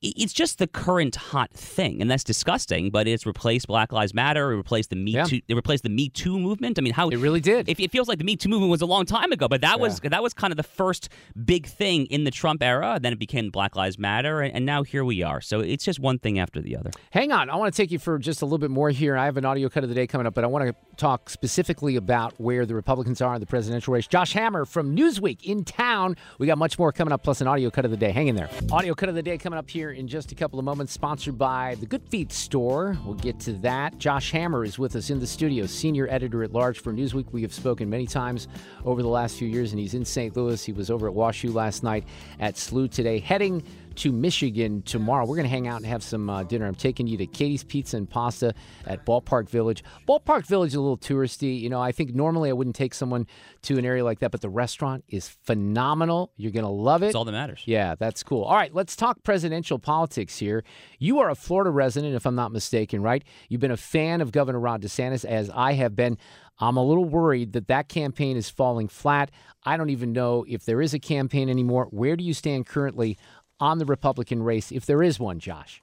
it's 0.00 0.32
just 0.32 0.58
the 0.58 0.66
current 0.66 1.16
hot 1.16 1.52
thing, 1.52 2.00
and 2.00 2.10
that's 2.10 2.24
disgusting. 2.24 2.90
But 2.90 3.06
it's 3.06 3.26
replaced 3.26 3.66
Black 3.66 3.92
Lives 3.92 4.14
Matter. 4.14 4.52
It 4.52 4.56
replaced 4.56 4.90
the 4.90 4.96
Me 4.96 5.12
Too. 5.24 5.40
It 5.46 5.54
replaced 5.54 5.82
the 5.82 5.90
Me 5.90 6.08
Too 6.08 6.38
movement. 6.38 6.78
I 6.78 6.82
mean, 6.82 6.92
how 6.92 7.08
it 7.08 7.16
really 7.16 7.40
did. 7.40 7.68
It, 7.68 7.78
it 7.80 7.90
feels 7.90 8.08
like 8.08 8.18
the 8.18 8.24
Me 8.24 8.36
Too 8.36 8.48
movement 8.48 8.70
was 8.70 8.82
a 8.82 8.86
long 8.86 9.04
time 9.04 9.32
ago, 9.32 9.48
but 9.48 9.60
that 9.60 9.80
was 9.80 10.00
that 10.00 10.22
was 10.22 10.32
kind 10.34 10.52
of 10.52 10.56
the 10.56 10.62
first 10.62 11.08
big 11.44 11.66
thing 11.66 12.06
in 12.06 12.24
the 12.24 12.30
Trump 12.30 12.62
era. 12.62 12.98
Then 13.00 13.12
it 13.12 13.18
became 13.18 13.50
Black 13.50 13.76
Lives 13.76 13.98
Matter, 13.98 14.40
and, 14.40 14.54
and 14.54 14.66
now 14.66 14.82
here 14.82 15.04
we 15.04 15.22
are. 15.22 15.40
So 15.40 15.60
it's 15.60 15.84
just 15.84 16.00
one 16.00 16.18
thing 16.18 16.38
after 16.38 16.60
the 16.60 16.76
other. 16.76 16.90
Hang 17.10 17.32
on. 17.32 17.50
I 17.50 17.56
want 17.56 17.74
to 17.74 17.76
take 17.76 17.90
you 17.90 17.98
for 17.98 18.18
just 18.18 18.42
a 18.42 18.44
little 18.44 18.58
bit 18.58 18.70
more 18.70 18.90
here. 18.90 19.16
I 19.16 19.26
have 19.26 19.36
an 19.36 19.44
audio 19.44 19.68
cut 19.68 19.82
of 19.82 19.88
the 19.88 19.94
day 19.94 20.06
coming 20.06 20.26
up, 20.26 20.34
but 20.34 20.44
I 20.44 20.46
want 20.46 20.66
to 20.66 20.74
talk 20.96 21.28
specifically 21.28 21.96
about 21.96 22.34
where 22.38 22.64
the 22.64 22.74
Republicans 22.74 23.20
are 23.20 23.34
in 23.34 23.40
the 23.40 23.46
presidential 23.46 23.92
race. 23.92 24.06
Josh 24.06 24.32
Hammer 24.32 24.64
from 24.64 24.96
Newsweek 24.96 25.42
in 25.42 25.64
town. 25.64 26.16
We 26.38 26.46
got 26.46 26.58
much 26.58 26.78
more 26.78 26.92
coming 26.92 27.12
up, 27.12 27.22
plus 27.22 27.40
an 27.40 27.46
audio 27.46 27.70
cut 27.70 27.84
of 27.84 27.90
the 27.90 27.96
day. 27.96 28.12
Hang 28.12 28.28
in 28.28 28.36
there. 28.36 28.48
Audio 28.70 28.94
cut 28.94 29.08
of 29.08 29.14
the 29.14 29.22
day 29.22 29.36
coming 29.38 29.58
up 29.58 29.66
here 29.74 29.90
in 29.90 30.06
just 30.06 30.30
a 30.30 30.36
couple 30.36 30.56
of 30.56 30.64
moments, 30.64 30.92
sponsored 30.92 31.36
by 31.36 31.74
the 31.80 31.86
Good 31.86 32.04
Feet 32.08 32.30
Store. 32.30 32.96
We'll 33.04 33.16
get 33.16 33.40
to 33.40 33.54
that. 33.54 33.98
Josh 33.98 34.30
Hammer 34.30 34.64
is 34.64 34.78
with 34.78 34.94
us 34.94 35.10
in 35.10 35.18
the 35.18 35.26
studio, 35.26 35.66
senior 35.66 36.06
editor 36.08 36.44
at 36.44 36.52
large 36.52 36.78
for 36.78 36.92
Newsweek. 36.92 37.32
We 37.32 37.42
have 37.42 37.52
spoken 37.52 37.90
many 37.90 38.06
times 38.06 38.46
over 38.84 39.02
the 39.02 39.08
last 39.08 39.36
few 39.36 39.48
years, 39.48 39.72
and 39.72 39.80
he's 39.80 39.94
in 39.94 40.04
St. 40.04 40.36
Louis. 40.36 40.64
He 40.64 40.72
was 40.72 40.90
over 40.90 41.08
at 41.08 41.14
WashU 41.14 41.52
last 41.52 41.82
night 41.82 42.04
at 42.38 42.54
SLU 42.54 42.88
today, 42.88 43.18
heading 43.18 43.64
to 43.96 44.12
Michigan 44.12 44.82
tomorrow. 44.82 45.24
We're 45.24 45.36
going 45.36 45.46
to 45.46 45.50
hang 45.50 45.68
out 45.68 45.76
and 45.76 45.86
have 45.86 46.02
some 46.02 46.28
uh, 46.28 46.42
dinner. 46.42 46.66
I'm 46.66 46.74
taking 46.74 47.06
you 47.06 47.16
to 47.18 47.26
Katie's 47.26 47.64
Pizza 47.64 47.96
and 47.96 48.08
Pasta 48.08 48.54
at 48.86 49.04
Ballpark 49.06 49.48
Village. 49.48 49.82
Ballpark 50.08 50.46
Village 50.46 50.68
is 50.68 50.74
a 50.74 50.80
little 50.80 50.98
touristy. 50.98 51.60
You 51.60 51.70
know, 51.70 51.80
I 51.80 51.92
think 51.92 52.14
normally 52.14 52.50
I 52.50 52.52
wouldn't 52.52 52.76
take 52.76 52.94
someone 52.94 53.26
to 53.62 53.78
an 53.78 53.84
area 53.84 54.04
like 54.04 54.20
that, 54.20 54.30
but 54.30 54.40
the 54.40 54.48
restaurant 54.48 55.04
is 55.08 55.28
phenomenal. 55.28 56.32
You're 56.36 56.52
going 56.52 56.64
to 56.64 56.70
love 56.70 57.02
it. 57.02 57.06
That's 57.06 57.16
all 57.16 57.24
that 57.24 57.32
matters. 57.32 57.62
Yeah, 57.66 57.94
that's 57.94 58.22
cool. 58.22 58.44
All 58.44 58.56
right, 58.56 58.74
let's 58.74 58.96
talk 58.96 59.22
presidential 59.22 59.78
politics 59.78 60.38
here. 60.38 60.64
You 60.98 61.20
are 61.20 61.30
a 61.30 61.34
Florida 61.34 61.70
resident, 61.70 62.14
if 62.14 62.26
I'm 62.26 62.34
not 62.34 62.52
mistaken, 62.52 63.02
right? 63.02 63.24
You've 63.48 63.60
been 63.60 63.70
a 63.70 63.76
fan 63.76 64.20
of 64.20 64.32
Governor 64.32 64.60
Ron 64.60 64.80
DeSantis, 64.80 65.24
as 65.24 65.50
I 65.50 65.72
have 65.74 65.96
been. 65.96 66.18
I'm 66.58 66.76
a 66.76 66.84
little 66.84 67.04
worried 67.04 67.52
that 67.54 67.68
that 67.68 67.88
campaign 67.88 68.36
is 68.36 68.48
falling 68.48 68.88
flat. 68.88 69.30
I 69.64 69.76
don't 69.76 69.90
even 69.90 70.12
know 70.12 70.44
if 70.48 70.64
there 70.64 70.80
is 70.80 70.94
a 70.94 70.98
campaign 71.00 71.48
anymore. 71.48 71.88
Where 71.90 72.16
do 72.16 72.22
you 72.22 72.34
stand 72.34 72.66
currently 72.66 73.18
on 73.64 73.78
the 73.78 73.84
Republican 73.86 74.42
race, 74.42 74.70
if 74.70 74.86
there 74.86 75.02
is 75.02 75.18
one, 75.18 75.38
Josh? 75.40 75.82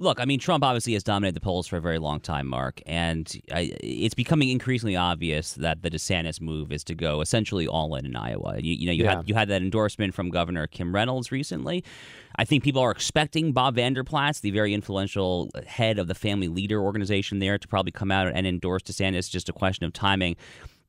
Look, 0.00 0.20
I 0.20 0.26
mean, 0.26 0.38
Trump 0.38 0.62
obviously 0.62 0.92
has 0.92 1.02
dominated 1.02 1.34
the 1.34 1.40
polls 1.40 1.66
for 1.66 1.76
a 1.76 1.80
very 1.80 1.98
long 1.98 2.20
time, 2.20 2.46
Mark, 2.46 2.80
and 2.86 3.28
I, 3.52 3.72
it's 3.80 4.14
becoming 4.14 4.48
increasingly 4.48 4.94
obvious 4.94 5.54
that 5.54 5.82
the 5.82 5.90
DeSantis 5.90 6.40
move 6.40 6.70
is 6.70 6.84
to 6.84 6.94
go 6.94 7.20
essentially 7.20 7.66
all 7.66 7.96
in 7.96 8.06
in 8.06 8.14
Iowa. 8.14 8.60
You, 8.60 8.74
you 8.74 8.86
know, 8.86 8.92
you 8.92 9.02
Yeah. 9.02 9.16
had 9.16 9.28
you 9.28 9.34
had 9.34 9.48
that 9.48 9.60
endorsement 9.60 10.14
from 10.14 10.30
Governor 10.30 10.68
Kim 10.68 10.94
Reynolds 10.94 11.32
recently. 11.32 11.82
I 12.36 12.44
think 12.44 12.62
people 12.62 12.80
are 12.80 12.92
expecting 12.92 13.50
Bob 13.50 13.74
Vander 13.74 14.04
Plaats, 14.04 14.38
the 14.38 14.52
very 14.52 14.72
influential 14.72 15.50
head 15.66 15.98
of 15.98 16.06
the 16.06 16.14
Family 16.14 16.46
Leader 16.46 16.80
organization 16.80 17.40
there, 17.40 17.58
to 17.58 17.66
probably 17.66 17.90
come 17.90 18.12
out 18.12 18.28
and 18.32 18.46
endorse 18.46 18.84
DeSantis. 18.84 19.28
Just 19.28 19.48
a 19.48 19.52
question 19.52 19.84
of 19.84 19.92
timing. 19.92 20.36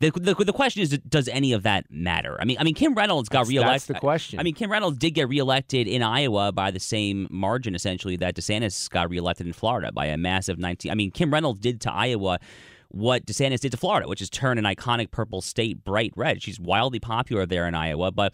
The, 0.01 0.11
the, 0.11 0.33
the 0.33 0.53
question 0.53 0.81
is, 0.81 0.97
does 0.99 1.27
any 1.27 1.51
of 1.51 1.63
that 1.63 1.85
matter? 1.91 2.37
I 2.39 2.45
mean, 2.45 2.55
I 2.57 2.63
mean, 2.63 2.73
Kim 2.73 2.95
Reynolds 2.95 3.27
got 3.27 3.39
That's- 3.39 3.49
reelected. 3.49 3.73
that's 3.73 3.85
the 3.87 3.93
question. 3.95 4.39
I 4.39 4.43
mean, 4.43 4.55
Kim 4.55 4.71
Reynolds 4.71 4.97
did 4.97 5.11
get 5.11 5.27
reelected 5.27 5.87
in 5.87 6.01
Iowa 6.01 6.53
by 6.53 6.71
the 6.71 6.79
same 6.79 7.27
margin, 7.29 7.75
essentially, 7.75 8.15
that 8.17 8.33
DeSantis 8.35 8.89
got 8.89 9.09
reelected 9.09 9.45
in 9.45 9.51
Florida 9.51 9.91
by 9.91 10.05
a 10.05 10.15
massive 10.15 10.57
19. 10.57 10.89
I 10.89 10.95
mean, 10.95 11.11
Kim 11.11 11.33
Reynolds 11.33 11.59
did 11.59 11.81
to 11.81 11.91
Iowa 11.91 12.39
what 12.87 13.25
DeSantis 13.25 13.59
did 13.59 13.71
to 13.71 13.77
Florida, 13.77 14.07
which 14.07 14.21
is 14.21 14.29
turn 14.29 14.57
an 14.57 14.63
iconic 14.63 15.11
purple 15.11 15.41
state 15.41 15.83
bright 15.83 16.13
red. 16.15 16.41
She's 16.41 16.59
wildly 16.61 16.99
popular 16.99 17.45
there 17.45 17.67
in 17.67 17.75
Iowa, 17.75 18.11
but. 18.11 18.33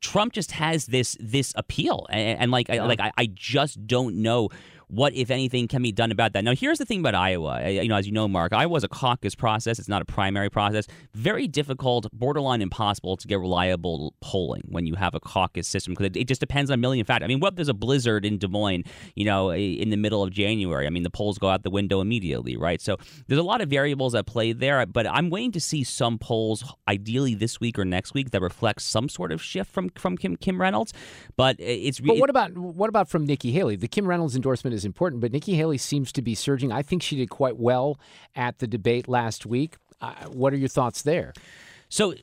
Trump 0.00 0.32
just 0.32 0.50
has 0.50 0.86
this 0.86 1.16
this 1.20 1.52
appeal, 1.54 2.08
and, 2.10 2.40
and 2.40 2.50
like 2.50 2.68
I, 2.68 2.84
like 2.84 2.98
I, 2.98 3.12
I 3.16 3.26
just 3.32 3.86
don't 3.86 4.16
know 4.16 4.48
what, 4.92 5.14
if 5.14 5.30
anything, 5.30 5.68
can 5.68 5.82
be 5.82 5.90
done 5.90 6.12
about 6.12 6.34
that. 6.34 6.44
Now, 6.44 6.54
here's 6.54 6.76
the 6.76 6.84
thing 6.84 7.00
about 7.00 7.14
Iowa. 7.14 7.62
Uh, 7.64 7.68
You 7.68 7.88
know, 7.88 7.96
as 7.96 8.06
you 8.06 8.12
know, 8.12 8.28
Mark, 8.28 8.52
Iowa 8.52 8.76
is 8.76 8.84
a 8.84 8.88
caucus 8.88 9.34
process. 9.34 9.78
It's 9.78 9.88
not 9.88 10.02
a 10.02 10.04
primary 10.04 10.50
process. 10.50 10.86
Very 11.14 11.48
difficult, 11.48 12.06
borderline 12.12 12.60
impossible 12.60 13.16
to 13.16 13.26
get 13.26 13.40
reliable 13.40 14.14
polling 14.20 14.64
when 14.68 14.84
you 14.86 14.94
have 14.96 15.14
a 15.14 15.20
caucus 15.20 15.66
system 15.66 15.94
because 15.94 16.06
it, 16.06 16.16
it 16.16 16.28
just 16.28 16.40
depends 16.40 16.70
on 16.70 16.74
a 16.74 16.76
million 16.76 17.06
factors. 17.06 17.24
I 17.24 17.28
mean, 17.28 17.40
what 17.40 17.54
if 17.54 17.56
there's 17.56 17.70
a 17.70 17.74
blizzard 17.74 18.26
in 18.26 18.36
Des 18.36 18.48
Moines, 18.48 18.84
you 19.16 19.24
know, 19.24 19.50
in 19.50 19.88
the 19.88 19.96
middle 19.96 20.22
of 20.22 20.30
January? 20.30 20.86
I 20.86 20.90
mean, 20.90 21.04
the 21.04 21.10
polls 21.10 21.38
go 21.38 21.48
out 21.48 21.62
the 21.62 21.70
window 21.70 22.02
immediately, 22.02 22.58
right? 22.58 22.80
So 22.80 22.98
there's 23.28 23.40
a 23.40 23.42
lot 23.42 23.62
of 23.62 23.70
variables 23.70 24.14
at 24.14 24.26
play 24.26 24.52
there. 24.52 24.84
But 24.84 25.06
I'm 25.06 25.30
waiting 25.30 25.52
to 25.52 25.60
see 25.60 25.84
some 25.84 26.18
polls, 26.18 26.64
ideally 26.86 27.34
this 27.34 27.60
week 27.60 27.78
or 27.78 27.86
next 27.86 28.12
week, 28.12 28.30
that 28.32 28.42
reflect 28.42 28.82
some 28.82 29.08
sort 29.08 29.32
of 29.32 29.42
shift 29.42 29.70
from 29.70 29.88
from 29.90 30.18
Kim 30.18 30.36
Kim 30.36 30.60
Reynolds. 30.60 30.92
But 31.36 31.56
it's 31.58 31.98
But 32.00 32.18
what 32.18 32.28
about 32.28 32.56
what 32.58 32.88
about 32.90 33.08
from 33.08 33.24
Nikki 33.24 33.52
Haley? 33.52 33.76
The 33.76 33.88
Kim 33.88 34.06
Reynolds 34.06 34.36
endorsement 34.36 34.74
is 34.74 34.81
important, 34.84 35.20
but 35.20 35.32
Nikki 35.32 35.54
Haley 35.54 35.78
seems 35.78 36.12
to 36.12 36.22
be 36.22 36.34
surging. 36.34 36.72
I 36.72 36.82
think 36.82 37.02
she 37.02 37.16
did 37.16 37.30
quite 37.30 37.56
well 37.56 37.98
at 38.34 38.58
the 38.58 38.66
debate 38.66 39.08
last 39.08 39.46
week. 39.46 39.76
Uh, 40.00 40.14
what 40.26 40.52
are 40.52 40.56
your 40.56 40.68
thoughts 40.68 41.02
there? 41.02 41.32
So, 41.88 42.14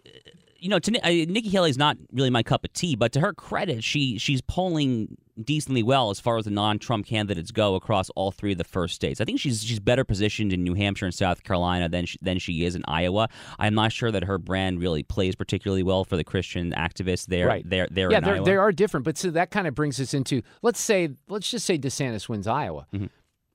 you 0.58 0.69
know, 0.69 0.80
to, 0.80 1.00
uh, 1.00 1.10
Nikki 1.10 1.50
Haley's 1.50 1.78
not 1.78 1.98
really 2.12 2.30
my 2.30 2.43
cup 2.43 2.65
of 2.65 2.74
tea, 2.74 2.95
but 2.95 3.12
to 3.13 3.19
her 3.22 3.34
credit, 3.34 3.84
she 3.84 4.17
she's 4.17 4.41
polling 4.41 5.17
decently 5.43 5.84
well 5.84 6.10
as 6.10 6.19
far 6.19 6.38
as 6.38 6.45
the 6.45 6.52
non-Trump 6.52 7.06
candidates 7.06 7.52
go 7.52 7.75
across 7.75 8.10
all 8.12 8.32
three 8.32 8.52
of 8.52 8.58
the 8.58 8.63
first 8.63 8.95
states. 8.95 9.21
I 9.21 9.25
think 9.25 9.39
she's 9.39 9.63
she's 9.63 9.80
better 9.80 10.04
positioned 10.04 10.54
in 10.54 10.63
New 10.63 10.73
Hampshire 10.73 11.06
and 11.06 11.13
South 11.13 11.43
Carolina 11.43 11.89
than 11.89 12.06
she, 12.06 12.17
than 12.21 12.39
she 12.39 12.65
is 12.65 12.75
in 12.75 12.84
Iowa. 12.88 13.30
I'm 13.58 13.75
not 13.75 13.91
sure 13.91 14.12
that 14.12 14.23
her 14.25 14.38
brand 14.38 14.80
really 14.80 15.04
plays 15.04 15.36
particularly 15.36 15.84
well 15.84 16.04
for 16.04 16.17
the 16.17 16.23
Christian 16.23 16.73
activists 16.73 17.25
there. 17.28 17.47
right 17.47 17.67
there, 17.67 17.88
there 17.89 18.12
yeah, 18.12 18.19
Iowa. 18.23 18.45
they 18.45 18.56
are 18.56 18.71
different. 18.71 19.04
But 19.04 19.17
so 19.17 19.32
that 19.32 19.52
kind 19.52 19.67
of 19.67 19.75
brings 19.75 19.99
us 19.99 20.13
into 20.13 20.41
let's 20.62 20.80
say 20.80 21.10
let's 21.28 21.49
just 21.49 21.65
say 21.65 21.78
DeSantis 21.78 22.28
wins 22.30 22.47
Iowa. 22.47 22.88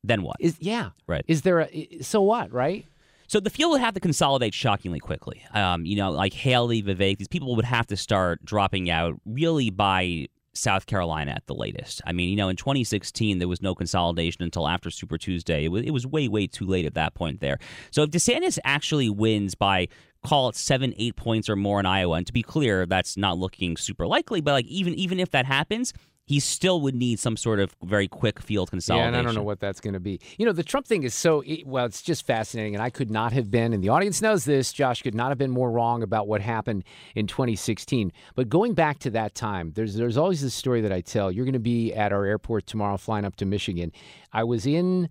Then 0.03 0.23
what? 0.23 0.37
Is 0.41 0.57
yeah 0.61 0.91
right? 1.07 1.25
Is 1.27 1.43
there 1.43 1.61
a 1.61 1.99
so 2.01 2.21
what 2.23 2.53
right? 2.53 2.87
So 3.27 3.41
the 3.41 3.51
field 3.51 3.73
would 3.73 3.81
have 3.81 3.95
to 3.95 4.01
consolidate 4.01 4.53
shockingly 4.53 5.01
quickly. 5.01 5.43
Um, 5.53 5.87
you 5.87 5.97
know, 5.97 6.11
like 6.11 6.35
Haley, 6.35 6.83
Vivek, 6.83 7.17
these 7.17 7.29
people 7.29 7.57
would 7.57 7.65
have 7.65 7.87
to 7.87 7.97
start 7.97 8.45
dropping 8.45 8.91
out 8.91 9.15
really 9.25 9.71
by 9.71 10.29
South 10.55 10.87
Carolina 10.87 11.33
at 11.33 11.47
the 11.47 11.55
latest. 11.55 12.01
I 12.07 12.13
mean, 12.13 12.31
you 12.31 12.37
know, 12.37 12.49
in 12.49 12.57
2016 12.57 13.39
there 13.39 13.49
was 13.49 13.63
no 13.63 13.75
consolidation 13.75 14.43
until 14.43 14.69
after 14.69 14.91
Super 14.91 15.19
Tuesday. 15.19 15.65
It 15.65 15.69
was 15.69 15.83
it 15.85 15.91
was 15.91 16.07
way 16.07 16.29
way 16.29 16.47
too 16.47 16.67
late 16.67 16.87
at 16.87 16.95
that 16.95 17.15
point 17.15 17.41
there. 17.41 17.59
So 17.91 18.03
if 18.03 18.11
DeSantis 18.11 18.59
actually 18.65 19.11
wins 19.11 19.55
by 19.55 19.89
call 20.25 20.49
it 20.49 20.57
seven, 20.57 20.95
eight 20.97 21.17
points 21.17 21.49
or 21.49 21.57
more 21.57 21.79
in 21.81 21.87
Iowa, 21.87 22.17
and 22.17 22.27
to 22.27 22.33
be 22.33 22.43
clear, 22.43 22.87
that's 22.87 23.17
not 23.17 23.39
looking 23.39 23.77
super 23.77 24.07
likely. 24.07 24.41
But 24.41 24.53
like 24.53 24.67
even 24.67 24.95
even 24.95 25.21
if 25.21 25.31
that 25.31 25.47
happens. 25.47 25.93
He 26.27 26.41
still 26.41 26.81
would 26.81 26.95
need 26.95 27.19
some 27.19 27.37
sort 27.37 27.61
of 27.61 27.77
very 27.83 28.09
quick 28.09 28.41
field 28.41 28.71
consolidation. 28.71 29.13
Yeah, 29.13 29.19
and 29.19 29.29
I 29.29 29.29
don't 29.29 29.35
know 29.35 29.43
what 29.43 29.61
that's 29.61 29.81
going 29.81 29.93
to 29.93 30.01
be. 30.01 30.21
You 30.39 30.47
know, 30.47 30.53
the 30.53 30.63
Trump 30.63 30.87
thing 30.87 31.03
is 31.03 31.15
so 31.15 31.43
well. 31.67 31.85
It's 31.85 32.01
just 32.01 32.27
fascinating, 32.27 32.75
and 32.75 32.83
I 32.83 32.89
could 32.89 33.11
not 33.11 33.35
have 33.35 33.51
been, 33.51 33.75
and 33.75 33.85
the 33.85 33.91
audience 33.91 34.23
knows 34.23 34.47
this. 34.47 34.73
Josh 34.73 35.03
could 35.03 35.15
not 35.15 35.29
have 35.29 35.37
been 35.37 35.51
more 35.51 35.71
wrong 35.71 36.03
about 36.03 36.27
what 36.27 36.41
happened 36.41 36.85
in 37.15 37.27
2016. 37.27 38.11
But 38.35 38.49
going 38.49 38.73
back 38.73 39.01
to 39.01 39.11
that 39.11 39.35
time, 39.35 39.73
there's 39.75 39.97
there's 39.97 40.17
always 40.17 40.41
this 40.41 40.55
story 40.55 40.81
that 40.81 40.93
I 40.93 41.03
tell. 41.03 41.31
You're 41.31 41.45
going 41.45 41.53
to 41.53 41.59
be 41.59 41.93
at 41.93 42.11
our 42.11 42.25
airport 42.25 42.67
tomorrow, 42.67 42.97
flying 42.97 43.27
up 43.27 43.37
to 43.37 43.45
Michigan. 43.45 43.93
I 44.33 44.45
was 44.45 44.65
in 44.67 45.11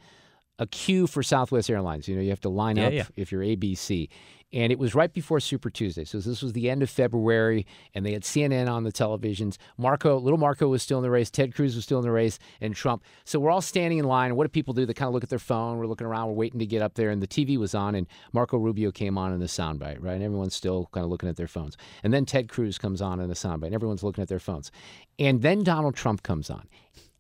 a 0.58 0.66
queue 0.66 1.06
for 1.06 1.22
Southwest 1.22 1.70
Airlines. 1.70 2.08
You 2.08 2.16
know, 2.16 2.22
you 2.22 2.30
have 2.32 2.42
to 2.42 2.50
line 2.50 2.78
Yeah, 2.78 2.88
up 2.88 2.94
yeah. 2.94 3.04
if 3.16 3.32
you're 3.32 3.42
ABC. 3.44 4.10
And 4.54 4.72
it 4.72 4.78
was 4.78 4.94
right 4.94 5.12
before 5.12 5.40
Super 5.40 5.70
Tuesday. 5.70 6.06
So 6.06 6.20
this 6.20 6.44
was 6.44 6.54
the 6.54 6.70
end 6.70 6.84
of 6.84 6.90
February, 6.90 7.66
and 7.94 8.06
they 8.06 8.14
had 8.14 8.22
CNN 8.22 8.70
on 8.70 8.84
the 8.84 8.92
televisions. 8.92 9.58
Marco, 9.78 10.18
little 10.20 10.38
Marco 10.38 10.68
was 10.68 10.84
still 10.84 11.00
in 11.00 11.04
the 11.04 11.10
race. 11.10 11.32
Ted 11.32 11.56
Cruz 11.56 11.76
was 11.76 11.84
still 11.84 11.98
in 11.98 12.06
the 12.06 12.12
race, 12.12 12.38
and 12.62 12.76
Trump. 12.76 13.04
So 13.26 13.40
we're 13.40 13.50
all 13.50 13.62
standing 13.62 13.98
in 13.98 14.06
line. 14.06 14.36
What 14.36 14.44
do 14.46 14.50
people 14.50 14.76
do? 14.76 14.86
They 14.86 14.94
kind 14.94 15.08
of 15.08 15.14
look 15.14 15.24
at 15.24 15.30
their 15.30 15.40
phone. 15.40 15.80
We're 15.80 15.88
looking 15.88 16.06
around. 16.06 16.28
We're 16.28 16.34
waiting 16.34 16.60
to 16.60 16.66
get 16.68 16.84
up 16.84 16.94
there, 16.94 17.10
and 17.10 17.22
the 17.22 17.28
TV 17.28 17.58
was 17.58 17.74
on, 17.74 17.96
and 17.96 18.08
Marco 18.32 18.58
Rubio 18.58 18.92
came 18.92 19.18
on 19.18 19.34
in 19.34 19.40
the 19.40 19.48
soundbite, 19.48 19.98
right? 20.00 20.14
And 20.14 20.24
everyone's 20.24 20.56
still 20.56 20.88
kind 20.94 21.04
of 21.04 21.10
looking 21.10 21.30
at 21.30 21.36
their 21.36 21.48
phones. 21.48 21.76
And 22.04 22.14
then 22.14 22.26
Ted 22.26 22.48
Cruz 22.48 22.78
comes 22.78 23.02
on 23.02 23.20
in 23.20 23.30
the 23.30 23.36
soundbite, 23.36 23.68
and 23.68 23.76
everyone's 23.76 24.04
looking 24.04 24.22
at 24.22 24.28
their 24.28 24.40
phones. 24.40 24.72
And 25.18 25.42
then 25.42 25.64
Donald 25.64 25.96
Trump 25.96 26.22
comes 26.22 26.52
on. 26.52 26.68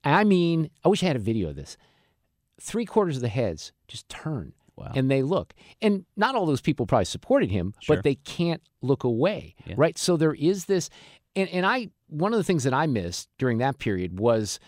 I 0.03 0.23
mean, 0.23 0.69
I 0.83 0.89
wish 0.89 1.01
I 1.01 1.07
had 1.07 1.15
a 1.15 1.19
video 1.19 1.49
of 1.49 1.55
this 1.55 1.77
three 2.59 2.85
quarters 2.85 3.17
of 3.17 3.21
the 3.21 3.29
heads 3.29 3.71
just 3.87 4.07
turn 4.07 4.53
and 4.95 5.09
they 5.09 5.21
look. 5.21 5.53
And 5.81 6.05
not 6.15 6.35
all 6.35 6.45
those 6.45 6.61
people 6.61 6.85
probably 6.85 7.05
supported 7.05 7.51
him, 7.51 7.73
Sure. 7.79 7.95
but 7.95 8.03
they 8.03 8.15
can't 8.15 8.61
look 8.81 9.03
away, 9.03 9.55
Yeah. 9.65 9.75
right? 9.77 9.97
So 9.97 10.17
there 10.17 10.33
is 10.33 10.65
this, 10.65 10.89
and, 11.35 11.49
and 11.49 11.65
I, 11.65 11.89
one 12.07 12.33
of 12.33 12.37
the 12.37 12.43
things 12.43 12.63
that 12.63 12.73
I 12.73 12.87
missed 12.87 13.29
during 13.37 13.57
that 13.59 13.79
period 13.79 14.19
was 14.19 14.59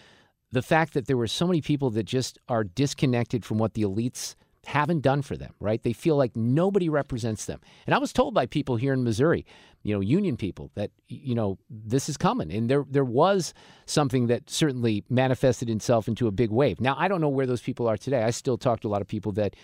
the 0.52 0.62
fact 0.62 0.94
that 0.94 1.08
there 1.08 1.18
were 1.18 1.28
so 1.28 1.46
many 1.48 1.62
people 1.62 1.90
that 1.92 2.04
just 2.04 2.38
are 2.48 2.64
disconnected 2.64 3.44
from 3.46 3.58
what 3.58 3.74
the 3.74 3.82
elites 3.84 4.36
haven't 4.66 5.02
done 5.02 5.22
for 5.22 5.38
them, 5.38 5.54
right? 5.60 5.84
They 5.84 5.94
feel 5.94 6.16
like 6.16 6.36
nobody 6.36 6.90
represents 6.90 7.46
them. 7.46 7.60
And 7.86 7.94
I 7.94 8.00
was 8.00 8.12
told 8.12 8.34
by 8.34 8.48
people 8.48 8.78
here 8.78 8.94
in 8.94 9.04
Missouri, 9.04 9.46
you 9.84 9.94
know, 9.94 10.00
union 10.00 10.38
people 10.38 10.72
that 10.74 10.90
you 11.08 11.36
know, 11.36 11.60
this 11.70 12.10
is 12.10 12.18
coming. 12.18 12.52
And 12.52 12.68
there 12.68 12.84
there 12.90 13.06
was 13.06 13.54
something 13.86 14.26
that 14.28 14.50
certainly 14.50 15.04
manifested 15.08 15.70
itself 15.70 16.08
into 16.08 16.26
a 16.26 16.32
big 16.32 16.50
wave. 16.50 16.82
Now, 16.82 16.96
I 16.98 17.08
don't 17.08 17.22
know 17.22 17.30
where 17.30 17.46
those 17.46 17.62
people 17.62 17.88
are 17.88 17.96
today. 17.98 18.24
I 18.24 18.32
still 18.32 18.58
talk 18.58 18.80
to 18.80 18.88
a 18.88 18.90
lot 18.90 19.02
of 19.02 19.08
people 19.08 19.32
that 19.34 19.56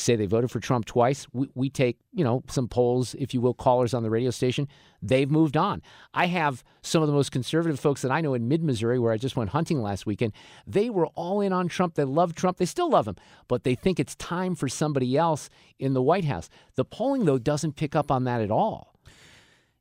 say 0.00 0.16
they 0.16 0.26
voted 0.26 0.50
for 0.50 0.60
Trump 0.60 0.84
twice. 0.84 1.26
We, 1.32 1.48
we 1.54 1.70
take, 1.70 1.98
you 2.12 2.24
know, 2.24 2.42
some 2.48 2.68
polls, 2.68 3.14
if 3.18 3.32
you 3.34 3.40
will, 3.40 3.54
callers 3.54 3.94
on 3.94 4.02
the 4.02 4.10
radio 4.10 4.30
station. 4.30 4.68
They've 5.02 5.30
moved 5.30 5.56
on. 5.56 5.82
I 6.12 6.26
have 6.26 6.62
some 6.82 7.02
of 7.02 7.08
the 7.08 7.14
most 7.14 7.32
conservative 7.32 7.78
folks 7.78 8.02
that 8.02 8.10
I 8.10 8.20
know 8.20 8.34
in 8.34 8.48
mid 8.48 8.62
Missouri, 8.62 8.98
where 8.98 9.12
I 9.12 9.16
just 9.16 9.36
went 9.36 9.50
hunting 9.50 9.82
last 9.82 10.06
weekend. 10.06 10.32
They 10.66 10.90
were 10.90 11.06
all 11.08 11.40
in 11.40 11.52
on 11.52 11.68
Trump. 11.68 11.94
They 11.94 12.04
love 12.04 12.34
Trump. 12.34 12.58
They 12.58 12.66
still 12.66 12.90
love 12.90 13.06
him, 13.06 13.16
but 13.48 13.64
they 13.64 13.74
think 13.74 14.00
it's 14.00 14.14
time 14.16 14.54
for 14.54 14.68
somebody 14.68 15.16
else 15.16 15.48
in 15.78 15.94
the 15.94 16.02
White 16.02 16.24
House. 16.24 16.48
The 16.74 16.84
polling, 16.84 17.24
though, 17.24 17.38
doesn't 17.38 17.76
pick 17.76 17.96
up 17.96 18.10
on 18.10 18.24
that 18.24 18.40
at 18.40 18.50
all. 18.50 18.90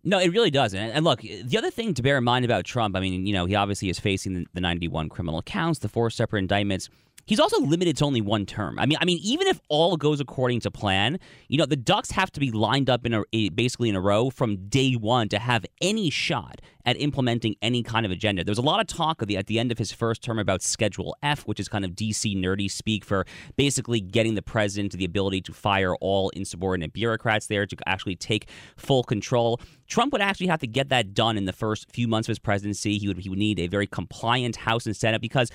No, 0.04 0.18
it 0.18 0.30
really 0.30 0.52
doesn't. 0.52 0.80
And 0.80 1.04
look, 1.04 1.22
the 1.22 1.58
other 1.58 1.72
thing 1.72 1.94
to 1.94 2.02
bear 2.02 2.18
in 2.18 2.24
mind 2.24 2.46
about 2.46 2.64
Trump, 2.64 2.96
I 2.96 3.02
mean, 3.02 3.26
you 3.26 3.34
know, 3.34 3.46
he 3.46 3.56
obviously 3.56 3.90
is 3.90 4.00
facing 4.00 4.34
the, 4.34 4.46
the 4.54 4.62
91 4.62 5.10
criminal 5.10 5.42
counts, 5.42 5.80
the 5.80 5.90
four 5.90 6.10
separate 6.10 6.40
indictments. 6.40 6.90
He's 7.26 7.40
also 7.40 7.60
limited 7.62 7.98
to 7.98 8.06
only 8.06 8.22
one 8.22 8.46
term. 8.46 8.80
I 8.80 8.86
mean, 8.86 8.98
I 9.02 9.06
mean, 9.06 9.20
even 9.22 9.48
if 9.48 9.60
all 9.70 9.98
goes 9.98 10.20
according 10.20 10.62
to 10.62 10.72
plan, 10.72 11.20
you 11.48 11.58
know, 11.58 11.66
the 11.66 11.76
Ducks 11.76 12.12
have 12.12 12.32
to 12.32 12.40
be 12.40 12.52
lined 12.52 12.90
up 12.90 13.06
in 13.06 13.14
a, 13.14 13.24
a 13.34 13.50
basically 13.50 13.90
in 13.90 13.96
a 13.96 14.02
row 14.02 14.30
from 14.30 14.68
day 14.68 14.94
one 14.94 15.30
to 15.30 15.40
have 15.40 15.66
any 15.82 16.10
shot 16.10 16.62
at 16.86 17.00
implementing 17.00 17.56
any 17.62 17.84
kind 17.84 18.06
of 18.06 18.12
agenda. 18.12 18.44
There 18.44 18.52
was 18.52 18.58
a 18.58 18.64
lot 18.64 18.80
of 18.80 18.88
talk 18.88 19.24
the, 19.26 19.38
at 19.38 19.48
the 19.48 19.60
end 19.60 19.72
of 19.72 19.78
his 19.78 19.92
first 19.92 20.24
term 20.24 20.40
about 20.40 20.62
Schedule 20.62 21.16
F, 21.22 21.44
which 21.44 21.60
is 21.60 21.68
kind 21.68 21.86
of 21.86 21.92
DC 21.92 22.36
nerdy 22.36 22.72
speak 22.72 23.06
for 23.06 23.26
basically 23.58 24.00
getting 24.00 24.36
the 24.36 24.42
president 24.42 24.94
the 24.94 25.06
ability 25.06 25.42
to 25.42 25.54
fire 25.54 25.96
all 25.98 26.30
insubordinate 26.30 26.94
bureaucrats 26.94 27.48
there 27.48 27.66
to 27.66 27.76
actually 27.86 28.16
take 28.16 28.50
full 28.76 29.04
control. 29.04 29.60
Trump 29.88 30.14
would 30.14 30.22
actually 30.22 30.48
have 30.48 30.60
to 30.60 30.68
get 30.68 30.90
that 30.90 31.14
done 31.14 31.38
in 31.38 31.46
the 31.46 31.54
first 31.54 31.92
few 31.92 32.08
months 32.08 32.28
of 32.28 32.32
his 32.32 32.40
presidency. 32.40 32.98
He 32.98 33.08
would 33.08 33.20
he 33.20 33.30
would 33.30 33.40
need 33.40 33.60
a 33.60 33.68
very 33.68 33.88
compliant 33.88 34.56
House 34.56 34.86
and 34.86 34.96
Senate 34.96 35.22
because, 35.22 35.52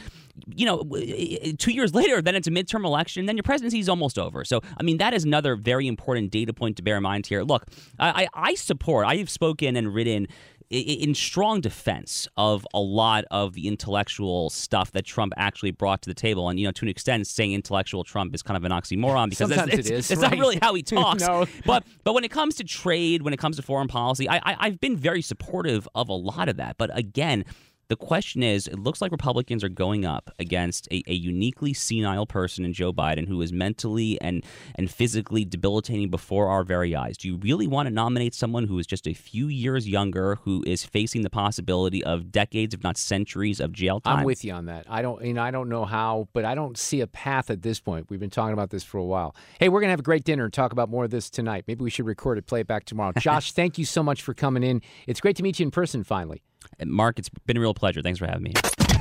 you 0.47 0.67
know, 0.67 0.81
eh, 0.97 1.53
two 1.59 1.73
years 1.73 1.95
later, 2.01 2.21
then 2.23 2.35
it's 2.35 2.47
a 2.47 2.51
midterm 2.51 2.85
election, 2.85 3.27
then 3.27 3.37
your 3.37 3.43
presidency 3.43 3.79
is 3.81 3.89
almost 3.89 4.19
over. 4.19 4.45
So, 4.45 4.61
I 4.79 4.83
mean, 4.83 4.99
that 4.99 5.15
is 5.15 5.25
another 5.25 5.57
very 5.57 5.87
important 5.87 6.31
data 6.31 6.53
point 6.53 6.77
to 6.77 6.83
bear 6.83 6.97
in 6.97 7.03
mind 7.03 7.27
here. 7.27 7.43
Look, 7.43 7.67
I, 7.99 8.29
I 8.35 8.55
support. 8.55 9.07
I 9.07 9.17
have 9.17 9.31
spoken 9.31 9.77
and 9.77 9.95
written 9.95 10.27
in 10.71 11.15
strong 11.15 11.61
defense 11.61 12.27
of 12.37 12.67
a 12.75 12.81
lot 12.81 13.25
of 13.31 13.53
the 13.53 13.69
intellectual 13.69 14.51
stuff 14.51 14.93
that 14.93 15.05
Trump 15.05 15.33
actually 15.37 15.71
brought 15.71 16.03
to 16.03 16.11
the 16.11 16.15
table. 16.15 16.49
And, 16.49 16.59
you 16.59 16.67
know, 16.67 16.73
to 16.73 16.85
an 16.85 16.89
extent, 16.89 17.27
saying 17.27 17.53
intellectual 17.53 18.03
Trump 18.03 18.35
is 18.35 18.43
kind 18.43 18.57
of 18.57 18.65
an 18.65 18.73
oxymoron 18.73 19.31
because 19.31 19.51
Sometimes 19.51 19.73
it's, 19.73 19.91
it 19.91 19.95
is, 19.95 20.11
it's 20.11 20.23
right. 20.23 20.31
not 20.33 20.39
really 20.41 20.59
how 20.61 20.75
he 20.75 20.83
talks. 20.83 21.23
no. 21.23 21.47
But 21.65 21.85
but 22.03 22.15
when 22.15 22.25
it 22.25 22.31
comes 22.31 22.57
to 22.57 22.65
trade, 22.65 23.23
when 23.23 23.33
it 23.33 23.39
comes 23.39 23.57
to 23.57 23.63
foreign 23.63 23.89
policy, 23.89 24.29
I, 24.29 24.37
I, 24.37 24.57
I've 24.61 24.81
been 24.81 24.97
very 24.97 25.23
supportive 25.23 25.89
of 25.95 26.09
a 26.09 26.15
lot 26.15 26.49
of 26.49 26.57
that. 26.57 26.77
But 26.79 26.97
again, 26.97 27.45
the 27.89 27.97
question 27.97 28.43
is, 28.43 28.67
it 28.67 28.79
looks 28.79 29.01
like 29.01 29.13
Republicans 29.13 29.63
are 29.63 29.69
going 29.69 30.05
up 30.05 30.31
against 30.39 30.89
a, 30.91 31.03
a, 31.07 31.15
uniquely 31.15 31.73
senile 31.73 32.27
person 32.27 32.65
in 32.65 32.73
Joe 32.73 32.93
Biden 32.93 33.29
who 33.29 33.41
is 33.41 33.53
mentally 33.53 34.21
and 34.21 34.45
and 34.75 34.91
physically 34.91 35.45
debilitating 35.45 36.11
before 36.11 36.49
our 36.49 36.65
very 36.65 36.95
eyes. 36.95 37.17
Do 37.17 37.29
you 37.29 37.37
really 37.37 37.67
want 37.67 37.87
to 37.87 37.95
nominate 37.95 38.35
someone 38.35 38.67
who 38.67 38.79
is 38.79 38.87
just 38.87 39.07
a 39.07 39.15
few 39.15 39.49
years 39.49 39.89
younger, 39.89 40.37
who 40.37 40.63
is 40.67 40.85
facing 40.85 41.23
the 41.23 41.31
possibility 41.31 42.03
of 42.05 42.31
decades, 42.31 42.75
if 42.75 42.83
not 42.83 42.97
centuries, 42.97 43.61
of 43.61 43.73
jail 43.73 44.01
time? 44.01 44.19
I'm 44.19 44.25
with 44.25 44.45
you 44.45 44.53
on 44.53 44.67
that. 44.67 44.87
I 44.89 45.03
don't, 45.03 45.25
you 45.25 45.35
know, 45.35 45.43
I 45.43 45.51
don't 45.51 45.69
know 45.69 45.85
how, 45.85 46.29
but 46.33 46.45
I 46.45 46.55
don't 46.55 46.77
see 46.77 47.01
a 47.01 47.07
path 47.07 47.51
at 47.51 47.63
this 47.63 47.81
point. 47.81 48.11
We've 48.11 48.21
been 48.21 48.31
talking 48.31 48.53
about 48.53 48.71
this 48.71 48.85
for 48.85 48.99
a 48.99 49.05
while. 49.05 49.35
Hey, 49.59 49.69
we're 49.69 49.81
gonna 49.81 49.93
have 49.93 50.01
a 50.01 50.05
great 50.05 50.25
dinner 50.25 50.45
and 50.45 50.53
talk 50.53 50.73
about 50.73 50.89
more 50.89 51.05
of 51.05 51.11
this 51.11 51.31
tonight. 51.31 51.65
Maybe 51.67 51.83
we 51.83 51.91
should 51.91 52.07
record 52.07 52.39
it, 52.39 52.47
play 52.47 52.61
it 52.61 52.67
back 52.67 52.85
tomorrow. 52.85 53.13
Josh, 53.19 53.53
thank 53.53 53.79
you 53.79 53.85
so 53.85 54.03
much 54.03 54.23
for 54.23 54.35
coming 54.35 54.63
in. 54.63 54.83
It's 55.07 55.21
great 55.21 55.37
to 55.37 55.43
meet 55.43 55.59
you 55.59 55.65
in 55.65 55.71
person 55.71 56.05
finally. 56.05 56.43
And 56.79 56.91
Mark, 56.91 57.19
it's 57.19 57.29
been 57.29 57.57
a 57.57 57.61
real 57.61 57.75
pleasure. 57.75 58.03
Thanks 58.03 58.19
for 58.19 58.27
having 58.27 58.43
me. 58.43 58.53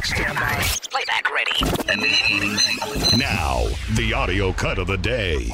Stand 0.04 0.36
by. 0.36 0.64
Playback 0.92 1.32
ready. 1.32 1.52
Now, 3.18 3.66
the 3.96 4.14
audio 4.14 4.54
cut 4.54 4.78
of 4.80 4.88
the 4.88 4.98
day. 4.98 5.52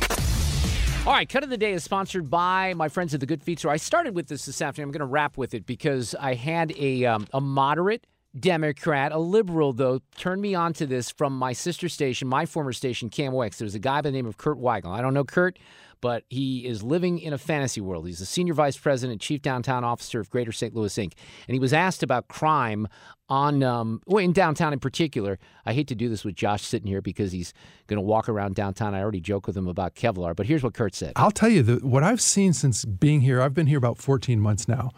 All 1.05 1.13
right, 1.13 1.28
cut 1.28 1.43
of 1.43 1.49
the 1.49 1.57
day 1.57 1.72
is 1.72 1.84
sponsored 1.84 2.30
by 2.30 2.74
my 2.76 2.89
friends 2.89 3.13
at 3.13 3.20
the 3.20 3.26
Good 3.26 3.41
Feet 3.41 3.59
Store. 3.59 3.72
I 3.72 3.78
started 3.78 4.15
with 4.15 4.28
this 4.28 4.45
this 4.45 4.61
afternoon. 4.61 4.89
I'm 4.89 4.91
going 4.91 4.99
to 4.99 5.05
wrap 5.05 5.38
with 5.38 5.53
it 5.53 5.65
because 5.65 6.13
I 6.15 6.34
had 6.34 6.74
a 6.78 7.05
um, 7.05 7.28
a 7.34 7.41
moderate 7.41 8.05
Democrat, 8.38 9.11
a 9.11 9.17
liberal 9.17 9.74
though, 9.74 10.01
turned 10.17 10.41
me 10.41 10.53
on 10.53 10.74
to 10.74 10.86
this 10.86 11.09
from 11.09 11.34
my 11.38 11.53
sister 11.53 11.89
station, 11.89 12.28
my 12.28 12.45
former 12.45 12.74
station, 12.74 13.09
KMOX. 13.09 13.57
There's 13.57 13.76
a 13.76 13.80
guy 13.80 13.97
by 13.97 14.01
the 14.01 14.11
name 14.11 14.28
of 14.28 14.38
Kurt 14.38 14.57
Weigle. 14.57 14.91
I 14.91 15.01
don't 15.01 15.13
know 15.13 15.24
Kurt, 15.24 15.57
but 16.02 16.24
he 16.30 16.66
is 16.66 16.84
living 16.84 17.20
in 17.20 17.34
a 17.34 17.38
fantasy 17.38 17.82
world. 17.82 18.08
He's 18.08 18.20
the 18.20 18.26
senior 18.26 18.54
vice 18.54 18.78
president, 18.78 19.22
chief 19.22 19.41
downtown 19.41 19.84
officer 19.84 20.20
of 20.20 20.30
Greater 20.30 20.52
St. 20.52 20.76
Louis 20.76 20.95
Inc. 20.95 21.14
And 21.47 21.54
he 21.54 21.60
was 21.60 21.74
asked 21.74 22.04
about 22.04 22.28
crime 22.28 22.88
on, 23.30 23.62
um, 23.64 24.02
well, 24.08 24.24
in 24.24 24.34
downtown 24.34 24.74
in 24.74 24.80
particular. 24.80 25.38
I 25.66 25.74
hate 25.74 25.88
to 25.89 25.95
do 25.95 26.10
this 26.10 26.26
with 26.26 26.36
Josh 26.36 26.64
sitting 26.64 26.88
here 26.88 27.02
because 27.02 27.32
he's 27.32 27.54
going 27.88 27.97
to 27.97 28.02
walk 28.02 28.28
around 28.28 28.56
downtown. 28.56 28.95
I 28.95 29.02
already 29.02 29.22
joke 29.22 29.45
with 29.45 29.56
him 29.56 29.68
about 29.68 29.95
Kevlar, 29.95 30.36
but 30.36 30.45
here's 30.45 30.64
what 30.64 30.74
Kurt 30.74 30.95
said. 30.95 31.14
I'll 31.16 31.32
tell 31.32 31.50
you, 31.50 31.64
what 31.84 32.04
I've 32.04 32.22
seen 32.22 32.54
since 32.54 32.86
being 32.86 33.22
here, 33.22 33.41
I've 33.41 33.54
been 33.54 33.68
here 33.68 33.78
about 33.78 33.97
14 33.97 34.39
months 34.39 34.68
now, 34.68 34.91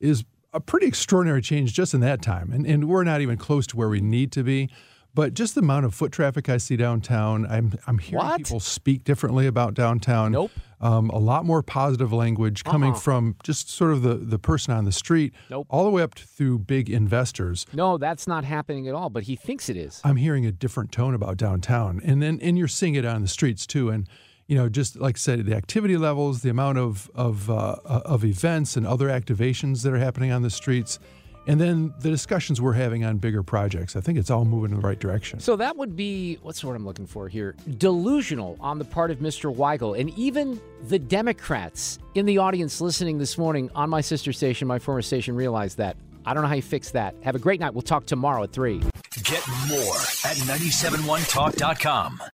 is 0.00 0.24
a 0.52 0.60
pretty 0.60 0.86
extraordinary 0.86 1.42
change 1.42 1.74
just 1.74 1.94
in 1.94 2.00
that 2.00 2.22
time. 2.22 2.50
And, 2.52 2.66
and 2.66 2.88
we're 2.88 3.04
not 3.04 3.20
even 3.20 3.36
close 3.36 3.66
to 3.68 3.76
where 3.76 3.88
we 3.88 4.00
need 4.00 4.32
to 4.32 4.42
be. 4.42 4.70
But 5.16 5.32
just 5.32 5.54
the 5.54 5.62
amount 5.62 5.86
of 5.86 5.94
foot 5.94 6.12
traffic 6.12 6.50
I 6.50 6.58
see 6.58 6.76
downtown, 6.76 7.46
I'm 7.46 7.72
I'm 7.86 7.96
hearing 7.96 8.24
What? 8.24 8.36
people 8.36 8.60
speak 8.60 9.02
differently 9.02 9.46
about 9.46 9.72
downtown. 9.72 10.32
Nope. 10.32 10.50
Um, 10.78 11.08
a 11.08 11.18
lot 11.18 11.46
more 11.46 11.62
positive 11.62 12.12
language 12.12 12.62
coming 12.62 12.90
Uh-uh. 12.92 12.98
from 12.98 13.36
just 13.42 13.70
sort 13.70 13.92
of 13.94 14.02
the, 14.02 14.14
the 14.16 14.38
person 14.38 14.74
on 14.74 14.84
the 14.84 14.92
street, 14.92 15.32
Nope. 15.48 15.66
all 15.70 15.84
the 15.84 15.90
way 15.90 16.02
up 16.02 16.14
to, 16.16 16.26
through 16.26 16.58
big 16.58 16.90
investors. 16.90 17.64
No, 17.72 17.96
that's 17.96 18.26
not 18.26 18.44
happening 18.44 18.86
at 18.86 18.94
all, 18.94 19.08
but 19.08 19.22
he 19.22 19.36
thinks 19.36 19.70
it 19.70 19.76
is. 19.78 20.02
I'm 20.04 20.16
hearing 20.16 20.44
a 20.44 20.52
different 20.52 20.92
tone 20.92 21.14
about 21.14 21.38
downtown, 21.38 22.02
and 22.04 22.20
then 22.22 22.38
and 22.42 22.58
you're 22.58 22.68
seeing 22.68 22.94
it 22.94 23.06
on 23.06 23.22
the 23.22 23.28
streets 23.28 23.66
too. 23.66 23.88
And 23.88 24.06
you 24.48 24.56
know, 24.56 24.68
just 24.68 24.96
like 24.96 25.16
I 25.16 25.18
said, 25.18 25.46
the 25.46 25.56
activity 25.56 25.96
levels, 25.96 26.42
the 26.42 26.50
amount 26.50 26.76
of 26.76 27.10
of 27.14 27.48
uh, 27.50 27.76
of 27.86 28.22
events 28.22 28.76
and 28.76 28.86
other 28.86 29.08
activations 29.08 29.82
that 29.82 29.94
are 29.94 29.98
happening 29.98 30.30
on 30.30 30.42
the 30.42 30.50
streets, 30.50 30.98
and 31.46 31.60
then 31.60 31.94
the 32.00 32.10
discussions 32.10 32.60
we're 32.60 32.72
having 32.72 33.04
on 33.04 33.18
bigger 33.18 33.42
projects. 33.42 33.96
I 33.96 34.00
think 34.00 34.18
it's 34.18 34.30
all 34.30 34.44
moving 34.44 34.72
in 34.72 34.80
the 34.80 34.86
right 34.86 34.98
direction. 34.98 35.40
So 35.40 35.56
that 35.56 35.76
would 35.76 35.96
be 35.96 36.38
what's 36.42 36.60
the 36.60 36.66
word 36.66 36.76
I'm 36.76 36.84
looking 36.84 37.06
for 37.06 37.28
here? 37.28 37.54
Delusional 37.78 38.56
on 38.60 38.78
the 38.78 38.84
part 38.84 39.10
of 39.10 39.18
Mr. 39.18 39.54
Weigle. 39.54 39.98
And 39.98 40.10
even 40.18 40.60
the 40.88 40.98
Democrats 40.98 41.98
in 42.14 42.26
the 42.26 42.38
audience 42.38 42.80
listening 42.80 43.18
this 43.18 43.38
morning 43.38 43.70
on 43.74 43.90
my 43.90 44.00
sister 44.00 44.32
station, 44.32 44.68
my 44.68 44.78
former 44.78 45.02
station, 45.02 45.36
realized 45.36 45.78
that. 45.78 45.96
I 46.24 46.34
don't 46.34 46.42
know 46.42 46.48
how 46.48 46.56
you 46.56 46.62
fix 46.62 46.90
that. 46.90 47.14
Have 47.22 47.36
a 47.36 47.38
great 47.38 47.60
night. 47.60 47.72
We'll 47.72 47.82
talk 47.82 48.06
tomorrow 48.06 48.42
at 48.42 48.52
3. 48.52 48.80
Get 49.22 49.46
more 49.68 49.96
at 50.24 50.36
971talk.com. 50.42 52.20